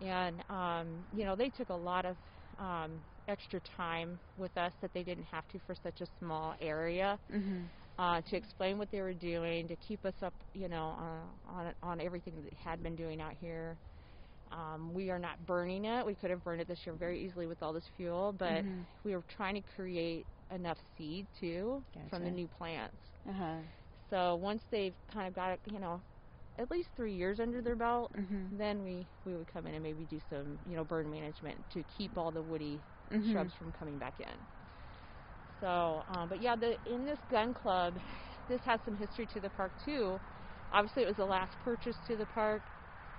And 0.00 0.42
um, 0.48 1.04
you 1.12 1.24
know, 1.24 1.36
they 1.36 1.50
took 1.50 1.70
a 1.70 1.74
lot 1.74 2.04
of 2.06 2.16
um, 2.58 3.00
extra 3.28 3.60
time 3.60 4.20
with 4.36 4.56
us 4.58 4.74
that 4.82 4.92
they 4.94 5.04
didn't 5.04 5.24
have 5.24 5.46
to 5.48 5.60
for 5.60 5.74
such 5.76 6.00
a 6.02 6.06
small 6.18 6.56
area 6.60 7.18
Mhm. 7.28 7.72
uh, 7.98 8.22
to 8.22 8.36
explain 8.36 8.78
what 8.78 8.90
they 8.90 9.00
were 9.02 9.14
doing, 9.14 9.68
to 9.68 9.76
keep 9.76 10.04
us 10.06 10.22
up, 10.22 10.34
you 10.54 10.68
know, 10.68 10.90
uh, 10.90 11.48
on 11.48 11.74
on 11.82 12.00
everything 12.00 12.36
that 12.36 12.42
they 12.42 12.56
had 12.56 12.82
been 12.82 12.96
doing 12.96 13.20
out 13.20 13.34
here. 13.34 13.78
Um, 14.50 14.94
we 14.94 15.10
are 15.10 15.18
not 15.18 15.44
burning 15.44 15.84
it. 15.84 16.06
We 16.06 16.16
could 16.16 16.30
have 16.30 16.42
burned 16.42 16.60
it 16.62 16.68
this 16.68 16.86
year 16.86 16.96
very 16.96 17.24
easily 17.24 17.46
with 17.46 17.62
all 17.62 17.72
this 17.72 17.88
fuel, 17.96 18.32
but 18.32 18.66
Mhm. 18.66 18.88
we 19.04 19.14
were 19.14 19.24
trying 19.28 19.54
to 19.56 19.62
create 19.62 20.28
enough 20.50 20.78
seed 20.96 21.28
too 21.32 21.84
from 22.08 22.24
the 22.24 22.30
new 22.30 22.48
plants. 22.48 23.00
Uh-huh. 23.26 23.68
So 24.10 24.36
once 24.36 24.66
they've 24.70 24.96
kind 25.12 25.28
of 25.28 25.34
got 25.34 25.52
it, 25.52 25.60
you 25.66 25.78
know, 25.78 26.02
at 26.56 26.70
least 26.70 26.90
three 26.96 27.14
years 27.14 27.40
under 27.40 27.62
their 27.62 27.76
belt, 27.76 28.12
Mhm. 28.16 28.50
then 28.50 28.82
we 28.82 29.10
we 29.24 29.36
would 29.36 29.46
come 29.48 29.66
in 29.66 29.74
and 29.74 29.82
maybe 29.82 30.06
do 30.06 30.20
some, 30.20 30.60
you 30.64 30.76
know, 30.76 30.84
burn 30.84 31.10
management 31.10 31.68
to 31.70 31.84
keep 31.84 32.16
all 32.16 32.32
the 32.32 32.42
woody 32.42 32.84
Mhm. 33.10 33.50
shrubs 33.50 33.54
from 33.54 33.72
coming 33.72 33.98
back 33.98 34.20
in. 34.20 34.46
So, 35.60 36.02
um, 36.08 36.28
but 36.28 36.40
yeah, 36.40 36.56
the 36.56 36.78
in 36.84 37.04
this 37.04 37.20
gun 37.30 37.52
club, 37.54 37.98
this 38.48 38.62
has 38.64 38.80
some 38.82 38.96
history 38.96 39.26
to 39.28 39.40
the 39.40 39.50
park 39.50 39.72
too. 39.76 40.20
Obviously, 40.70 41.02
it 41.02 41.06
was 41.08 41.16
the 41.16 41.26
last 41.26 41.58
purchase 41.60 42.00
to 42.06 42.16
the 42.16 42.26
park. 42.26 42.70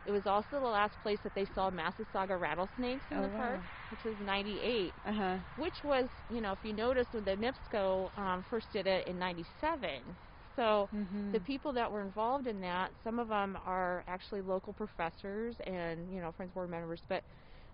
It 0.05 0.11
was 0.11 0.25
also 0.25 0.59
the 0.59 0.65
last 0.67 0.99
place 1.01 1.21
that 1.23 1.33
they 1.33 1.45
saw 1.45 1.69
Massasauga 1.69 2.39
rattlesnakes 2.39 3.11
in 3.11 3.19
Oh, 3.19 3.23
the 3.23 3.29
wow. 3.29 3.67
park, 3.69 3.69
which 3.89 4.03
was 4.03 4.19
'98 4.19 4.95
Uh-huh. 5.05 5.39
which 5.55 5.83
was, 5.83 6.09
you 6.29 6.41
know, 6.41 6.51
if 6.53 6.63
you 6.63 6.73
notice 6.73 7.07
when 7.11 7.23
the 7.25 7.35
NIPSCO 7.35 8.17
um, 8.17 8.43
first 8.43 8.71
did 8.71 8.87
it 8.87 9.07
in 9.07 9.17
'97. 9.19 10.17
So 10.55 10.89
Mhm. 10.91 11.33
the 11.33 11.41
people 11.41 11.73
that 11.73 11.91
were 11.91 12.01
involved 12.05 12.47
in 12.47 12.61
that, 12.61 12.93
some 13.03 13.19
of 13.19 13.27
them 13.29 13.57
are 13.63 14.03
actually 14.07 14.41
local 14.41 14.73
professors 14.73 15.59
and, 15.65 16.11
you 16.11 16.21
know, 16.21 16.31
Friends 16.31 16.51
Board 16.53 16.69
members, 16.69 17.03
but 17.07 17.23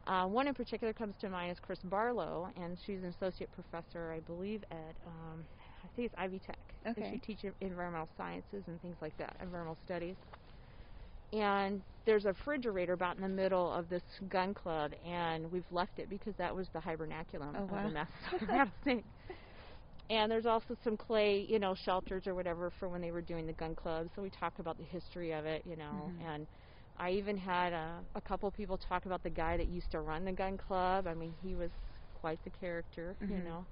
uh, 0.07 0.25
one 0.27 0.47
in 0.47 0.53
particular 0.53 0.93
comes 0.93 1.17
to 1.17 1.29
mind 1.29 1.51
is 1.51 1.59
Chris 1.59 1.79
Barlow, 1.83 2.49
and 2.55 2.77
she's 2.79 3.01
an 3.03 3.09
associate 3.09 3.51
professor, 3.51 4.11
I 4.11 4.19
believe, 4.19 4.63
at, 4.71 4.95
um, 5.05 5.47
I 5.83 5.87
think 5.95 6.07
it's 6.07 6.15
Ivy 6.17 6.39
Tech. 6.39 6.75
Okay. 6.85 7.09
She 7.09 7.19
teaches 7.19 7.53
environmental 7.61 8.09
sciences 8.17 8.67
and 8.67 8.81
things 8.81 8.97
like 9.01 9.15
that, 9.17 9.35
environmental 9.41 9.77
studies. 9.83 10.17
And 11.33 11.83
there's 12.05 12.25
a 12.25 12.29
refrigerator 12.29 12.93
about 12.93 13.15
in 13.15 13.21
the 13.21 13.27
middle 13.29 13.71
of 13.71 13.89
this 13.89 14.03
gun 14.29 14.53
club, 14.53 14.93
and 15.03 15.51
we've 15.51 15.69
left 15.71 15.99
it 15.99 16.09
because 16.09 16.35
that 16.37 16.55
was 16.55 16.69
the 16.69 16.79
hibernaculum 16.79 17.55
Oh, 17.55 17.65
of 17.67 17.81
wow. 17.81 17.83
the 17.83 17.89
Massasauga 17.89 18.47
rattlesnake. 18.47 19.05
And 20.09 20.31
there's 20.31 20.45
also 20.45 20.75
some 20.83 20.97
clay, 20.97 21.39
you 21.49 21.59
know, 21.59 21.73
shelters 21.75 22.27
or 22.27 22.35
whatever 22.35 22.69
for 22.69 22.89
when 22.89 23.01
they 23.01 23.11
were 23.11 23.21
doing 23.21 23.45
the 23.45 23.53
gun 23.53 23.75
club. 23.75 24.09
So 24.15 24.21
we 24.21 24.29
talk 24.29 24.59
about 24.59 24.77
the 24.77 24.83
history 24.83 25.31
of 25.33 25.45
it, 25.45 25.63
you 25.65 25.75
know. 25.75 26.11
Mhm. 26.11 26.19
And 26.19 26.47
I 26.97 27.11
even 27.11 27.37
had 27.37 27.73
a, 27.73 28.03
a 28.15 28.21
couple 28.21 28.49
people 28.51 28.77
talk 28.77 29.05
about 29.05 29.23
the 29.23 29.29
guy 29.29 29.57
that 29.57 29.67
used 29.67 29.91
to 29.91 30.01
run 30.01 30.25
the 30.25 30.31
gun 30.31 30.57
club. 30.57 31.07
I 31.07 31.13
mean, 31.13 31.33
he 31.41 31.55
was 31.55 31.71
quite 32.13 32.39
the 32.43 32.49
character, 32.51 33.17
you 33.27 33.41
Mhm. 33.41 33.43
know. 33.43 33.67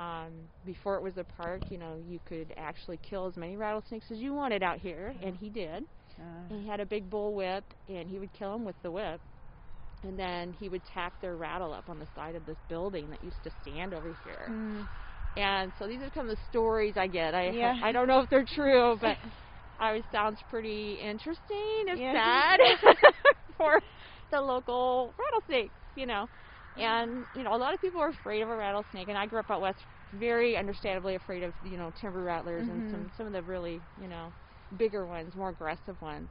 Um, 0.00 0.48
before 0.64 0.96
it 0.96 1.02
was 1.02 1.16
a 1.16 1.24
park, 1.24 1.62
you 1.70 1.78
know, 1.78 1.96
you 1.96 2.20
could 2.26 2.52
actually 2.56 2.98
kill 2.98 3.26
as 3.26 3.36
many 3.36 3.56
rattlesnakes 3.56 4.10
as 4.10 4.18
you 4.18 4.32
wanted 4.34 4.62
out 4.62 4.78
here, 4.78 5.14
and 5.22 5.36
he 5.36 5.50
did. 5.50 5.84
Uh, 6.18 6.50
And 6.50 6.60
he 6.60 6.66
had 6.68 6.80
a 6.80 6.86
big 6.86 7.10
bull 7.10 7.34
whip, 7.34 7.64
and 7.88 8.08
he 8.08 8.18
would 8.18 8.32
kill 8.32 8.52
them 8.52 8.64
with 8.64 8.76
the 8.82 8.90
whip. 8.90 9.20
And 10.02 10.18
then 10.18 10.52
he 10.52 10.68
would 10.68 10.84
tack 10.84 11.14
their 11.20 11.36
rattle 11.36 11.72
up 11.72 11.88
on 11.88 11.98
the 11.98 12.06
side 12.14 12.34
of 12.34 12.44
this 12.44 12.58
building 12.68 13.10
that 13.10 13.22
used 13.22 13.42
to 13.44 13.50
stand 13.60 13.94
over 13.94 14.08
here. 14.08 14.52
mm. 14.52 14.88
And 15.36 15.72
so 15.78 15.86
these 15.86 16.02
are 16.02 16.10
some 16.14 16.28
of 16.28 16.36
the 16.36 16.42
stories 16.48 16.96
I 16.96 17.06
get. 17.08 17.34
I 17.34 17.54
Yeah. 17.54 17.74
I 17.80 17.92
don't 17.92 18.06
know 18.08 18.20
if 18.20 18.28
they're 18.30 18.44
true, 18.46 18.96
but 19.00 19.18
I 19.78 19.92
it 19.92 20.06
sounds 20.10 20.40
pretty 20.48 20.94
interesting. 21.00 21.84
It's 21.88 22.02
Yeah. 22.02 22.12
sad 22.12 22.58
for 23.56 23.78
the 24.30 24.40
local 24.40 25.14
rattlesnakes, 25.18 25.80
you 25.94 26.06
know. 26.06 26.28
And 26.76 27.26
you 27.34 27.42
know, 27.44 27.54
a 27.54 27.58
lot 27.58 27.74
of 27.74 27.80
people 27.80 28.00
are 28.00 28.08
afraid 28.08 28.42
of 28.42 28.48
a 28.48 28.56
rattlesnake, 28.56 29.08
and 29.08 29.18
I 29.18 29.26
grew 29.26 29.40
up 29.40 29.50
out 29.50 29.60
west, 29.60 29.84
very 30.12 30.56
understandably 30.56 31.14
afraid 31.14 31.42
of 31.42 31.54
you 31.62 31.76
know 31.76 31.90
timber 32.00 32.22
rattlers 32.22 32.66
Mhm. 32.66 32.68
and 32.68 32.84
some 32.90 33.08
some 33.16 33.26
of 33.26 33.32
the 33.32 33.42
really 33.42 33.82
you 33.96 34.08
know 34.08 34.32
bigger 34.76 35.06
ones, 35.06 35.34
more 35.34 35.50
aggressive 35.50 36.00
ones. 36.00 36.30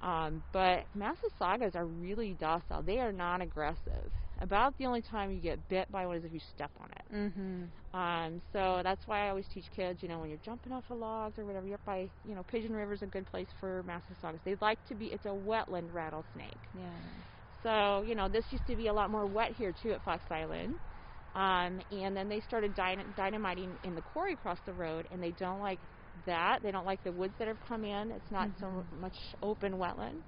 Um, 0.00 0.42
but 0.52 0.86
Massasaugas 0.96 1.74
are 1.76 1.86
really 1.86 2.34
docile. 2.34 2.82
They 2.82 2.98
are 2.98 3.12
not 3.12 3.40
aggressive. 3.42 4.12
About 4.40 4.76
the 4.78 4.86
only 4.86 5.02
time 5.02 5.30
you 5.30 5.40
get 5.40 5.68
bit 5.68 5.90
by 5.92 6.06
one 6.06 6.16
is 6.16 6.24
if 6.24 6.32
you 6.32 6.40
step 6.54 6.70
on 6.80 6.88
it. 6.90 7.14
Mm-hmm. 7.14 7.98
Um, 7.98 8.40
so 8.52 8.80
that's 8.82 9.06
why 9.06 9.26
I 9.26 9.28
always 9.28 9.46
teach 9.52 9.66
kids, 9.76 10.02
you 10.02 10.08
know, 10.08 10.18
when 10.18 10.30
you're 10.30 10.38
jumping 10.44 10.72
off 10.72 10.84
of 10.90 10.98
logs 10.98 11.38
or 11.38 11.44
whatever, 11.44 11.66
you're 11.66 11.74
up 11.74 11.84
by, 11.84 12.08
you 12.24 12.34
know, 12.34 12.42
Pigeon 12.44 12.72
River's 12.72 12.98
is 12.98 13.02
a 13.02 13.06
good 13.06 13.26
place 13.26 13.48
for 13.58 13.84
Massasaugas. 13.86 14.38
They 14.44 14.56
like 14.60 14.78
to 14.88 14.94
be, 14.94 15.06
it's 15.06 15.26
a 15.26 15.28
wetland 15.28 15.92
rattlesnake. 15.92 16.56
Yeah. 16.74 16.84
So, 17.62 18.02
you 18.06 18.14
know, 18.14 18.28
this 18.28 18.44
used 18.50 18.66
to 18.68 18.76
be 18.76 18.86
a 18.86 18.92
lot 18.92 19.10
more 19.10 19.26
wet 19.26 19.52
here 19.52 19.72
too 19.82 19.92
at 19.92 20.02
Fox 20.04 20.22
Island. 20.30 20.74
Um, 21.34 21.80
and 21.92 22.16
then 22.16 22.28
they 22.28 22.40
started 22.40 22.74
dyna- 22.74 23.04
dynamiting 23.16 23.76
in 23.84 23.94
the 23.94 24.02
quarry 24.02 24.32
across 24.32 24.58
the 24.66 24.72
road, 24.72 25.06
and 25.12 25.22
they 25.22 25.30
don't 25.32 25.60
like 25.60 25.78
that. 26.26 26.60
They 26.62 26.70
don't 26.70 26.86
like 26.86 27.02
the 27.04 27.12
woods 27.12 27.34
that 27.38 27.46
have 27.48 27.58
come 27.68 27.84
in. 27.84 28.10
It's 28.10 28.30
not 28.30 28.48
so 28.58 28.66
Mhm. 28.66 29.00
much 29.00 29.16
open 29.42 29.74
wetland. 29.74 30.22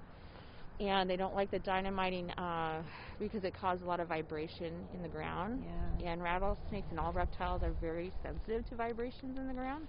And 0.79 1.09
they 1.09 1.15
don't 1.15 1.35
like 1.35 1.51
the 1.51 1.59
dynamiting 1.59 2.31
uh, 2.31 2.83
because 3.19 3.43
it 3.43 3.53
causes 3.53 3.83
a 3.83 3.85
lot 3.87 3.99
of 3.99 4.07
vibration 4.07 4.87
in 4.93 5.01
the 5.01 5.07
ground. 5.09 5.63
Yeah. 5.63 5.91
And 6.03 6.21
rattlesnakes 6.21 6.87
and 6.91 6.99
all 6.99 7.13
reptiles 7.13 7.63
are 7.63 7.71
very 7.71 8.11
sensitive 8.21 8.65
to 8.69 8.75
vibrations 8.75 9.37
in 9.37 9.47
the 9.47 9.53
ground. 9.53 9.87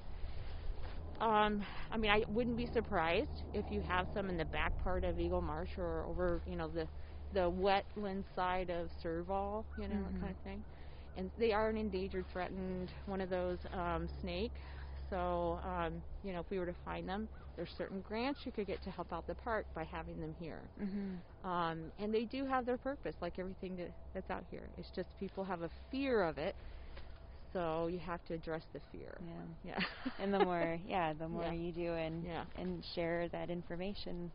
Um, 1.21 1.63
I 1.91 1.97
mean, 1.97 2.11
I 2.11 2.25
wouldn't 2.29 2.57
be 2.57 2.67
surprised 2.67 3.45
if 3.53 3.71
you 3.71 3.81
have 3.83 4.09
some 4.13 4.29
in 4.29 4.37
the 4.37 4.45
back 4.45 4.77
part 4.79 5.05
of 5.05 5.19
Eagle 5.19 5.43
Marsh 5.43 5.79
or 5.79 6.05
over, 6.07 6.43
you 6.47 6.57
know, 6.57 6.69
the 6.69 6.89
the 7.33 7.51
wetland 7.51 8.25
side 8.35 8.71
of 8.71 8.91
Serval, 9.03 9.67
you 9.77 9.89
know, 9.89 9.95
Mhm. 9.95 10.05
that 10.05 10.19
kind 10.19 10.31
of 10.31 10.39
thing. 10.39 10.65
And 11.17 11.31
they 11.37 11.53
are 11.53 11.69
an 11.69 11.77
endangered, 11.77 12.27
threatened 12.29 12.93
one 13.07 13.21
of 13.21 13.29
those 13.31 13.59
um, 13.73 14.07
snake. 14.21 14.61
So, 15.11 15.59
um, 15.65 16.03
you 16.23 16.33
know, 16.33 16.41
if 16.41 16.51
we 16.51 16.59
were 16.59 16.67
to 16.67 16.75
find 16.85 17.09
them, 17.09 17.29
there's 17.57 17.71
certain 17.77 18.01
grants 18.03 18.45
you 18.47 18.53
could 18.53 18.67
get 18.67 18.83
to 18.83 18.91
help 18.91 19.13
out 19.13 19.27
the 19.27 19.35
park 19.35 19.67
by 19.75 19.85
having 19.85 20.21
them 20.21 20.35
here. 20.35 20.71
Mm-hmm. 20.81 21.17
Um, 21.45 21.93
and 21.99 22.13
they 22.15 22.25
do 22.25 22.47
have 22.47 22.67
their 22.67 22.79
purpose, 22.79 23.17
like 23.21 23.39
everything 23.39 23.77
that, 23.77 23.93
that's 24.15 24.31
out 24.31 24.45
here. 24.51 24.71
It's 24.77 24.91
just 24.91 25.09
people 25.19 25.45
have 25.45 25.63
a 25.63 25.71
fear 25.91 26.23
of 26.25 26.39
it, 26.39 26.57
so 27.53 27.87
you 27.87 27.99
have 28.01 28.25
to 28.25 28.35
address 28.35 28.65
the 28.73 28.81
fear. 28.91 29.15
Yeah. 29.21 29.47
Yeah. 29.63 29.79
and 30.19 30.33
the 30.33 30.41
more, 30.41 30.79
yeah, 30.85 31.13
the 31.15 31.29
more 31.29 31.45
Yeah. 31.45 31.53
you 31.53 31.73
do 31.73 31.95
and 31.95 32.27
Yeah. 32.27 32.45
and 32.57 32.85
share 32.85 33.29
that 33.31 33.51
information, 33.51 34.33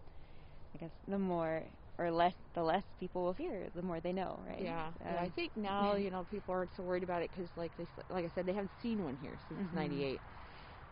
I 0.75 0.77
guess 0.79 0.91
the 1.07 1.17
more 1.19 1.69
or 1.97 2.11
less, 2.11 2.35
the 2.53 2.63
less 2.63 2.85
people 2.99 3.23
will 3.23 3.33
hear, 3.33 3.69
the 3.73 3.81
more 3.81 3.99
they 4.01 4.13
know, 4.13 4.41
right? 4.45 4.61
Yeah, 4.63 4.91
yeah, 5.05 5.21
I 5.21 5.29
Um, 5.29 5.33
think 5.35 5.55
now 5.55 5.95
you 5.95 6.09
know 6.11 6.25
people 6.25 6.53
aren't 6.53 6.73
so 6.75 6.83
worried 6.83 7.03
about 7.03 7.21
it 7.23 7.31
because, 7.31 7.49
like 7.55 7.75
they, 7.77 7.87
like 8.09 8.25
I 8.25 8.29
said, 8.29 8.45
they 8.45 8.53
haven't 8.53 8.71
seen 8.81 9.03
one 9.03 9.15
here 9.15 9.37
since 9.47 9.61
Mhm. 9.61 9.71
'98. 9.73 10.21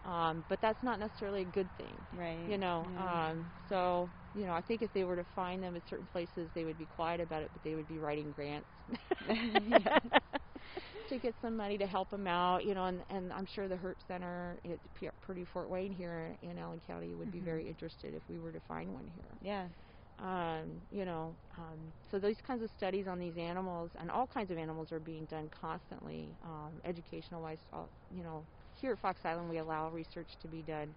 Um, 0.08 0.46
but 0.50 0.60
that's 0.62 0.84
not 0.84 1.00
necessarily 1.00 1.42
a 1.44 1.46
good 1.46 1.72
thing, 1.78 2.08
right. 2.14 2.56
you 2.56 2.58
know. 2.58 2.90
Yeah. 2.98 2.98
Um, 2.98 3.52
so 3.70 4.12
you 4.34 4.46
know, 4.46 4.54
I 4.54 4.62
think 4.62 4.82
if 4.84 4.94
they 4.94 5.04
were 5.06 5.18
to 5.18 5.26
find 5.36 5.64
them 5.64 5.76
at 5.76 5.88
certain 5.88 6.08
places, 6.08 6.52
they 6.56 6.66
would 6.66 6.78
be 6.78 6.88
quiet 6.88 7.22
about 7.22 7.44
it, 7.44 7.52
but 7.54 7.64
they 7.64 7.76
would 7.76 7.88
be 7.88 8.00
writing 8.00 8.32
grants 8.32 8.70
to 11.08 11.20
get 11.20 11.36
some 11.42 11.56
money 11.58 11.78
to 11.78 11.88
help 11.88 12.10
them 12.10 12.28
out, 12.28 12.66
you 12.66 12.76
know. 12.76 12.86
And, 12.86 13.04
and 13.10 13.34
I'm 13.34 13.46
sure 13.46 13.68
the 13.70 13.78
Hurt 13.78 14.00
Center 14.08 14.60
at 14.66 14.80
P- 14.96 15.10
Purdue 15.22 15.46
Fort 15.46 15.70
Wayne 15.70 15.92
here 15.92 16.36
in 16.42 16.58
Allen 16.58 16.82
County 16.86 17.14
would 17.16 17.32
be 17.32 17.40
Mhm. 17.40 17.42
very 17.42 17.68
interested 17.68 18.14
if 18.14 18.24
we 18.30 18.40
were 18.40 18.54
to 18.54 18.62
find 18.62 18.94
one 18.94 19.08
here 19.08 19.38
yeah. 19.42 19.70
um, 20.20 20.82
you 20.90 21.06
know, 21.06 21.38
um, 21.58 21.94
so 22.10 22.20
those 22.20 22.42
kinds 22.42 22.62
of 22.64 22.70
studies 22.72 23.08
on 23.08 23.20
these 23.20 23.38
animals 23.38 23.92
and 24.00 24.10
all 24.12 24.28
kinds 24.28 24.52
of 24.52 24.58
animals 24.58 24.92
are 24.92 25.00
being 25.00 25.26
done 25.26 25.50
constantly, 25.50 26.38
um, 26.44 26.80
educational 26.86 27.42
wise. 27.42 27.62
All, 27.74 27.92
you 28.10 28.24
know, 28.24 28.48
here 28.78 28.94
at 28.94 29.00
Fox 29.00 29.26
Island, 29.26 29.50
we 29.50 29.58
allow 29.58 29.90
research 29.90 30.38
to 30.40 30.48
be 30.48 30.64
done. 30.64 30.96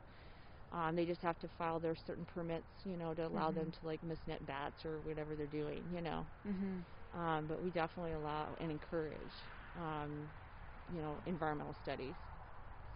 Um, 0.72 0.96
they 0.96 1.06
just 1.06 1.22
have 1.22 1.38
to 1.40 1.48
file 1.48 1.80
their 1.80 1.94
certain 1.96 2.24
permits, 2.26 2.84
you 2.84 2.96
know, 2.96 3.14
to 3.14 3.26
allow 3.26 3.52
them 3.52 3.70
Mhm. 3.70 3.72
to 3.72 3.86
like 3.86 4.02
mist 4.02 4.26
net 4.26 4.44
bats 4.46 4.84
or 4.84 5.00
whatever 5.00 5.36
they're 5.36 5.46
doing, 5.46 5.90
you 5.90 6.00
know. 6.02 6.28
Mm-hmm. 6.46 6.80
Um, 7.12 7.46
but 7.46 7.62
we 7.62 7.70
definitely 7.70 8.12
allow 8.12 8.54
and 8.58 8.70
encourage, 8.70 9.34
um, 9.74 10.30
you 10.88 11.00
know, 11.00 11.20
environmental 11.26 11.74
studies. 11.74 12.16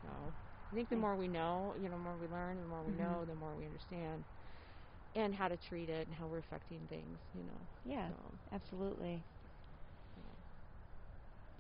So 0.03 0.35
I 0.73 0.75
think 0.75 0.89
the 0.91 0.97
more 0.97 1.17
we 1.17 1.29
know, 1.29 1.75
you 1.77 1.89
know, 1.89 1.97
the 1.97 2.03
more 2.03 2.17
we 2.17 2.27
learn, 2.29 2.61
the 2.61 2.67
more 2.69 2.85
we 2.85 2.95
Mhm. 2.95 2.95
know, 2.95 3.25
the 3.25 3.35
more 3.35 3.57
we 3.57 3.67
understand, 3.67 4.25
and 5.15 5.35
how 5.35 5.49
to 5.49 5.57
treat 5.59 5.89
it 5.91 6.07
and 6.07 6.15
how 6.17 6.27
we're 6.29 6.39
affecting 6.39 6.87
things, 6.89 7.21
you 7.33 7.45
know. 7.45 7.69
Yeah. 7.85 8.11
So, 8.11 8.39
Absolutely. 8.53 9.27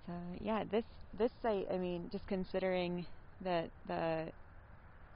Yeah. 0.08 0.12
So 0.12 0.36
yeah, 0.40 0.64
this 0.64 0.84
this 1.12 1.32
site. 1.42 1.66
I 1.70 1.78
mean, 1.78 2.08
just 2.10 2.26
considering 2.26 3.06
that 3.40 3.70
the 3.84 4.32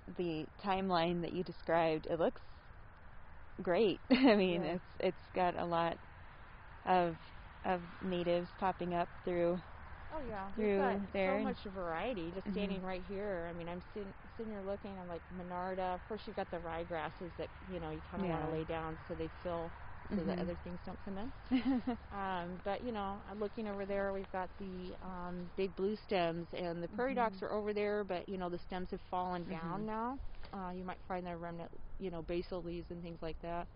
the 0.07 0.47
timeline 0.59 1.23
that 1.23 1.33
you 1.33 1.45
described, 1.45 2.07
it 2.07 2.19
looks 2.19 2.43
great. 3.63 4.01
I 4.11 4.35
mean, 4.37 4.65
Yeah. 4.65 4.65
it's 4.65 4.85
it's 5.01 5.29
got 5.35 5.57
a 5.57 5.65
lot 5.67 5.99
of 6.87 7.19
of 7.65 7.83
natives 8.01 8.53
popping 8.59 8.95
up 8.95 9.09
through. 9.25 9.61
Oh 10.11 10.21
yeah, 10.21 10.51
through 10.55 11.01
there 11.13 11.13
so 11.25 11.39
much 11.39 11.65
variety. 11.65 12.33
Just 12.33 12.49
Mhm. 12.49 12.51
standing 12.51 12.83
right 12.83 13.03
here, 13.03 13.47
I 13.49 13.53
mean, 13.53 13.69
I'm 13.69 13.81
sitting 13.93 14.15
sitting 14.37 14.53
here 14.53 14.63
looking. 14.63 14.99
I'm 14.99 15.09
like 15.09 15.23
Monarda. 15.33 15.95
Of 15.95 16.05
course, 16.05 16.23
you've 16.27 16.37
got 16.37 16.51
the 16.51 16.59
ryegrasses 16.59 17.35
that 17.37 17.51
you 17.67 17.81
know 17.81 17.91
you 17.91 18.01
kind 18.09 18.23
of 18.23 18.29
want 18.29 18.43
to 18.43 18.49
lay 18.49 18.65
down 18.65 18.99
so 19.07 19.15
they 19.15 19.29
fill, 19.43 19.73
so 20.15 20.25
that 20.25 20.39
Mhm. 20.39 20.41
other 20.41 20.57
things 20.57 20.81
don't 20.85 21.01
come 21.05 21.19
in. 21.19 21.33
Um, 22.13 22.61
but 22.65 22.83
you 22.83 22.93
know, 22.93 23.23
I'm 23.29 23.39
looking 23.39 23.67
over 23.69 23.85
there, 23.87 24.13
we've 24.13 24.31
got 24.31 24.51
the 24.59 24.95
um, 25.03 25.51
big 25.57 25.75
blue 25.75 25.97
stems, 25.97 26.49
and 26.53 26.83
the 26.83 26.89
prairie 26.89 27.15
docks 27.15 27.39
Mhm. 27.39 27.43
are 27.43 27.53
over 27.53 27.73
there. 27.73 28.05
But 28.05 28.29
you 28.29 28.37
know, 28.39 28.49
the 28.49 28.59
stems 28.59 28.91
have 28.91 29.01
fallen 29.11 29.45
down 29.47 29.85
Mhm. 29.85 29.87
now. 29.87 30.19
Uh, 30.53 30.71
you 30.75 30.85
might 30.85 31.01
find 31.07 31.27
there 31.27 31.39
remnant, 31.39 31.71
you 31.99 32.11
know, 32.11 32.23
basal 32.23 32.63
leaves 32.63 32.91
and 32.91 33.03
things 33.03 33.19
like 33.23 33.39
that. 33.43 33.67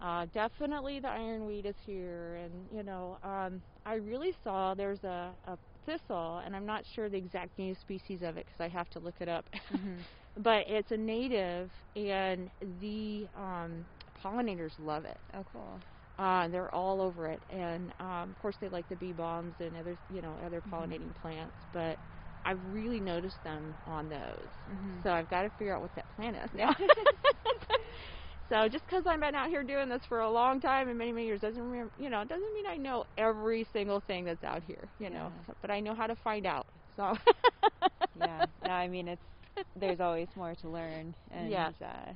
Uh, 0.00 0.26
definitely 0.32 1.00
the 1.00 1.08
ironweed 1.08 1.66
is 1.66 1.76
here, 1.84 2.36
and 2.36 2.68
you 2.72 2.82
know, 2.82 3.18
um, 3.22 3.62
I 3.84 3.94
really 3.94 4.32
saw 4.42 4.74
there's 4.74 5.04
a, 5.04 5.34
a 5.44 5.58
thistle, 5.84 6.38
and 6.44 6.54
I'm 6.56 6.66
not 6.66 6.84
sure 6.86 7.08
the 7.08 7.16
exact 7.18 7.58
name 7.58 7.74
species 7.74 8.22
of 8.22 8.36
it 8.36 8.46
because 8.46 8.60
I 8.60 8.68
have 8.68 8.88
to 8.90 9.00
look 9.00 9.20
it 9.20 9.28
up. 9.28 9.48
Mhm. 9.70 10.06
but 10.36 10.64
it's 10.68 10.90
a 10.92 10.96
native, 10.96 11.72
and 11.96 12.50
the 12.60 13.28
um, 13.34 13.86
pollinators 14.22 14.74
love 14.78 15.04
it. 15.04 15.18
Oh, 15.34 15.44
cool. 15.44 15.82
Uh, 16.18 16.48
they're 16.48 16.74
all 16.74 17.00
over 17.00 17.26
it, 17.26 17.44
and 17.48 17.92
um, 18.00 18.30
of 18.30 18.38
course 18.38 18.56
they 18.60 18.68
like 18.68 18.88
the 18.88 18.96
bee 18.96 19.12
balms 19.12 19.54
and 19.60 19.76
other, 19.76 19.96
you 20.08 20.20
know, 20.20 20.36
other 20.44 20.60
Mhm. 20.64 20.94
pollinating 21.00 21.14
plants. 21.14 21.56
But 21.72 21.98
I've 22.44 22.62
really 22.64 23.00
noticed 23.00 23.42
them 23.44 23.76
on 23.86 24.08
those, 24.08 24.50
Mhm. 24.66 25.04
so 25.04 25.10
I've 25.10 25.28
got 25.28 25.42
to 25.42 25.50
figure 25.50 25.74
out 25.74 25.80
what 25.80 25.94
that 25.94 26.08
plant 26.08 26.36
is 26.36 26.50
now. 26.54 26.74
so 28.48 28.68
just 28.68 28.84
because 28.86 29.04
I've 29.06 29.20
been 29.20 29.34
out 29.34 29.48
here 29.48 29.62
doing 29.62 29.88
this 29.88 30.02
for 30.08 30.20
a 30.20 30.30
long 30.30 30.60
time 30.60 30.88
and 30.88 30.98
many 30.98 31.12
many 31.12 31.26
years 31.26 31.40
doesn't 31.40 31.70
mean, 31.70 31.90
you 31.96 32.10
know, 32.10 32.24
doesn't 32.24 32.54
mean 32.54 32.66
I 32.68 32.76
know 32.76 33.04
every 33.16 33.64
single 33.72 34.00
thing 34.00 34.24
that's 34.24 34.42
out 34.44 34.62
here, 34.62 34.90
you 34.98 35.10
know. 35.10 35.32
Yeah. 35.32 35.54
But 35.62 35.70
I 35.70 35.80
know 35.80 35.94
how 35.94 36.06
to 36.06 36.16
find 36.16 36.46
out. 36.46 36.66
So 36.96 37.16
yeah. 38.14 38.46
No, 38.62 38.70
I 38.72 38.88
mean 38.88 39.08
it's 39.08 39.22
there's 39.76 40.00
always 40.00 40.28
more 40.34 40.54
to 40.56 40.68
learn, 40.68 41.14
and 41.30 41.68
Yes. 41.68 41.74
uh, 41.82 42.12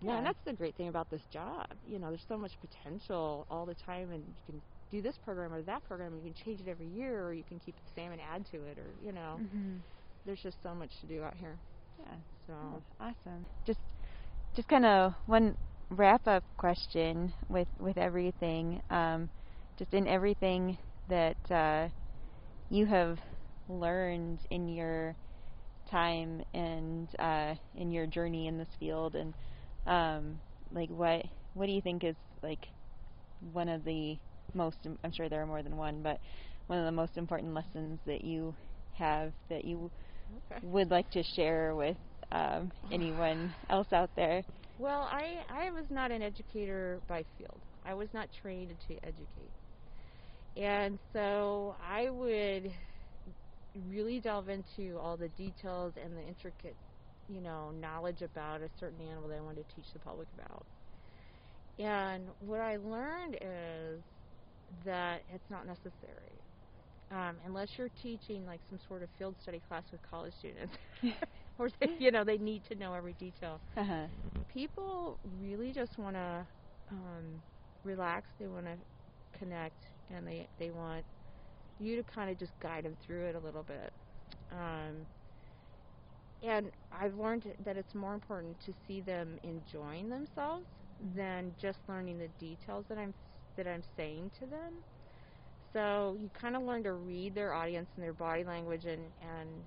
Yeah, 0.00 0.18
and 0.18 0.26
that's 0.26 0.38
the 0.44 0.52
great 0.52 0.76
thing 0.76 0.88
about 0.88 1.10
this 1.10 1.22
job. 1.32 1.66
You 1.86 1.98
know, 1.98 2.08
there's 2.08 2.24
so 2.28 2.38
much 2.38 2.52
potential 2.60 3.46
all 3.50 3.66
the 3.66 3.74
time, 3.74 4.12
and 4.12 4.22
you 4.26 4.34
can 4.46 4.62
do 4.90 5.02
this 5.02 5.16
program 5.24 5.52
or 5.52 5.62
that 5.62 5.86
program. 5.88 6.14
You 6.14 6.32
can 6.32 6.44
change 6.44 6.60
it 6.60 6.68
every 6.68 6.86
year, 6.86 7.24
or 7.26 7.32
you 7.32 7.42
can 7.48 7.58
keep 7.58 7.74
it 7.76 7.82
the 7.94 8.00
same 8.00 8.12
and 8.12 8.20
add 8.20 8.46
to 8.52 8.56
it, 8.58 8.78
or 8.78 8.86
you 9.04 9.12
know, 9.12 9.40
mhm. 9.40 9.78
there's 10.24 10.40
just 10.42 10.62
so 10.62 10.74
much 10.74 10.90
to 11.00 11.06
do 11.06 11.22
out 11.22 11.34
here. 11.34 11.56
yeah. 12.00 12.14
So, 12.46 12.54
awesome. 13.00 13.44
Just 13.66 13.80
just 14.54 14.68
kind 14.68 14.84
of 14.86 15.14
one 15.26 15.56
wrap 15.90 16.26
up 16.26 16.44
question 16.56 17.32
with 17.48 17.68
with 17.80 17.98
everything. 17.98 18.82
Um, 18.90 19.28
just 19.78 19.94
in 19.94 20.06
everything 20.08 20.78
that 21.08 21.50
uh, 21.50 21.88
you 22.70 22.86
have 22.86 23.18
learned 23.68 24.38
in 24.50 24.68
your 24.68 25.14
time 25.90 26.42
and 26.54 27.08
uh, 27.18 27.54
in 27.76 27.90
your 27.90 28.06
journey 28.06 28.46
in 28.46 28.58
this 28.58 28.68
field, 28.78 29.14
and 29.14 29.34
um, 29.88 30.40
like 30.72 30.90
what 30.90 31.24
what 31.54 31.66
do 31.66 31.72
you 31.72 31.82
think 31.82 32.04
is 32.04 32.16
like 32.42 32.68
one 33.52 33.68
of 33.68 33.84
the 33.84 34.18
most? 34.54 34.78
im- 34.86 34.98
sure 35.12 35.28
there 35.28 35.42
are 35.42 35.46
more 35.46 35.62
than 35.62 35.76
one, 35.76 36.02
but 36.02 36.20
one 36.68 36.78
of 36.78 36.84
the 36.86 36.92
most 36.92 37.16
important 37.18 37.54
lessons 37.54 38.00
that 38.06 38.24
you 38.24 38.54
have 38.94 39.32
that 39.50 39.64
you 39.64 39.90
okay. 40.36 40.62
would 40.62 40.90
like 40.90 41.10
to 41.12 41.22
share 41.22 41.74
with 41.74 41.96
um, 42.32 42.72
anyone 42.90 43.54
else 43.70 43.92
out 43.92 44.10
there? 44.16 44.44
Well, 44.78 45.02
I 45.02 45.44
I 45.48 45.70
was 45.70 45.90
not 45.90 46.10
an 46.12 46.22
educator 46.22 47.02
by 47.06 47.24
field. 47.36 47.62
I 47.84 47.94
was 47.94 48.12
not 48.14 48.30
trained 48.32 48.78
to 48.88 48.98
educate, 49.04 49.52
and 50.56 50.98
so 51.12 51.76
I 51.80 52.10
would 52.10 52.72
really 53.74 54.20
delve 54.20 54.48
into 54.48 54.98
all 54.98 55.16
the 55.16 55.28
details 55.28 55.94
and 55.96 56.16
the 56.16 56.22
intricate, 56.22 56.76
you 57.28 57.40
know, 57.40 57.70
knowledge 57.70 58.22
about 58.22 58.62
a 58.62 58.70
certain 58.80 59.00
animal 59.00 59.28
that 59.28 59.38
I 59.38 59.40
wanted 59.42 59.68
to 59.68 59.74
teach 59.74 59.92
the 59.92 60.00
public 60.00 60.28
about. 60.34 60.66
And 61.78 62.30
what 62.40 62.60
I 62.60 62.76
learned 62.76 63.36
is 63.40 64.02
that 64.84 65.22
it's 65.28 65.48
not 65.50 65.66
necessary. 65.66 66.42
um, 67.10 67.38
unless 67.44 67.78
you're 67.78 67.88
teaching 67.90 68.44
like 68.46 68.60
some 68.68 68.78
sort 68.88 69.02
of 69.02 69.10
field 69.18 69.36
study 69.42 69.60
class 69.68 69.84
with 69.92 70.02
college 70.02 70.34
students, 70.38 70.76
or 71.58 71.70
they, 71.80 71.88
you 71.98 72.10
know 72.10 72.24
they 72.24 72.38
need 72.38 72.64
to 72.64 72.74
know 72.76 72.94
every 72.94 73.14
detail. 73.14 73.62
Uh-huh. 73.76 74.06
People 74.48 75.20
really 75.24 75.72
just 75.72 75.98
want 75.98 76.16
to 76.16 76.46
um, 76.90 77.42
relax. 77.84 78.28
They 78.38 78.48
want 78.48 78.66
to 78.66 78.76
connect, 79.38 79.86
and 80.10 80.26
they 80.26 80.48
they 80.58 80.70
want 80.70 81.04
you 81.78 81.96
to 81.96 82.04
kind 82.04 82.30
of 82.30 82.38
just 82.38 82.52
guide 82.60 82.84
them 82.84 82.96
through 83.06 83.26
it 83.28 83.34
a 83.36 83.40
little 83.40 83.62
bit. 83.64 83.92
Um, 84.52 85.06
and 86.42 86.70
I've 86.92 87.16
learned 87.16 87.54
that 87.64 87.76
it's 87.76 87.94
more 87.94 88.14
important 88.14 88.60
to 88.60 88.74
see 88.86 89.00
them 89.00 89.38
enjoying 89.42 90.08
themselves 90.08 90.66
than 91.00 91.54
just 91.58 91.80
learning 91.88 92.18
the 92.18 92.28
details 92.38 92.86
that 92.88 92.98
I'm 92.98 93.14
that 93.56 93.66
I'm 93.66 93.82
saying 93.96 94.32
to 94.38 94.46
them. 94.46 94.84
So 95.72 96.16
you 96.18 96.30
kind 96.30 96.56
of 96.56 96.62
learn 96.62 96.82
to 96.84 96.92
read 96.94 97.34
their 97.34 97.52
audience 97.52 97.90
and 97.96 98.04
their 98.04 98.14
body 98.14 98.44
language, 98.44 98.86
and 98.86 99.12
and 99.20 99.66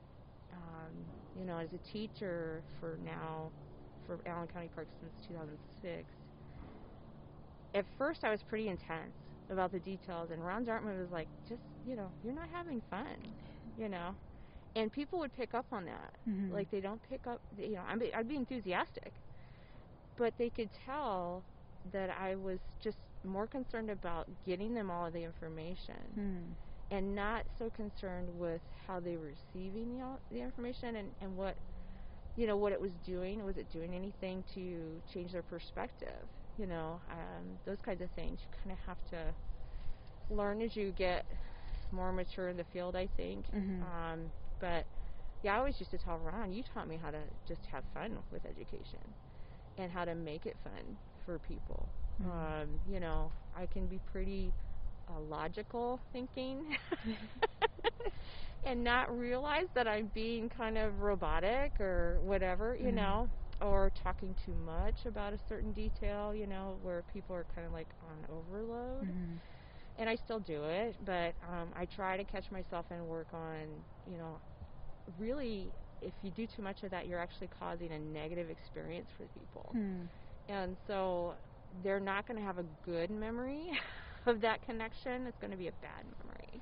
um, 0.51 1.13
you 1.34 1.45
know, 1.45 1.57
as 1.57 1.74
a 1.74 1.80
teacher 1.80 2.63
for 2.80 2.97
now 3.03 3.53
for 4.05 4.19
Allen 4.26 4.47
County 4.47 4.69
Parks 4.69 4.93
since 4.99 5.13
2006. 5.26 6.13
At 7.74 7.86
first, 7.97 8.24
I 8.24 8.30
was 8.32 8.43
pretty 8.43 8.67
intense 8.69 9.15
about 9.49 9.72
the 9.72 9.80
details, 9.80 10.32
and 10.32 10.43
Ron 10.45 10.65
Zartman 10.65 10.97
was 10.99 11.11
like, 11.11 11.30
"Just 11.45 11.63
you 11.84 11.95
know, 11.97 12.13
you're 12.22 12.34
not 12.34 12.49
having 12.49 12.82
fun," 12.82 13.36
you 13.76 13.89
know, 13.89 14.17
and 14.76 14.91
people 14.91 15.19
would 15.19 15.34
pick 15.34 15.53
up 15.53 15.65
on 15.72 15.86
that. 15.86 16.13
Mhm. 16.28 16.51
Like 16.51 16.69
they 16.72 16.82
don't 16.82 17.01
pick 17.09 17.28
up, 17.28 17.41
you 17.57 17.76
know, 17.76 17.82
I'm, 17.88 17.99
be- 17.99 18.13
I'd 18.13 18.28
be 18.28 18.36
enthusiastic, 18.38 19.13
but 20.17 20.34
they 20.38 20.49
could 20.49 20.69
tell 20.86 21.43
that 21.91 22.09
I 22.09 22.36
was 22.36 22.59
just 22.82 22.97
more 23.24 23.47
concerned 23.47 23.89
about 23.89 24.28
getting 24.45 24.74
them 24.74 24.89
all 24.89 25.05
of 25.07 25.13
the 25.13 25.24
information 25.24 25.95
Hmm. 26.15 26.53
and 26.91 27.15
not 27.15 27.45
so 27.57 27.69
concerned 27.69 28.30
with 28.39 28.61
how 28.88 28.99
they 28.99 29.17
were 29.17 29.28
receiving 29.53 29.97
the, 29.97 30.03
all- 30.03 30.19
the 30.32 30.41
information 30.41 30.95
and, 30.95 31.15
and 31.22 31.36
what 31.38 31.55
you 32.36 32.47
know 32.47 32.57
what 32.57 32.72
it 32.72 32.80
was 32.82 32.91
doing 33.05 33.43
was 33.43 33.57
it 33.57 33.69
doing 33.72 33.93
anything 33.93 34.43
to 34.53 35.01
change 35.11 35.32
their 35.32 35.43
perspective 35.43 36.28
you 36.57 36.65
know 36.65 37.01
um, 37.09 37.59
those 37.65 37.82
kinds 37.82 38.01
of 38.01 38.09
things 38.11 38.39
you 38.41 38.47
kind 38.63 38.72
of 38.72 38.80
have 38.86 38.97
to 39.09 39.36
learn 40.34 40.61
as 40.61 40.76
you 40.76 40.91
get 40.91 41.26
more 41.91 42.11
mature 42.11 42.49
in 42.49 42.57
the 42.57 42.63
field 42.65 42.95
i 42.95 43.07
think 43.17 43.45
Mhm. 43.53 43.82
um, 43.84 44.32
but 44.62 44.88
yeah 45.43 45.55
i 45.55 45.59
always 45.59 45.80
used 45.82 45.91
to 45.91 45.99
tell 45.99 46.20
ron 46.20 46.53
you 46.53 46.64
taught 46.64 46.88
me 46.89 46.97
how 46.97 47.12
to 47.12 47.24
just 47.47 47.68
have 47.68 47.86
fun 47.93 48.20
with 48.32 48.45
education 48.45 49.16
and 49.78 49.91
how 49.91 50.05
to 50.05 50.16
make 50.16 50.45
it 50.47 50.57
fun 50.64 50.99
for 51.26 51.39
people 51.39 51.93
Mhm. 52.20 52.53
um, 52.53 52.80
you 52.86 52.99
know 52.99 53.34
i 53.55 53.68
can 53.68 53.88
be 53.88 53.99
pretty 53.99 54.55
uh, 55.09 55.20
logical 55.20 56.01
thinking 56.14 56.64
and 58.64 58.84
not 58.84 59.16
realize 59.18 59.68
that 59.76 59.88
I'm 59.88 60.07
being 60.07 60.49
kind 60.49 60.78
of 60.78 61.01
robotic 61.01 61.80
or 61.80 62.20
whatever, 62.22 62.76
you 62.76 62.91
Mhm. 62.91 63.16
know, 63.16 63.30
or 63.62 63.91
talking 63.91 64.36
too 64.36 64.55
much 64.55 65.05
about 65.05 65.34
a 65.34 65.38
certain 65.38 65.74
detail, 65.74 66.34
you 66.36 66.47
know, 66.47 66.78
where 66.82 67.03
people 67.03 67.36
are 67.36 67.45
kind 67.53 67.68
of 67.68 67.74
like 67.74 67.93
on 68.01 68.26
overload. 68.30 69.07
Mhm. 69.07 69.41
And 69.97 70.09
I 70.09 70.16
still 70.16 70.39
do 70.39 70.66
it, 70.66 70.97
but 71.03 71.36
um, 71.47 71.72
I 71.76 71.86
try 71.86 72.18
to 72.18 72.26
catch 72.26 72.51
myself 72.51 72.88
and 72.91 73.05
work 73.07 73.34
on, 73.34 73.84
you 74.05 74.18
know, 74.18 74.39
really, 75.20 75.72
if 76.02 76.14
you 76.22 76.32
do 76.32 76.47
too 76.47 76.62
much 76.62 76.84
of 76.84 76.91
that, 76.91 77.08
you're 77.08 77.20
actually 77.20 77.49
causing 77.60 77.91
a 77.91 77.99
negative 77.99 78.49
experience 78.49 79.08
for 79.18 79.26
people 79.39 79.66
Hmm. 79.72 80.04
and 80.49 80.76
so 80.88 81.34
they're 81.84 81.99
not 81.99 82.28
going 82.28 82.38
to 82.38 82.45
have 82.45 82.58
a 82.58 82.66
good 82.86 83.10
memory 83.10 83.70
of 84.26 84.41
that 84.41 84.62
connection. 84.66 85.26
It's 85.28 85.38
going 85.39 85.52
to 85.52 85.58
be 85.58 85.68
a 85.68 85.72
bad 85.82 86.04
memory. 86.20 86.62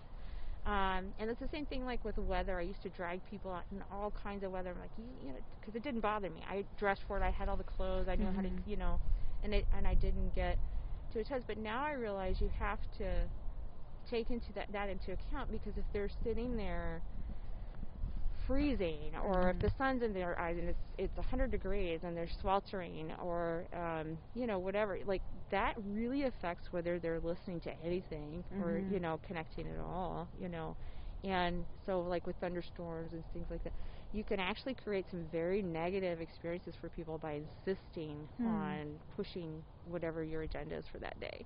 Um, 0.65 1.13
and 1.19 1.29
it's 1.29 1.39
the 1.39 1.47
same 1.51 1.65
thing 1.65 1.85
like 1.85 2.03
with 2.05 2.17
weather. 2.17 2.59
I 2.59 2.61
used 2.63 2.83
to 2.83 2.89
drag 2.89 3.25
people 3.25 3.51
out 3.51 3.63
in 3.71 3.81
all 3.91 4.11
kinds 4.11 4.43
of 4.43 4.51
weather. 4.51 4.69
I'm 4.71 4.79
like, 4.79 4.91
you, 4.97 5.05
you 5.21 5.27
know, 5.33 5.39
because 5.59 5.75
it 5.75 5.81
didn't 5.81 6.01
bother 6.01 6.29
me. 6.29 6.41
I 6.47 6.63
dressed 6.77 7.01
for 7.07 7.17
it. 7.17 7.23
I 7.23 7.31
had 7.31 7.49
all 7.49 7.57
the 7.57 7.63
clothes. 7.63 8.07
I 8.07 8.15
knew 8.15 8.25
how 8.35 8.41
to, 8.41 8.49
Mhm. 8.49 8.67
you 8.67 8.77
know, 8.77 8.99
and 9.43 9.53
it, 9.53 9.65
and 9.75 9.87
I 9.87 9.95
didn't 9.95 10.35
get 10.35 10.57
to 11.13 11.19
a 11.19 11.23
test. 11.23 11.45
But 11.47 11.57
now 11.57 11.83
I 11.83 11.93
realize 11.93 12.39
you 12.41 12.49
have 12.59 12.79
to 12.99 13.27
take 14.09 14.29
into 14.29 14.51
that 14.53 14.71
that 14.71 14.89
into 14.89 15.11
account 15.13 15.51
because 15.51 15.77
if 15.77 15.85
they're 15.93 16.09
sitting 16.23 16.55
there 16.57 17.01
freezing 18.49 19.13
or 19.23 19.49
if 19.51 19.59
the 19.61 19.71
sun's 19.77 20.03
in 20.03 20.13
their 20.13 20.39
eyes 20.39 20.57
and 20.59 20.69
it's 20.69 20.79
it's 20.99 21.17
100 21.17 21.51
degrees 21.51 22.01
and 22.03 22.17
they're 22.17 22.29
sweltering 22.41 23.11
or 23.21 23.67
um 23.73 24.19
you 24.35 24.47
know 24.47 24.59
whatever 24.59 24.99
like 25.05 25.23
that 25.51 25.73
really 25.83 26.23
affects 26.25 26.65
whether 26.71 26.99
they're 26.99 27.21
listening 27.21 27.61
to 27.61 27.71
anything 27.83 28.43
or 28.59 28.79
Mhm. 28.79 28.89
you 28.89 28.99
know 28.99 29.19
connecting 29.27 29.67
at 29.67 29.79
all 29.79 30.29
you 30.37 30.49
know 30.49 30.77
and 31.23 31.65
so 31.85 32.01
like 32.01 32.27
with 32.27 32.37
thunderstorms 32.37 33.13
and 33.13 33.23
things 33.33 33.47
like 33.49 33.63
that 33.63 33.73
you 34.11 34.23
can 34.23 34.39
actually 34.39 34.75
create 34.75 35.07
some 35.11 35.25
very 35.31 35.61
negative 35.61 36.21
experiences 36.21 36.75
for 36.81 36.89
people 36.89 37.19
by 37.19 37.41
insisting 37.67 38.27
Hmm. 38.37 38.81
on 38.83 38.99
pushing 39.15 39.63
whatever 39.85 40.23
your 40.23 40.43
agenda 40.43 40.75
is 40.77 40.85
for 40.91 40.99
that 40.99 41.19
day 41.19 41.45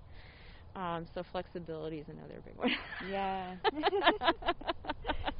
um, 0.75 1.05
so 1.13 1.23
flexibility 1.31 1.99
is 1.99 2.07
another 2.09 2.41
big 2.45 2.55
one 2.55 2.71
Yeah. 2.99 3.57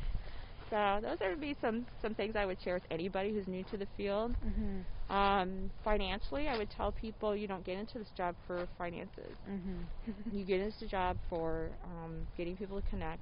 so 0.74 1.00
those 1.02 1.18
would 1.22 1.40
be 1.42 1.56
some 1.62 1.86
some 2.02 2.16
things 2.16 2.36
I 2.36 2.46
would 2.46 2.62
share 2.62 2.76
with 2.76 2.86
anybody 2.92 3.34
who's 3.34 3.48
new 3.48 3.64
to 3.66 3.78
the 3.78 3.88
field. 3.98 4.36
Mhm. 4.44 4.86
Um, 5.10 5.72
financially, 5.84 6.48
I 6.48 6.56
would 6.58 6.70
tell 6.70 6.92
people 6.92 7.36
you 7.36 7.48
don't 7.48 7.64
get 7.66 7.78
into 7.78 8.00
this 8.00 8.12
job 8.12 8.36
for 8.48 8.68
finances. 8.78 9.38
Mhm. 9.48 9.88
You 10.34 10.46
get 10.46 10.62
into 10.62 10.80
this 10.80 10.90
job 10.90 11.20
for 11.30 11.78
um, 11.84 12.28
getting 12.36 12.56
people 12.58 12.82
to 12.82 12.90
connect. 12.90 13.22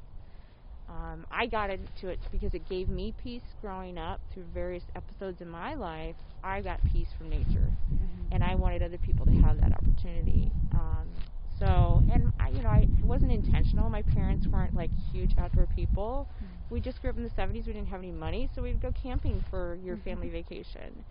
Um, 0.90 1.26
I 1.32 1.48
got 1.48 1.70
into 1.70 2.10
it 2.10 2.20
because 2.32 2.54
it 2.54 2.66
gave 2.68 2.90
me 2.90 3.14
peace 3.18 3.44
growing 3.62 3.98
up 3.98 4.22
through 4.32 4.46
various 4.46 4.84
episodes 4.96 5.42
in 5.42 5.48
my 5.50 5.76
life. 5.76 6.18
I 6.44 6.62
got 6.62 6.84
peace 6.84 7.12
from 7.18 7.30
nature, 7.30 7.78
Mhm. 7.92 8.32
and 8.32 8.44
I 8.44 8.56
wanted 8.56 8.82
other 8.84 8.98
people 8.98 9.26
to 9.26 9.32
have 9.34 9.60
that 9.62 9.74
opportunity. 9.74 10.52
Um, 10.72 11.26
so, 11.62 12.04
and 12.10 12.32
I, 12.40 12.50
you 12.50 12.62
know, 12.64 12.70
I, 12.70 12.82
it 12.82 13.04
wasn't 13.06 13.32
intentional. 13.32 13.90
My 13.90 14.04
parents 14.04 14.48
weren't 14.52 14.76
like 14.76 14.92
huge 15.12 15.34
outdoor 15.38 15.68
people. 15.68 16.28
We 16.70 16.82
just 16.82 17.02
grew 17.02 17.12
up 17.12 17.18
in 17.18 17.24
the 17.24 17.30
70s. 17.30 17.68
We 17.68 17.74
didn't 17.74 17.90
have 17.90 18.00
any 18.02 18.12
money, 18.12 18.50
so 18.54 18.64
we'd 18.64 18.82
go 18.82 18.92
camping 18.92 19.42
for 19.50 19.76
your 19.76 19.98
Mhm. 19.98 20.04
family 20.06 20.30
vacation. 20.30 21.06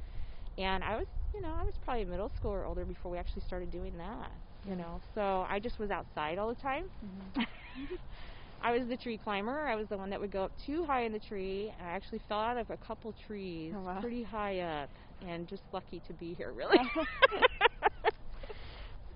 And 0.59 0.85
I 0.85 0.97
was, 0.97 1.07
you 1.35 1.43
know, 1.43 1.51
I 1.61 1.65
was 1.65 1.75
probably 1.83 2.05
middle 2.05 2.31
school 2.31 2.53
or 2.53 2.67
older 2.67 2.85
before 2.85 3.11
we 3.13 3.19
actually 3.19 3.43
started 3.43 3.71
doing 3.71 3.97
that. 3.99 4.33
You 4.65 4.77
know, 4.77 5.01
so 5.15 5.47
I 5.49 5.61
just 5.61 5.79
was 5.79 5.91
outside 5.91 6.39
all 6.39 6.49
the 6.49 6.55
time. 6.57 6.85
Mhm. 7.03 7.33
I 8.61 8.73
was 8.73 8.89
the 8.89 8.97
tree 8.97 9.19
climber. 9.19 9.67
I 9.67 9.77
was 9.77 9.89
the 9.89 9.99
one 9.99 10.11
that 10.11 10.21
would 10.21 10.31
go 10.31 10.45
up 10.45 10.53
too 10.57 10.85
high 10.87 11.03
in 11.05 11.13
the 11.13 11.21
tree. 11.21 11.73
I 11.81 11.85
actually 11.85 12.21
fell 12.29 12.41
out 12.41 12.57
of 12.59 12.71
a 12.71 12.79
couple 12.79 13.13
trees 13.13 13.75
Oh, 13.75 13.81
wow. 13.83 14.01
pretty 14.01 14.23
high 14.23 14.61
up 14.61 14.91
and 15.21 15.49
just 15.49 15.65
lucky 15.73 16.01
to 16.07 16.15
be 16.15 16.35
here, 16.35 16.53
really. 16.53 16.79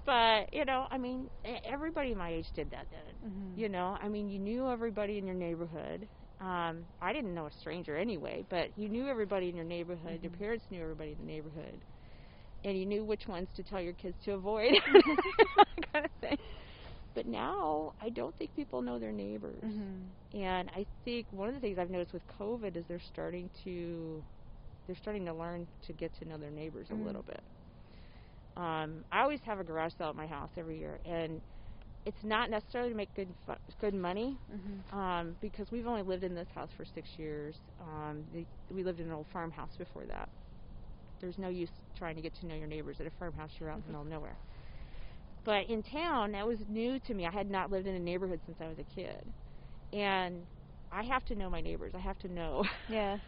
but, 0.04 0.52
you 0.52 0.64
know, 0.64 0.86
I 0.90 0.98
mean, 0.98 1.28
everybody 1.64 2.14
my 2.14 2.30
age 2.30 2.50
did 2.54 2.70
that 2.70 2.86
then. 2.90 3.14
Mhm. 3.24 3.58
You 3.58 3.68
know, 3.68 3.96
I 4.00 4.08
mean, 4.08 4.28
you 4.28 4.38
knew 4.38 4.68
everybody 4.70 5.18
in 5.18 5.26
your 5.26 5.34
neighborhood. 5.36 6.08
Um, 6.40 6.86
I 7.00 7.12
didn't 7.12 7.34
know 7.34 7.46
a 7.46 7.50
stranger 7.52 7.96
anyway, 7.96 8.44
but 8.48 8.76
you 8.76 8.88
knew 8.88 9.06
everybody 9.08 9.48
in 9.48 9.56
your 9.56 9.64
neighborhood. 9.64 10.22
Your 10.22 10.30
Mhm. 10.30 10.38
parents 10.38 10.64
knew 10.70 10.80
everybody 10.82 11.12
in 11.12 11.18
the 11.18 11.24
neighborhood. 11.24 11.84
And 12.64 12.78
you 12.78 12.86
knew 12.86 13.04
which 13.04 13.26
ones 13.28 13.48
to 13.56 13.62
tell 13.64 13.80
your 13.80 13.94
kids 13.94 14.16
to 14.24 14.32
avoid. 14.32 14.72
kind 15.92 16.04
of 16.04 16.10
thing. 16.20 16.36
But 17.14 17.26
now, 17.26 17.92
I 18.00 18.10
don't 18.10 18.36
think 18.36 18.54
people 18.54 18.82
know 18.82 18.98
their 18.98 19.12
neighbors. 19.12 19.62
Mhm. 19.62 20.14
And 20.32 20.68
I 20.74 20.86
think 21.04 21.32
one 21.32 21.48
of 21.48 21.54
the 21.54 21.60
things 21.60 21.78
I've 21.78 21.90
noticed 21.90 22.12
with 22.12 22.26
COVID 22.26 22.76
is 22.76 22.86
they're 22.86 22.98
starting 23.00 23.50
to 23.64 24.24
they're 24.86 24.96
starting 24.96 25.24
to 25.26 25.34
learn 25.34 25.68
to 25.82 25.92
get 25.92 26.12
to 26.14 26.24
know 26.24 26.36
their 26.38 26.50
neighbors 26.50 26.90
a 26.90 26.94
little 26.94 27.22
bit. 27.22 27.42
Um, 28.56 29.04
I 29.12 29.20
always 29.22 29.40
have 29.44 29.58
a 29.60 29.64
garage 29.64 29.92
sale 29.98 30.08
at 30.08 30.16
my 30.16 30.26
house 30.26 30.50
every 30.56 30.78
year, 30.78 30.98
and 31.04 31.40
it's 32.06 32.22
not 32.24 32.50
necessarily 32.50 32.90
to 32.90 32.96
make 32.96 33.12
good 33.14 33.34
fu- 33.46 33.54
good 33.80 33.94
money 33.94 34.38
Mhm. 34.50 34.92
um, 34.96 35.36
because 35.40 35.70
we've 35.70 35.86
only 35.86 36.02
lived 36.02 36.24
in 36.24 36.34
this 36.34 36.48
house 36.54 36.70
for 36.76 36.84
six 36.84 37.18
years. 37.18 37.56
Um, 37.80 38.24
the, 38.32 38.46
we 38.70 38.82
lived 38.84 39.00
in 39.00 39.06
an 39.06 39.12
old 39.12 39.26
farmhouse 39.32 39.76
before 39.76 40.06
that. 40.06 40.28
There's 41.20 41.38
no 41.38 41.48
use 41.48 41.70
trying 41.96 42.16
to 42.16 42.22
get 42.22 42.34
to 42.36 42.46
know 42.46 42.54
your 42.54 42.66
neighbors 42.68 43.00
at 43.00 43.06
a 43.06 43.10
farmhouse. 43.10 43.50
You're 43.58 43.70
out 43.70 43.76
in 43.76 43.82
the 43.82 43.86
middle 43.88 44.02
of 44.02 44.08
nowhere. 44.08 44.38
But 45.44 45.68
in 45.68 45.82
town, 45.82 46.32
that 46.32 46.46
was 46.46 46.58
new 46.68 46.98
to 47.00 47.14
me. 47.14 47.26
I 47.26 47.30
had 47.30 47.50
not 47.50 47.70
lived 47.70 47.86
in 47.86 47.94
a 47.94 47.98
neighborhood 48.00 48.40
since 48.44 48.60
I 48.60 48.68
was 48.68 48.78
a 48.78 48.84
kid, 48.84 49.32
and 49.92 50.46
I 50.90 51.02
have 51.04 51.24
to 51.26 51.34
know 51.34 51.50
my 51.50 51.60
neighbors. 51.60 51.92
I 51.94 51.98
have 52.00 52.18
to 52.20 52.28
know, 52.28 52.64
Yeah. 52.88 53.18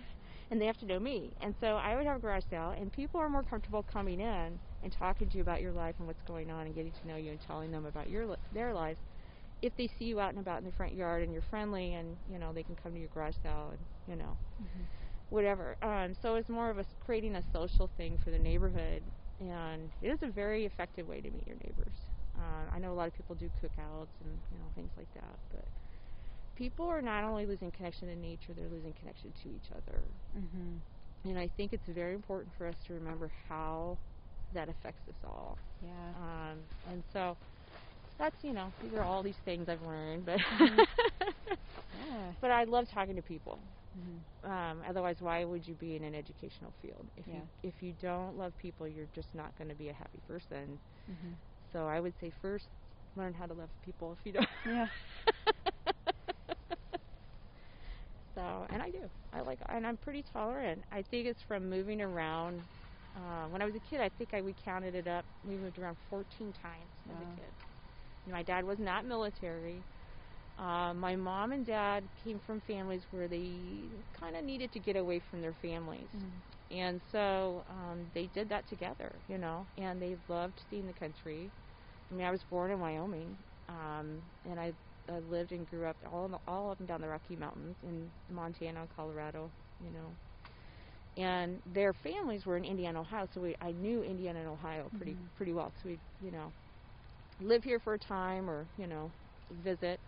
and 0.51 0.61
they 0.61 0.67
have 0.67 0.79
to 0.79 0.87
know 0.87 0.99
me. 0.99 1.33
And 1.41 1.55
so 1.61 1.77
I 1.77 1.97
would 1.97 2.07
have 2.07 2.17
a 2.17 2.21
garage 2.21 2.45
sale, 2.51 2.71
and 2.79 2.93
people 2.93 3.21
are 3.21 3.29
more 3.29 3.43
comfortable 3.43 3.83
coming 3.83 4.21
in 4.21 4.59
and 4.83 4.93
talking 4.93 5.29
to 5.29 5.37
you 5.37 5.43
about 5.43 5.61
your 5.63 5.73
life 5.73 5.97
and 5.99 6.07
what's 6.07 6.23
going 6.23 6.51
on, 6.51 6.67
and 6.67 6.75
getting 6.75 6.93
to 6.93 7.07
know 7.07 7.17
you 7.17 7.31
and 7.31 7.41
telling 7.41 7.71
them 7.71 7.87
about 7.87 8.09
your 8.09 8.27
li- 8.27 8.37
their 8.53 8.73
lives. 8.75 9.01
If 9.63 9.77
they 9.77 9.87
see 9.87 10.05
you 10.07 10.21
out 10.21 10.31
and 10.31 10.39
about 10.39 10.59
in 10.59 10.65
the 10.65 10.73
front 10.73 10.95
yard 10.95 11.23
and 11.23 11.33
you're 11.33 11.43
friendly, 11.43 11.95
and 11.95 12.19
you 12.29 12.39
know 12.39 12.53
they 12.53 12.63
can 12.65 12.77
come 12.77 12.93
to 12.95 12.99
your 13.01 13.09
garage 13.09 13.37
sale, 13.43 13.71
and 13.73 13.87
you 14.07 14.17
know 14.17 14.39
Mhm. 14.59 14.87
whatever. 15.29 15.77
Um, 15.83 16.15
so 16.15 16.35
it's 16.37 16.49
more 16.49 16.71
of 16.71 16.79
a 16.79 16.85
creating 17.01 17.37
a 17.37 17.43
social 17.43 17.89
thing 17.97 18.19
for 18.19 18.31
the 18.31 18.39
neighborhood, 18.39 19.03
and 19.41 19.93
it 20.01 20.09
is 20.11 20.23
a 20.23 20.29
very 20.29 20.65
effective 20.65 21.07
way 21.07 21.21
to 21.21 21.31
meet 21.31 21.47
your 21.47 21.57
neighbors. 21.57 21.97
Uh, 22.37 22.71
I 22.73 22.79
know 22.79 22.93
a 22.93 22.95
lot 22.95 23.09
of 23.09 23.15
people 23.15 23.35
do 23.35 23.51
cookouts 23.51 24.21
and 24.21 24.41
you 24.51 24.59
know 24.59 24.71
things 24.75 24.93
like 24.97 25.09
that, 25.15 25.39
but 25.51 25.65
people 26.57 26.87
are 26.87 27.03
not 27.03 27.25
only 27.25 27.47
losing 27.47 27.71
connection 27.71 28.09
to 28.09 28.17
nature, 28.17 28.53
they're 28.55 28.69
losing 28.69 28.93
connection 28.95 29.33
to 29.43 29.49
each 29.51 29.71
other. 29.73 30.05
Mhm. 30.35 30.83
And 31.25 31.39
I 31.39 31.49
think 31.49 31.73
it's 31.73 31.87
very 31.89 32.15
important 32.15 32.55
for 32.55 32.67
us 32.67 32.77
to 32.87 32.95
remember 32.95 33.31
how 33.49 33.99
that 34.53 34.69
affects 34.69 35.09
us 35.09 35.17
all. 35.25 35.59
Yeah. 35.81 36.15
Um, 36.15 36.61
and 36.87 37.05
so 37.13 37.37
that's 38.19 38.37
you 38.43 38.53
know 38.53 38.73
these 38.81 38.95
are 38.95 39.03
all 39.03 39.23
these 39.23 39.39
things 39.45 39.69
I've 39.69 39.83
learned, 39.83 40.25
but 40.27 40.41
Mhm. 40.51 40.87
Yeah. 41.93 42.33
but 42.41 42.51
I 42.51 42.65
love 42.65 42.89
talking 42.89 43.17
to 43.17 43.23
people. 43.23 43.63
Mhm. 43.97 44.25
Um, 44.45 44.83
otherwise, 44.87 45.21
why 45.21 45.45
would 45.45 45.67
you 45.67 45.75
be 45.75 45.97
in 45.97 46.05
an 46.05 46.15
educational 46.15 46.75
field? 46.81 47.09
If 47.17 47.27
Yeah. 47.27 47.35
you 47.35 47.49
if 47.63 47.83
you 47.83 47.93
don't 47.95 48.37
love 48.37 48.57
people, 48.59 48.87
you're 48.89 49.09
just 49.15 49.35
not 49.35 49.55
going 49.57 49.69
to 49.69 49.75
be 49.75 49.89
a 49.89 49.93
happy 49.95 50.21
person. 50.27 50.81
Mhm. 51.09 51.39
So 51.73 51.87
I 51.87 52.01
would 52.01 52.15
say 52.19 52.31
first 52.41 52.69
learn 53.17 53.35
how 53.35 53.47
to 53.47 53.55
love 53.55 53.71
people 53.83 54.13
if 54.13 54.19
you 54.25 54.33
don't. 54.33 54.49
Yeah. 54.65 54.89
so 58.35 58.67
and 58.71 58.83
I 58.83 58.91
do. 58.91 59.11
I 59.33 59.41
like 59.41 59.61
and 59.69 59.87
I'm 59.87 59.97
pretty 59.97 60.23
tolerant. 60.23 60.85
I 60.91 61.03
think 61.03 61.27
it's 61.27 61.43
from 61.43 61.69
moving 61.69 62.01
around. 62.01 62.65
Uh, 63.17 63.47
when 63.49 63.63
I 63.63 63.67
was 63.67 63.75
a 63.75 63.81
kid, 63.81 64.01
I 64.01 64.11
think 64.11 64.35
I 64.35 64.43
we 64.43 64.55
counted 64.55 64.95
it 64.95 65.09
up. 65.09 65.27
We 65.45 65.57
moved 65.57 65.79
around 65.79 65.99
14 66.11 66.53
times 66.53 66.93
as 67.11 67.21
a 67.21 67.27
kid. 67.27 67.53
My 68.27 68.43
dad 68.43 68.65
was 68.65 68.79
not 68.79 69.05
military. 69.07 69.85
Uh, 70.59 70.95
my 70.95 71.17
mom 71.17 71.53
and 71.53 71.67
dad 71.67 72.09
came 72.23 72.39
from 72.41 72.61
families 72.61 73.07
where 73.11 73.29
they 73.29 73.91
kind 74.13 74.37
of 74.37 74.45
needed 74.45 74.73
to 74.73 74.81
get 74.81 74.97
away 74.97 75.21
from 75.21 75.41
their 75.41 75.55
families. 75.55 76.11
Mhm. 76.15 76.43
And 76.71 77.01
so 77.13 77.65
um, 77.69 78.11
they 78.15 78.27
did 78.29 78.49
that 78.51 78.67
together, 78.67 79.21
you 79.29 79.39
know, 79.39 79.69
and 79.79 80.01
they 80.03 80.17
loved 80.29 80.61
seeing 80.71 80.87
the 80.87 80.95
country. 80.95 81.53
I 82.11 82.15
mean, 82.15 82.27
I 82.27 82.31
was 82.31 82.43
born 82.45 82.71
in 82.71 82.81
Wyoming, 82.81 83.39
um, 83.69 84.23
and 84.45 84.61
I, 84.61 84.73
I 85.09 85.19
lived 85.21 85.53
and 85.53 85.67
grew 85.69 85.87
up 85.87 85.97
all, 86.11 86.41
all 86.47 86.71
up 86.71 86.79
and 86.81 86.89
down 86.89 87.01
the 87.01 87.09
Rocky 87.09 87.37
Mountains 87.37 87.77
in 87.83 88.11
Montana, 88.31 88.87
Colorado, 88.95 89.53
you 89.81 89.91
know. 89.91 90.17
And 91.17 91.61
their 91.67 91.93
families 91.95 92.47
were 92.47 92.57
in 92.57 92.65
Indiana, 92.65 93.01
Ohio, 93.01 93.27
so 93.33 93.41
we, 93.41 93.55
I 93.61 93.73
knew 93.73 94.03
Indiana 94.03 94.41
and 94.41 94.49
Ohio 94.49 94.91
pretty 94.95 95.17
Mhm. 95.17 95.33
pretty 95.35 95.53
well. 95.53 95.73
So 95.83 95.89
we, 95.89 96.01
you 96.21 96.31
know, 96.31 96.53
live 97.41 97.65
here 97.65 97.81
for 97.81 97.95
a 97.95 97.99
time 97.99 98.49
or 98.51 98.69
you 98.77 98.87
know, 98.87 99.13
visit. 99.51 100.01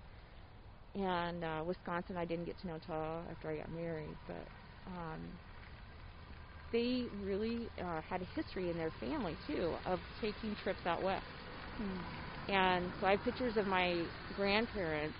And 0.94 1.44
uh, 1.44 1.62
Wisconsin, 1.64 2.16
I 2.16 2.24
didn't 2.24 2.44
get 2.46 2.59
to 2.61 2.66
know 2.66 2.74
until 2.74 2.94
after 3.30 3.50
I 3.50 3.56
got 3.59 3.70
married, 3.70 4.18
but 4.26 4.48
um, 4.86 5.38
they 6.70 7.09
really 7.12 7.70
uh, 7.80 8.00
had 8.02 8.22
a 8.22 8.26
history 8.26 8.68
in 8.70 8.76
their 8.76 8.90
family 8.90 9.36
too 9.46 9.78
of 9.84 10.02
taking 10.20 10.54
trips 10.54 10.86
out 10.86 11.02
west. 11.02 11.46
Mm. 11.78 12.06
And 12.48 12.94
so 12.98 13.06
I 13.06 13.12
have 13.12 13.22
pictures 13.22 13.56
of 13.56 13.66
my 13.66 14.11
grandparents 14.32 15.18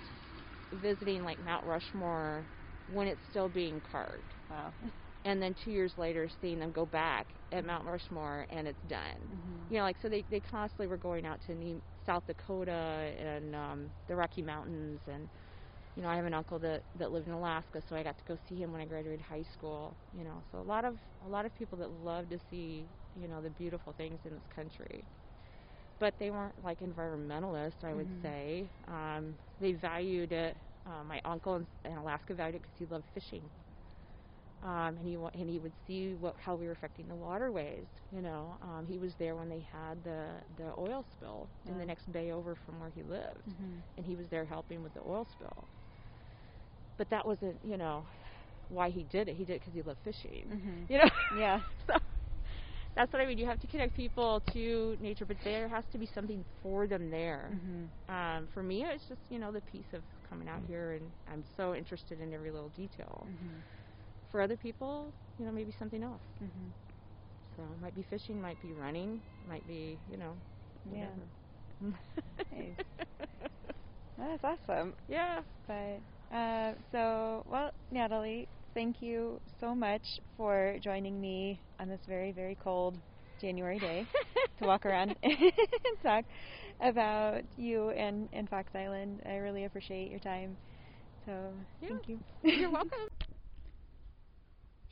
visiting 0.73 1.23
like 1.25 1.39
Mount 1.39 1.65
Rushmore 1.65 2.49
when 2.87 3.07
it's 3.09 3.25
still 3.27 3.49
being 3.49 3.81
carved. 3.81 4.35
Wow. 4.49 4.75
And 5.29 5.43
then 5.43 5.55
two 5.55 5.71
years 5.73 5.99
later, 5.99 6.29
seeing 6.41 6.61
them 6.61 6.73
go 6.73 6.87
back 6.87 7.35
at 7.53 7.65
Mount 7.65 7.87
Rushmore 7.87 8.47
and 8.51 8.69
it's 8.69 8.83
done. 8.83 9.33
Mhm. 9.33 9.71
You 9.71 9.79
know, 9.79 9.85
like 9.85 9.99
so 9.99 10.09
they 10.09 10.25
they 10.31 10.41
constantly 10.41 10.89
were 10.89 10.99
going 10.99 11.27
out 11.27 11.41
to 11.47 11.55
New 11.55 11.83
South 12.07 12.27
Dakota 12.27 13.15
and 13.19 13.55
um, 13.57 13.93
the 14.09 14.17
Rocky 14.17 14.43
Mountains, 14.43 15.03
and 15.09 15.31
you 15.97 16.03
know 16.03 16.09
I 16.09 16.17
have 16.17 16.27
an 16.27 16.35
uncle 16.35 16.59
that 16.61 16.85
that 16.97 17.13
lived 17.13 17.29
in 17.29 17.35
Alaska, 17.35 17.83
so 17.83 17.97
I 17.97 18.03
got 18.05 18.19
to 18.19 18.25
go 18.25 18.37
see 18.49 18.57
him 18.61 18.73
when 18.73 18.81
I 18.83 18.87
graduated 18.87 19.21
high 19.23 19.43
school. 19.43 19.97
You 20.13 20.25
know, 20.25 20.43
so 20.51 20.59
a 20.59 20.63
lot 20.63 20.85
of 20.85 20.99
a 21.25 21.29
lot 21.29 21.47
of 21.47 21.55
people 21.55 21.79
that 21.79 21.91
love 21.91 22.29
to 22.31 22.39
see 22.39 22.89
you 23.15 23.29
know 23.29 23.41
the 23.43 23.51
beautiful 23.51 23.93
things 23.93 24.25
in 24.25 24.35
this 24.35 24.47
country. 24.49 25.07
But 26.01 26.19
they 26.19 26.31
weren't 26.31 26.63
like 26.63 26.81
environmentalists, 26.81 27.85
I 27.85 27.95
would 27.95 28.11
Mhm. 28.11 28.23
say. 28.23 28.71
Um, 28.89 29.39
they 29.61 29.73
valued 29.73 30.33
it. 30.33 30.57
Uh, 30.87 31.05
my 31.05 31.21
uncle 31.25 31.57
in, 31.57 31.67
in 31.85 31.97
Alaska 31.99 32.35
valued 32.35 32.57
it 32.57 32.63
because 32.63 32.77
he 32.79 32.87
loved 32.87 33.07
fishing 33.15 33.51
um, 34.63 34.97
and 34.99 35.07
he 35.07 35.17
wa- 35.17 35.31
and 35.35 35.49
he 35.49 35.59
would 35.59 35.75
see 35.87 36.15
what 36.15 36.35
how 36.39 36.55
we 36.57 36.67
were 36.67 36.73
affecting 36.73 37.09
the 37.09 37.15
waterways. 37.17 37.89
You 38.11 38.23
know, 38.23 38.57
um, 38.63 38.87
he 38.87 38.99
was 38.99 39.15
there 39.17 39.37
when 39.37 39.49
they 39.49 39.61
had 39.61 40.03
the 40.05 40.43
the 40.57 40.73
oil 40.79 41.05
spill 41.13 41.51
in 41.67 41.79
the 41.79 41.85
next 41.87 42.11
bay 42.13 42.31
over 42.33 42.55
from 42.55 42.81
where 42.81 42.91
he 42.91 43.03
lived, 43.03 43.49
Mhm. 43.49 43.83
and 43.97 44.07
he 44.07 44.17
was 44.17 44.29
there 44.29 44.45
helping 44.45 44.83
with 44.83 44.95
the 44.95 45.01
oil 45.03 45.25
spill. 45.31 45.69
But 46.97 47.09
that 47.11 47.27
wasn't, 47.27 47.59
you 47.65 47.77
know, 47.77 48.07
why 48.69 48.91
he 48.91 49.05
did 49.05 49.29
it. 49.29 49.35
He 49.37 49.45
did 49.45 49.55
it 49.57 49.61
because 49.61 49.75
he 49.75 49.83
loved 49.83 50.01
fishing. 50.05 50.53
Mhm. 50.53 50.89
You 50.89 50.99
know. 50.99 51.09
Yeah. 51.31 51.61
so 51.87 51.95
that's 52.95 53.13
what 53.13 53.23
I 53.23 53.27
mean. 53.27 53.39
You 53.39 53.47
have 53.47 53.61
to 53.61 53.67
connect 53.67 53.95
people 53.95 54.41
to 54.53 54.97
nature, 55.01 55.27
but 55.27 55.37
there 55.45 55.69
has 55.69 55.85
to 55.93 55.99
be 55.99 56.07
something 56.07 56.45
for 56.63 56.87
them 56.87 57.11
there. 57.11 57.51
Mhm. 57.53 57.91
Um, 58.09 58.49
for 58.53 58.63
me, 58.63 58.85
it's 58.85 59.07
just 59.09 59.21
you 59.29 59.39
know 59.39 59.53
the 59.53 59.63
piece 59.63 59.93
of 59.93 60.05
coming 60.29 60.49
out 60.49 60.63
here, 60.67 60.93
and 60.93 61.13
I'm 61.27 61.45
so 61.57 61.75
interested 61.75 62.21
in 62.21 62.33
every 62.33 62.51
little 62.51 62.71
detail 62.71 63.29
Mhm. 63.29 63.63
For 64.31 64.41
other 64.41 64.57
people, 64.57 65.13
you 65.39 65.45
know, 65.47 65.53
maybe 65.53 65.73
something 65.79 66.03
else. 66.03 66.23
Mhm. 66.43 66.73
So 67.57 67.63
it 67.75 67.81
might 67.81 67.95
be 67.95 68.03
fishing, 68.03 68.41
might 68.41 68.61
be 68.61 68.73
running, 68.73 69.23
might 69.47 69.67
be, 69.67 70.01
you 70.09 70.17
know, 70.17 70.37
Yeah. 70.91 71.11
whatever. 71.11 71.29
Nice. 72.53 72.77
That's 74.17 74.45
awesome. 74.45 74.95
yeah. 75.09 75.41
But 75.67 76.01
uh, 76.35 76.75
so, 76.91 77.43
well, 77.47 77.71
Natalie, 77.91 78.49
thank 78.75 79.01
you 79.03 79.41
so 79.61 79.75
much 79.75 80.03
for 80.37 80.77
joining 80.83 81.21
me 81.21 81.61
on 81.79 81.89
this 81.89 82.01
very, 82.07 82.33
very 82.33 82.57
cold 82.57 82.99
January 83.41 83.79
day 83.79 84.07
to 84.59 84.65
walk 84.65 84.85
around 84.87 85.15
and 85.23 85.35
talk 86.03 86.25
about 86.81 87.43
you 87.57 87.91
and, 87.91 88.29
and 88.33 88.49
Fox 88.49 88.73
Island. 88.75 89.23
I 89.27 89.37
really 89.37 89.65
appreciate 89.65 90.11
your 90.11 90.21
time. 90.21 90.59
So, 91.25 91.53
Yeah. 91.81 91.89
thank 91.89 92.09
you. 92.09 92.21
You're 92.43 92.71
welcome. 92.71 93.09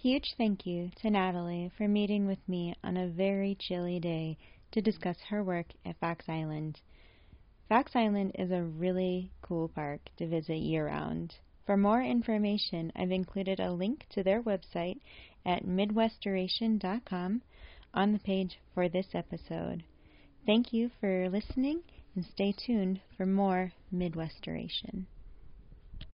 Huge 0.07 0.35
thank 0.39 0.65
you 0.65 0.93
to 1.03 1.11
Natalie 1.11 1.73
for 1.77 1.89
meeting 1.89 2.29
with 2.29 2.39
me 2.49 2.77
on 2.85 2.97
a 2.97 3.09
very 3.09 3.57
chilly 3.57 3.99
day 3.99 4.39
to 4.71 4.81
discuss 4.81 5.17
her 5.31 5.43
work 5.43 5.67
at 5.85 5.99
Fox 5.99 6.29
Island. 6.29 6.81
Fox 7.69 7.91
Island 7.97 8.31
is 8.39 8.53
a 8.53 8.63
really 8.63 9.33
cool 9.43 9.67
park 9.67 10.01
to 10.19 10.29
visit 10.29 10.59
year 10.59 10.87
round. 10.87 11.35
For 11.65 11.77
more 11.77 12.01
information, 12.01 12.93
I've 12.95 13.11
included 13.11 13.59
a 13.59 13.73
link 13.73 14.07
to 14.11 14.23
their 14.23 14.41
website 14.41 15.01
at 15.45 15.65
midwestoration.com 15.65 17.43
on 17.93 18.13
the 18.13 18.21
page 18.21 18.61
for 18.75 18.89
this 18.89 19.13
episode. 19.13 19.83
Thank 20.47 20.73
you 20.73 20.93
for 21.01 21.29
listening 21.29 21.83
and 22.15 22.25
stay 22.25 22.53
tuned 22.53 23.01
for 23.17 23.27
more 23.27 23.73
Midwestoration. 23.93 25.07